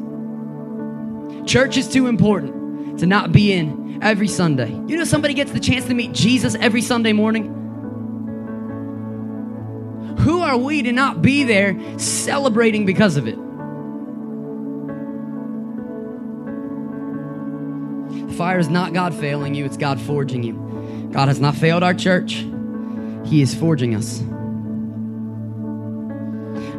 Church 1.49 1.77
is 1.77 1.87
too 1.87 2.07
important 2.07 2.99
to 2.99 3.05
not 3.05 3.31
be 3.31 3.53
in 3.53 3.90
every 4.01 4.27
Sunday. 4.27 4.69
You 4.69 4.97
know, 4.97 5.03
somebody 5.03 5.33
gets 5.33 5.51
the 5.51 5.59
chance 5.59 5.85
to 5.85 5.93
meet 5.93 6.11
Jesus 6.13 6.55
every 6.55 6.81
Sunday 6.81 7.13
morning. 7.13 7.57
Who 10.19 10.41
are 10.41 10.57
we 10.57 10.83
to 10.83 10.91
not 10.91 11.21
be 11.21 11.43
there 11.43 11.77
celebrating 11.97 12.85
because 12.85 13.17
of 13.17 13.27
it? 13.27 13.37
Fire 18.35 18.59
is 18.59 18.69
not 18.69 18.93
God 18.93 19.13
failing 19.13 19.53
you, 19.55 19.65
it's 19.65 19.77
God 19.77 20.01
forging 20.01 20.43
you. 20.43 21.09
God 21.11 21.27
has 21.27 21.39
not 21.39 21.55
failed 21.55 21.83
our 21.83 21.93
church, 21.93 22.45
He 23.25 23.41
is 23.41 23.53
forging 23.53 23.95
us. 23.95 24.21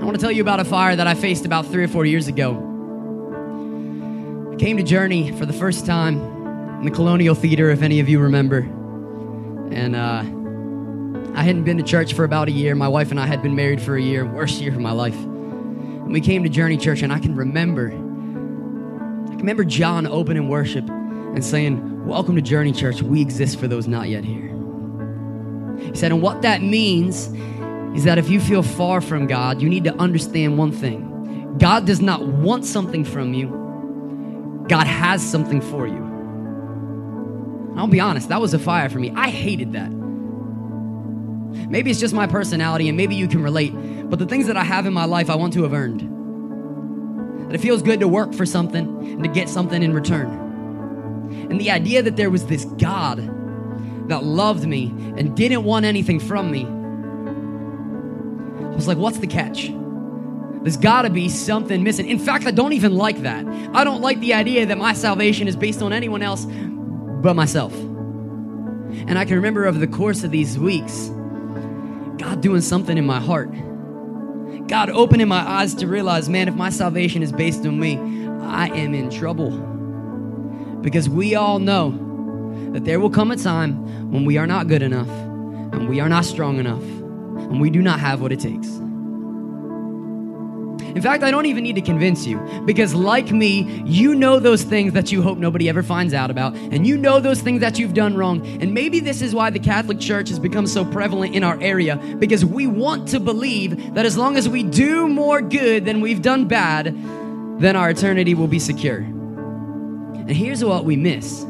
I 0.01 0.05
want 0.05 0.17
to 0.17 0.21
tell 0.21 0.33
you 0.33 0.43
about 0.43 0.59
a 0.59 0.65
fire 0.65 0.97
that 0.97 1.07
I 1.07 1.15
faced 1.15 1.47
about 1.47 1.67
three 1.67 1.85
or 1.85 1.89
four 1.89 2.05
years 2.05 2.27
ago. 2.27 2.69
I 4.53 4.57
came 4.57 4.77
to 4.77 4.83
Journey 4.83 5.31
for 5.39 5.47
the 5.47 5.53
first 5.53 5.87
time 5.87 6.42
in 6.83 6.89
the 6.89 6.95
Colonial 6.97 7.37
Theater, 7.37 7.71
if 7.71 7.81
any 7.81 8.01
of 8.01 8.09
you 8.09 8.19
remember. 8.19 8.59
And 9.71 9.95
uh, 9.95 10.25
I 11.39 11.45
hadn't 11.45 11.63
been 11.63 11.77
to 11.77 11.85
church 11.85 12.13
for 12.13 12.25
about 12.25 12.49
a 12.49 12.51
year. 12.51 12.75
My 12.75 12.89
wife 12.89 13.13
and 13.13 13.21
I 13.21 13.27
had 13.27 13.41
been 13.41 13.55
married 13.55 13.81
for 13.81 13.95
a 13.95 14.03
year, 14.03 14.27
worst 14.27 14.61
year 14.61 14.73
of 14.73 14.81
my 14.81 14.91
life. 14.91 15.15
And 15.15 16.13
we 16.13 16.21
came 16.21 16.43
to 16.43 16.49
Journey 16.49 16.77
Church, 16.77 17.03
and 17.03 17.13
I 17.13 17.21
can 17.21 17.37
remember, 17.37 17.87
I 17.87 19.29
can 19.29 19.39
remember 19.39 19.65
John 19.65 20.09
opening 20.09 20.49
worship 20.49 20.89
and 20.89 21.45
saying, 21.45 22.05
Welcome 22.05 22.35
to 22.35 22.43
Journey 22.43 22.73
Church. 22.73 23.01
We 23.01 23.21
exist 23.21 23.61
for 23.61 23.69
those 23.69 23.87
not 23.87 24.09
yet 24.09 24.25
here. 24.25 24.49
He 25.79 25.95
said, 25.95 26.11
and 26.11 26.21
what 26.21 26.43
that 26.43 26.63
means 26.63 27.29
is 27.97 28.03
that 28.03 28.19
if 28.19 28.29
you 28.29 28.41
feel 28.41 28.65
far 28.65 29.01
from 29.01 29.29
God, 29.29 29.63
you 29.63 29.69
need 29.69 29.85
to 29.85 29.95
understand 30.01 30.59
one 30.59 30.73
thing 30.73 31.59
God 31.59 31.87
does 31.87 32.01
not 32.01 32.27
want 32.27 32.65
something 32.65 33.05
from 33.05 33.35
you, 33.35 34.67
God 34.69 34.89
has 34.89 35.23
something 35.23 35.61
for 35.61 35.87
you. 35.87 36.12
I'll 37.77 37.87
be 37.87 38.01
honest, 38.01 38.29
that 38.29 38.41
was 38.41 38.55
a 38.55 38.59
fire 38.59 38.89
for 38.89 38.99
me. 38.99 39.11
I 39.15 39.31
hated 39.31 39.73
that. 39.73 39.91
Maybe 41.69 41.91
it's 41.91 42.01
just 42.01 42.15
my 42.15 42.27
personality, 42.27 42.89
and 42.89 42.97
maybe 42.97 43.15
you 43.15 43.29
can 43.29 43.43
relate, 43.43 43.73
but 44.09 44.19
the 44.19 44.27
things 44.27 44.47
that 44.47 44.57
I 44.57 44.65
have 44.65 44.87
in 44.87 44.93
my 44.93 45.05
life, 45.05 45.31
I 45.31 45.37
want 45.37 45.53
to 45.55 45.63
have 45.63 45.73
earned. 45.73 46.01
That 47.49 47.55
it 47.55 47.61
feels 47.61 47.83
good 47.83 48.01
to 48.01 48.09
work 48.09 48.35
for 48.35 48.47
something 48.47 48.87
and 49.13 49.23
to 49.23 49.29
get 49.29 49.49
something 49.49 49.83
in 49.83 49.95
return. 49.95 50.29
And 51.51 51.61
the 51.61 51.71
idea 51.71 52.03
that 52.03 52.17
there 52.17 52.31
was 52.31 52.47
this 52.47 52.65
God 52.65 53.19
that 54.09 54.25
loved 54.25 54.67
me 54.67 54.87
and 55.17 55.37
didn't 55.37 55.65
want 55.65 55.85
anything 55.85 56.21
from 56.21 56.51
me, 56.51 56.65
I 58.65 58.75
was 58.75 58.89
like, 58.89 58.99
what's 58.99 59.19
the 59.19 59.27
catch? 59.27 59.71
There's 60.63 60.77
got 60.77 61.03
to 61.03 61.11
be 61.11 61.29
something 61.29 61.83
missing. 61.83 62.09
In 62.09 62.19
fact, 62.19 62.47
I 62.47 62.53
don't 62.53 62.73
even 62.73 62.95
like 62.95 63.23
that. 63.23 63.45
I 63.75 63.83
don't 63.85 64.01
like 64.01 64.21
the 64.21 64.35
idea 64.35 64.65
that 64.67 64.79
my 64.79 64.93
salvation 64.93 65.49
is 65.49 65.57
based 65.57 65.83
on 65.83 65.93
anyone 65.93 66.23
else 66.23 66.47
but 67.23 67.35
myself. 67.35 67.73
And 67.75 69.19
I 69.19 69.25
can 69.25 69.37
remember 69.37 69.67
over 69.67 69.79
the 69.79 69.87
course 69.87 70.25
of 70.25 70.31
these 70.31 70.59
weeks, 70.59 71.09
God 72.19 72.41
doing 72.41 72.61
something 72.61 72.99
in 72.99 73.07
my 73.07 73.21
heart. 73.21 73.51
God 74.69 74.91
opening 74.91 75.29
my 75.29 75.41
eyes 75.41 75.75
to 75.77 75.87
realize, 75.87 76.29
man, 76.29 76.49
if 76.49 76.55
my 76.55 76.71
salvation 76.71 77.23
is 77.23 77.33
based 77.33 77.65
on 77.67 77.79
me, 77.79 77.97
I 78.43 78.67
am 78.69 78.95
in 78.95 79.11
trouble. 79.11 79.51
Because 80.83 81.09
we 81.09 81.35
all 81.35 81.59
know 81.59 81.91
that 82.73 82.85
there 82.85 83.01
will 83.01 83.11
come 83.11 83.31
a 83.31 83.37
time 83.37 84.11
when 84.11 84.25
we 84.25 84.37
are 84.37 84.47
not 84.47 84.69
good 84.69 84.83
enough, 84.83 85.09
and 85.09 85.89
we 85.89 86.01
are 86.01 86.09
not 86.09 86.25
strong 86.25 86.59
enough, 86.59 86.83
and 86.83 87.61
we 87.61 87.71
do 87.71 87.83
not 87.83 88.01
have 88.01 88.21
what 88.21 88.33
it 88.33 88.41
takes. 88.41 88.69
In 90.95 91.03
fact, 91.03 91.23
I 91.23 91.31
don't 91.31 91.47
even 91.47 91.65
need 91.65 91.75
to 91.77 91.81
convince 91.81 92.27
you 92.27 92.39
because, 92.67 92.95
like 92.95 93.33
me, 93.33 93.83
you 93.85 94.15
know 94.15 94.39
those 94.39 94.63
things 94.63 94.93
that 94.93 95.11
you 95.11 95.23
hope 95.23 95.39
nobody 95.39 95.69
ever 95.69 95.83
finds 95.83 96.13
out 96.13 96.31
about, 96.31 96.55
and 96.55 96.87
you 96.87 96.97
know 96.97 97.21
those 97.21 97.41
things 97.41 97.61
that 97.61 97.79
you've 97.79 97.95
done 97.95 98.17
wrong. 98.17 98.47
And 98.61 98.75
maybe 98.75 99.01
this 99.01 99.23
is 99.23 99.35
why 99.35 99.51
the 99.51 99.59
Catholic 99.59 99.99
Church 99.99 100.29
has 100.29 100.39
become 100.39 100.67
so 100.67 100.85
prevalent 100.85 101.35
in 101.35 101.45
our 101.45 101.61
area 101.61 101.97
because 102.19 102.45
we 102.45 102.67
want 102.67 103.09
to 103.09 103.21
believe 103.21 103.95
that 103.95 104.05
as 104.05 104.17
long 104.17 104.37
as 104.37 104.49
we 104.49 104.63
do 104.63 105.09
more 105.09 105.41
good 105.41 105.85
than 105.85 106.01
we've 106.01 106.23
done 106.23 106.47
bad, 106.47 106.95
then 107.61 107.77
our 107.77 107.91
eternity 107.91 108.35
will 108.35 108.49
be 108.49 108.59
secure. 108.59 108.99
And 108.99 110.31
here's 110.31 110.65
what 110.65 110.85
we 110.85 110.97
miss 110.97 111.47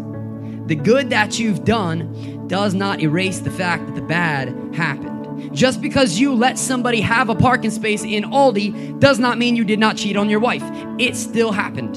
the 0.66 0.76
good 0.76 1.10
that 1.10 1.38
you've 1.38 1.64
done 1.64 2.46
does 2.46 2.74
not 2.74 3.00
erase 3.00 3.40
the 3.40 3.50
fact 3.50 3.86
that 3.86 3.94
the 3.94 4.02
bad 4.02 4.48
happened. 4.74 5.11
Just 5.50 5.80
because 5.80 6.18
you 6.18 6.34
let 6.34 6.58
somebody 6.58 7.00
have 7.00 7.28
a 7.28 7.34
parking 7.34 7.70
space 7.70 8.04
in 8.04 8.24
Aldi 8.24 9.00
does 9.00 9.18
not 9.18 9.38
mean 9.38 9.56
you 9.56 9.64
did 9.64 9.78
not 9.78 9.96
cheat 9.96 10.16
on 10.16 10.30
your 10.30 10.40
wife. 10.40 10.62
It 10.98 11.16
still 11.16 11.52
happened. 11.52 11.96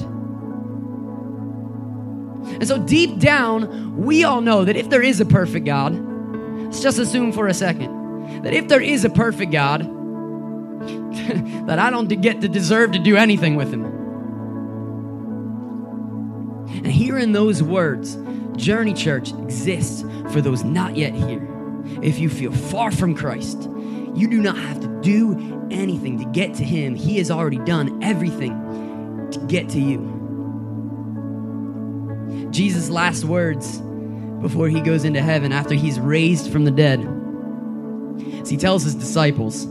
And 2.46 2.66
so, 2.66 2.78
deep 2.78 3.18
down, 3.18 3.96
we 3.96 4.24
all 4.24 4.40
know 4.40 4.64
that 4.64 4.76
if 4.76 4.88
there 4.88 5.02
is 5.02 5.20
a 5.20 5.26
perfect 5.26 5.66
God, 5.66 5.94
let's 6.64 6.80
just 6.80 6.98
assume 6.98 7.32
for 7.32 7.48
a 7.48 7.54
second 7.54 8.42
that 8.42 8.54
if 8.54 8.68
there 8.68 8.80
is 8.80 9.04
a 9.04 9.10
perfect 9.10 9.52
God, 9.52 9.82
that 11.66 11.78
I 11.78 11.90
don't 11.90 12.08
get 12.08 12.40
to 12.42 12.48
deserve 12.48 12.92
to 12.92 12.98
do 12.98 13.16
anything 13.16 13.56
with 13.56 13.72
Him. 13.72 13.84
And 16.68 16.86
hearing 16.86 17.32
those 17.32 17.62
words, 17.62 18.16
Journey 18.56 18.94
Church 18.94 19.32
exists 19.32 20.02
for 20.32 20.40
those 20.40 20.64
not 20.64 20.96
yet 20.96 21.14
here. 21.14 21.55
If 22.02 22.18
you 22.18 22.28
feel 22.28 22.52
far 22.52 22.90
from 22.90 23.14
Christ, 23.14 23.68
you 24.14 24.28
do 24.28 24.40
not 24.40 24.56
have 24.56 24.80
to 24.80 25.00
do 25.02 25.68
anything 25.70 26.18
to 26.18 26.24
get 26.26 26.54
to 26.54 26.64
Him. 26.64 26.94
He 26.94 27.18
has 27.18 27.30
already 27.30 27.58
done 27.58 28.02
everything 28.02 29.30
to 29.32 29.38
get 29.46 29.68
to 29.70 29.80
you. 29.80 30.12
Jesus' 32.50 32.90
last 32.90 33.24
words 33.24 33.80
before 34.40 34.68
he 34.68 34.80
goes 34.80 35.04
into 35.04 35.20
heaven 35.20 35.52
after 35.52 35.74
he's 35.74 35.98
raised 35.98 36.50
from 36.50 36.64
the 36.64 36.70
dead. 36.70 37.02
So 38.44 38.50
he 38.50 38.56
tells 38.56 38.84
his 38.84 38.94
disciples, 38.94 39.66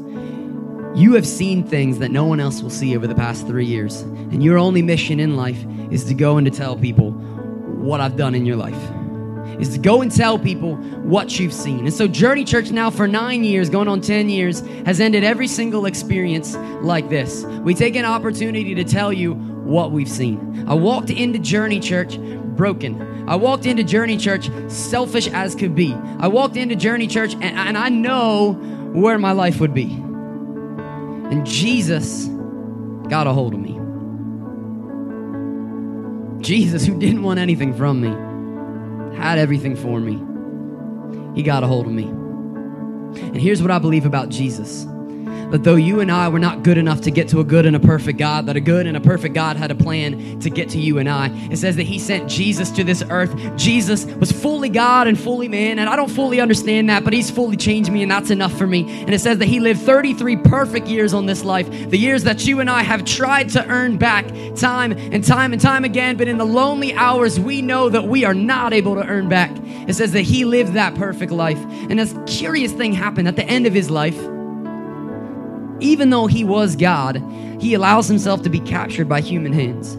You 0.95 1.13
have 1.13 1.25
seen 1.25 1.63
things 1.63 1.99
that 1.99 2.11
no 2.11 2.25
one 2.25 2.39
else 2.39 2.61
will 2.61 2.69
see 2.69 2.95
over 2.95 3.07
the 3.07 3.15
past 3.15 3.47
three 3.47 3.65
years. 3.65 4.01
And 4.01 4.43
your 4.43 4.57
only 4.57 4.81
mission 4.81 5.19
in 5.19 5.35
life 5.35 5.63
is 5.91 6.05
to 6.05 6.13
go 6.13 6.37
and 6.37 6.45
to 6.45 6.51
tell 6.51 6.75
people 6.75 7.11
what 7.11 8.01
I've 8.01 8.17
done 8.17 8.35
in 8.35 8.45
your 8.45 8.55
life 8.55 8.91
is 9.59 9.69
to 9.69 9.79
go 9.79 10.01
and 10.01 10.11
tell 10.11 10.37
people 10.37 10.75
what 10.75 11.39
you've 11.39 11.53
seen. 11.53 11.79
And 11.79 11.93
so, 11.93 12.07
Journey 12.07 12.43
Church 12.43 12.71
now 12.71 12.89
for 12.89 13.07
nine 13.07 13.43
years, 13.43 13.69
going 13.69 13.87
on 13.87 14.01
10 14.01 14.29
years, 14.29 14.61
has 14.85 14.99
ended 14.99 15.23
every 15.23 15.47
single 15.47 15.85
experience 15.85 16.55
like 16.81 17.09
this. 17.09 17.43
We 17.43 17.73
take 17.73 17.95
an 17.95 18.05
opportunity 18.05 18.75
to 18.75 18.83
tell 18.83 19.11
you 19.11 19.33
what 19.33 19.91
we've 19.91 20.09
seen. 20.09 20.65
I 20.67 20.73
walked 20.73 21.09
into 21.09 21.39
Journey 21.39 21.79
Church 21.79 22.17
broken. 22.19 23.01
I 23.27 23.35
walked 23.35 23.65
into 23.65 23.83
Journey 23.83 24.17
Church 24.17 24.49
selfish 24.67 25.27
as 25.27 25.55
could 25.55 25.75
be. 25.75 25.93
I 25.93 26.27
walked 26.27 26.57
into 26.57 26.75
Journey 26.75 27.07
Church 27.07 27.33
and, 27.33 27.43
and 27.43 27.77
I 27.77 27.89
know 27.89 28.53
where 28.93 29.17
my 29.17 29.31
life 29.31 29.59
would 29.59 29.73
be. 29.73 29.85
And 29.85 31.45
Jesus 31.45 32.27
got 33.09 33.27
a 33.27 33.33
hold 33.33 33.53
of 33.53 33.59
me. 33.59 33.73
Jesus, 36.41 36.85
who 36.85 36.99
didn't 36.99 37.23
want 37.23 37.39
anything 37.39 37.73
from 37.73 38.01
me 38.01 38.24
had 39.15 39.37
everything 39.37 39.75
for 39.75 39.99
me. 39.99 40.21
He 41.35 41.43
got 41.43 41.63
a 41.63 41.67
hold 41.67 41.85
of 41.87 41.91
me. 41.91 42.05
And 42.05 43.37
here's 43.37 43.61
what 43.61 43.71
I 43.71 43.79
believe 43.79 44.05
about 44.05 44.29
Jesus 44.29 44.85
that 45.51 45.63
though 45.63 45.75
you 45.75 45.99
and 45.99 46.11
I 46.11 46.27
were 46.27 46.39
not 46.39 46.63
good 46.63 46.77
enough 46.77 47.01
to 47.01 47.11
get 47.11 47.27
to 47.29 47.39
a 47.39 47.43
good 47.43 47.65
and 47.65 47.75
a 47.75 47.79
perfect 47.79 48.19
God, 48.19 48.45
that 48.47 48.55
a 48.55 48.61
good 48.61 48.87
and 48.87 48.97
a 48.97 49.01
perfect 49.01 49.35
God 49.35 49.57
had 49.57 49.71
a 49.71 49.75
plan 49.75 50.39
to 50.39 50.49
get 50.49 50.69
to 50.69 50.79
you 50.79 50.97
and 50.97 51.09
I. 51.09 51.29
It 51.51 51.57
says 51.57 51.75
that 51.75 51.83
He 51.83 51.99
sent 51.99 52.29
Jesus 52.29 52.71
to 52.71 52.83
this 52.83 53.03
earth. 53.09 53.35
Jesus 53.57 54.05
was 54.05 54.31
fully 54.31 54.69
God 54.69 55.07
and 55.07 55.19
fully 55.19 55.47
man, 55.47 55.79
and 55.79 55.89
I 55.89 55.95
don't 55.95 56.09
fully 56.09 56.39
understand 56.39 56.89
that, 56.89 57.03
but 57.03 57.13
He's 57.13 57.29
fully 57.29 57.57
changed 57.57 57.91
me, 57.91 58.01
and 58.01 58.11
that's 58.11 58.29
enough 58.29 58.57
for 58.57 58.67
me. 58.67 59.01
And 59.01 59.13
it 59.13 59.19
says 59.19 59.37
that 59.39 59.47
He 59.47 59.59
lived 59.59 59.81
33 59.81 60.37
perfect 60.37 60.87
years 60.87 61.13
on 61.13 61.25
this 61.25 61.43
life, 61.43 61.69
the 61.89 61.97
years 61.97 62.23
that 62.23 62.45
you 62.45 62.59
and 62.59 62.69
I 62.69 62.83
have 62.83 63.05
tried 63.05 63.49
to 63.49 63.65
earn 63.67 63.97
back 63.97 64.27
time 64.55 64.91
and 64.91 65.23
time 65.23 65.53
and 65.53 65.61
time 65.61 65.83
again, 65.83 66.17
but 66.17 66.27
in 66.27 66.37
the 66.37 66.45
lonely 66.45 66.93
hours, 66.93 67.39
we 67.39 67.61
know 67.61 67.89
that 67.89 68.07
we 68.07 68.25
are 68.25 68.33
not 68.33 68.73
able 68.73 68.95
to 68.95 69.05
earn 69.05 69.29
back. 69.29 69.51
It 69.87 69.93
says 69.93 70.11
that 70.13 70.21
He 70.21 70.45
lived 70.45 70.73
that 70.73 70.95
perfect 70.95 71.31
life. 71.31 71.59
And 71.89 71.99
a 71.99 72.23
curious 72.25 72.71
thing 72.71 72.93
happened 72.93 73.27
at 73.27 73.35
the 73.35 73.45
end 73.45 73.67
of 73.67 73.73
His 73.73 73.89
life 73.89 74.19
even 75.79 76.09
though 76.09 76.27
he 76.27 76.43
was 76.43 76.75
God, 76.75 77.21
he 77.59 77.73
allows 77.73 78.07
himself 78.07 78.41
to 78.43 78.49
be 78.49 78.59
captured 78.59 79.09
by 79.09 79.21
human 79.21 79.53
hands. 79.53 79.93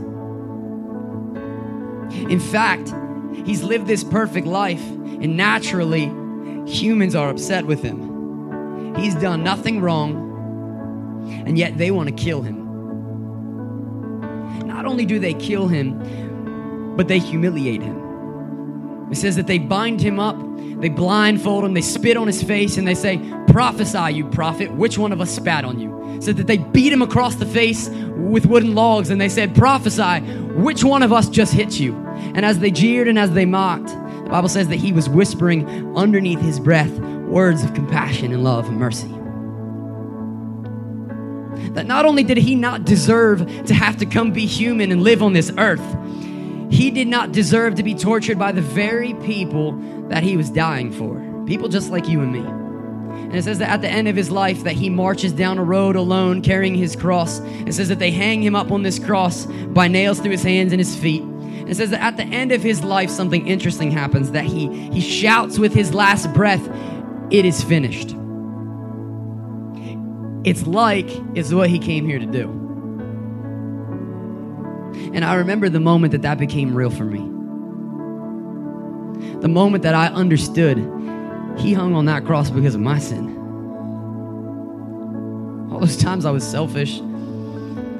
In 2.30 2.40
fact, 2.40 2.92
he's 3.44 3.62
lived 3.62 3.86
this 3.86 4.04
perfect 4.04 4.46
life, 4.46 4.82
and 4.82 5.36
naturally, 5.36 6.06
humans 6.66 7.14
are 7.14 7.28
upset 7.28 7.66
with 7.66 7.82
him. 7.82 8.94
He's 8.96 9.14
done 9.14 9.44
nothing 9.44 9.80
wrong, 9.80 10.22
and 11.46 11.58
yet 11.58 11.76
they 11.76 11.90
want 11.90 12.08
to 12.08 12.14
kill 12.14 12.42
him. 12.42 12.64
Not 14.66 14.86
only 14.86 15.04
do 15.04 15.18
they 15.18 15.34
kill 15.34 15.68
him, 15.68 16.94
but 16.96 17.08
they 17.08 17.18
humiliate 17.18 17.82
him. 17.82 18.05
It 19.10 19.16
says 19.16 19.36
that 19.36 19.46
they 19.46 19.58
bind 19.58 20.00
him 20.00 20.18
up, 20.18 20.36
they 20.80 20.88
blindfold 20.88 21.64
him, 21.64 21.74
they 21.74 21.80
spit 21.80 22.16
on 22.16 22.26
his 22.26 22.42
face, 22.42 22.76
and 22.76 22.86
they 22.86 22.94
say, 22.94 23.18
Prophesy, 23.48 24.14
you 24.14 24.28
prophet, 24.28 24.72
which 24.72 24.98
one 24.98 25.12
of 25.12 25.20
us 25.20 25.34
spat 25.34 25.64
on 25.64 25.78
you? 25.78 25.96
It 26.16 26.22
said 26.22 26.36
that 26.38 26.46
they 26.46 26.58
beat 26.58 26.92
him 26.92 27.02
across 27.02 27.36
the 27.36 27.46
face 27.46 27.88
with 27.88 28.46
wooden 28.46 28.74
logs, 28.74 29.10
and 29.10 29.20
they 29.20 29.28
said, 29.28 29.54
Prophesy, 29.54 30.20
which 30.54 30.82
one 30.82 31.02
of 31.02 31.12
us 31.12 31.28
just 31.28 31.52
hit 31.52 31.78
you? 31.78 31.94
And 32.34 32.44
as 32.44 32.58
they 32.58 32.70
jeered 32.70 33.08
and 33.08 33.18
as 33.18 33.32
they 33.32 33.46
mocked, 33.46 33.88
the 33.88 34.30
Bible 34.30 34.48
says 34.48 34.68
that 34.68 34.76
he 34.76 34.92
was 34.92 35.08
whispering 35.08 35.96
underneath 35.96 36.40
his 36.40 36.58
breath 36.58 36.90
words 37.26 37.62
of 37.62 37.74
compassion 37.74 38.32
and 38.32 38.42
love 38.42 38.68
and 38.68 38.78
mercy. 38.78 39.08
That 41.74 41.86
not 41.86 42.04
only 42.06 42.24
did 42.24 42.38
he 42.38 42.54
not 42.54 42.84
deserve 42.84 43.64
to 43.66 43.74
have 43.74 43.96
to 43.98 44.06
come 44.06 44.32
be 44.32 44.46
human 44.46 44.90
and 44.90 45.02
live 45.02 45.22
on 45.22 45.32
this 45.32 45.52
earth, 45.58 45.84
he 46.70 46.90
did 46.90 47.08
not 47.08 47.32
deserve 47.32 47.76
to 47.76 47.82
be 47.82 47.94
tortured 47.94 48.38
by 48.38 48.52
the 48.52 48.62
very 48.62 49.14
people 49.14 49.72
that 50.08 50.22
he 50.22 50.36
was 50.36 50.50
dying 50.50 50.90
for. 50.90 51.44
People 51.46 51.68
just 51.68 51.90
like 51.90 52.08
you 52.08 52.20
and 52.20 52.32
me. 52.32 52.40
And 52.40 53.34
it 53.34 53.44
says 53.44 53.58
that 53.58 53.70
at 53.70 53.80
the 53.80 53.88
end 53.88 54.08
of 54.08 54.16
his 54.16 54.30
life 54.30 54.64
that 54.64 54.74
he 54.74 54.90
marches 54.90 55.32
down 55.32 55.58
a 55.58 55.64
road 55.64 55.96
alone 55.96 56.42
carrying 56.42 56.74
his 56.74 56.94
cross. 56.94 57.40
It 57.40 57.74
says 57.74 57.88
that 57.88 57.98
they 57.98 58.10
hang 58.10 58.42
him 58.42 58.54
up 58.54 58.70
on 58.70 58.82
this 58.82 58.98
cross 58.98 59.46
by 59.46 59.88
nails 59.88 60.20
through 60.20 60.32
his 60.32 60.42
hands 60.42 60.72
and 60.72 60.80
his 60.80 60.96
feet. 60.96 61.22
It 61.66 61.76
says 61.76 61.90
that 61.90 62.02
at 62.02 62.16
the 62.16 62.24
end 62.24 62.52
of 62.52 62.62
his 62.62 62.84
life 62.84 63.10
something 63.10 63.46
interesting 63.46 63.90
happens 63.90 64.30
that 64.32 64.44
he 64.44 64.68
he 64.90 65.00
shouts 65.00 65.58
with 65.58 65.74
his 65.74 65.92
last 65.94 66.32
breath, 66.32 66.68
"It 67.30 67.44
is 67.44 67.62
finished." 67.62 68.14
It's 70.44 70.66
like 70.66 71.10
it's 71.34 71.52
what 71.52 71.68
he 71.70 71.80
came 71.80 72.06
here 72.06 72.20
to 72.20 72.26
do. 72.26 72.65
And 75.16 75.24
I 75.24 75.36
remember 75.36 75.70
the 75.70 75.80
moment 75.80 76.12
that 76.12 76.20
that 76.22 76.36
became 76.36 76.74
real 76.74 76.90
for 76.90 77.04
me. 77.04 77.20
The 79.40 79.48
moment 79.48 79.82
that 79.84 79.94
I 79.94 80.08
understood 80.08 80.76
he 81.56 81.72
hung 81.72 81.94
on 81.94 82.04
that 82.04 82.26
cross 82.26 82.50
because 82.50 82.74
of 82.74 82.82
my 82.82 82.98
sin. 82.98 83.34
All 85.72 85.80
those 85.80 85.96
times 85.96 86.26
I 86.26 86.30
was 86.30 86.46
selfish, 86.46 87.00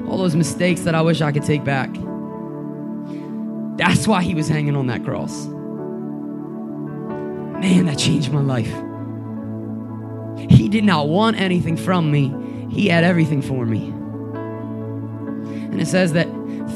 all 0.07 0.19
those 0.19 0.35
mistakes 0.35 0.81
that 0.81 0.93
I 0.93 1.01
wish 1.01 1.21
I 1.21 1.31
could 1.31 1.43
take 1.43 1.63
back. 1.63 1.89
That's 3.77 4.07
why 4.07 4.21
he 4.21 4.35
was 4.35 4.47
hanging 4.47 4.75
on 4.75 4.85
that 4.85 5.03
cross. 5.03 5.47
Man, 7.57 7.87
that 7.87 7.97
changed 7.97 8.31
my 8.31 8.41
life. 8.41 8.71
He 10.51 10.69
did 10.69 10.83
not 10.83 11.07
want 11.09 11.41
anything 11.41 11.77
from 11.77 12.11
me, 12.11 12.31
He 12.69 12.89
had 12.89 13.03
everything 13.03 13.41
for 13.41 13.65
me. 13.65 13.87
And 15.71 15.81
it 15.81 15.87
says 15.87 16.13
that 16.13 16.27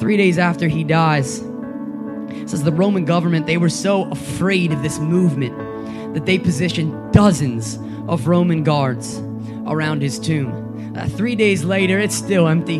three 0.01 0.17
days 0.17 0.39
after 0.39 0.67
he 0.67 0.83
dies, 0.83 1.37
says 2.47 2.63
the 2.63 2.71
Roman 2.71 3.05
government, 3.05 3.45
they 3.45 3.57
were 3.57 3.69
so 3.69 4.09
afraid 4.09 4.71
of 4.71 4.81
this 4.81 4.97
movement 4.97 5.55
that 6.15 6.25
they 6.25 6.39
positioned 6.39 7.13
dozens 7.13 7.77
of 8.07 8.25
Roman 8.25 8.63
guards 8.63 9.19
around 9.67 10.01
his 10.01 10.17
tomb. 10.17 10.95
Uh, 10.97 11.07
three 11.07 11.35
days 11.35 11.63
later, 11.63 11.99
it's 11.99 12.15
still 12.15 12.47
empty. 12.47 12.79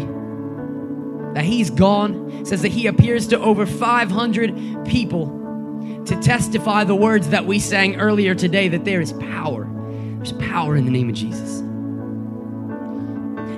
That 1.36 1.46
he's 1.46 1.70
gone. 1.70 2.44
Says 2.44 2.64
that 2.64 2.72
he 2.72 2.88
appears 2.88 3.28
to 3.28 3.40
over 3.40 3.68
500 3.68 4.86
people 4.88 6.04
to 6.08 6.20
testify 6.22 6.84
the 6.86 6.96
words 6.96 7.30
that 7.30 7.46
we 7.46 7.60
sang 7.60 7.98
earlier 7.98 8.34
today 8.34 8.68
that 8.70 8.84
there 8.84 9.00
is 9.00 9.14
power. 9.14 9.70
There's 10.16 10.34
power 10.50 10.76
in 10.76 10.86
the 10.86 10.92
name 10.92 11.10
of 11.10 11.16
Jesus. 11.16 11.62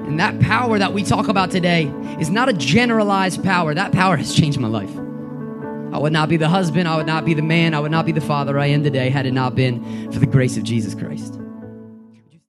And 0.06 0.20
that 0.20 0.40
power 0.40 0.78
that 0.80 0.94
we 0.94 1.04
talk 1.04 1.28
about 1.28 1.52
today 1.52 1.86
is 2.20 2.30
not 2.30 2.50
a 2.50 2.54
generalized 2.54 3.44
power. 3.44 3.74
That 3.74 3.92
power 3.92 4.18
has 4.18 4.34
changed 4.34 4.60
my 4.60 4.68
life. 4.68 4.96
I 5.94 6.00
would 6.00 6.14
not 6.14 6.28
be 6.28 6.38
the 6.38 6.50
husband, 6.50 6.88
I 6.88 6.98
would 6.98 7.06
not 7.06 7.24
be 7.24 7.36
the 7.36 7.44
man, 7.44 7.76
I 7.76 7.80
would 7.80 7.92
not 7.92 8.06
be 8.06 8.12
the 8.12 8.22
father 8.22 8.58
I 8.58 8.66
am 8.66 8.84
today 8.84 9.10
had 9.10 9.28
it 9.28 9.32
not 9.32 9.54
been 9.54 10.12
for 10.12 10.18
the 10.18 10.26
grace 10.26 10.58
of 10.58 10.64
Jesus 10.64 10.96
Christ. 10.96 11.40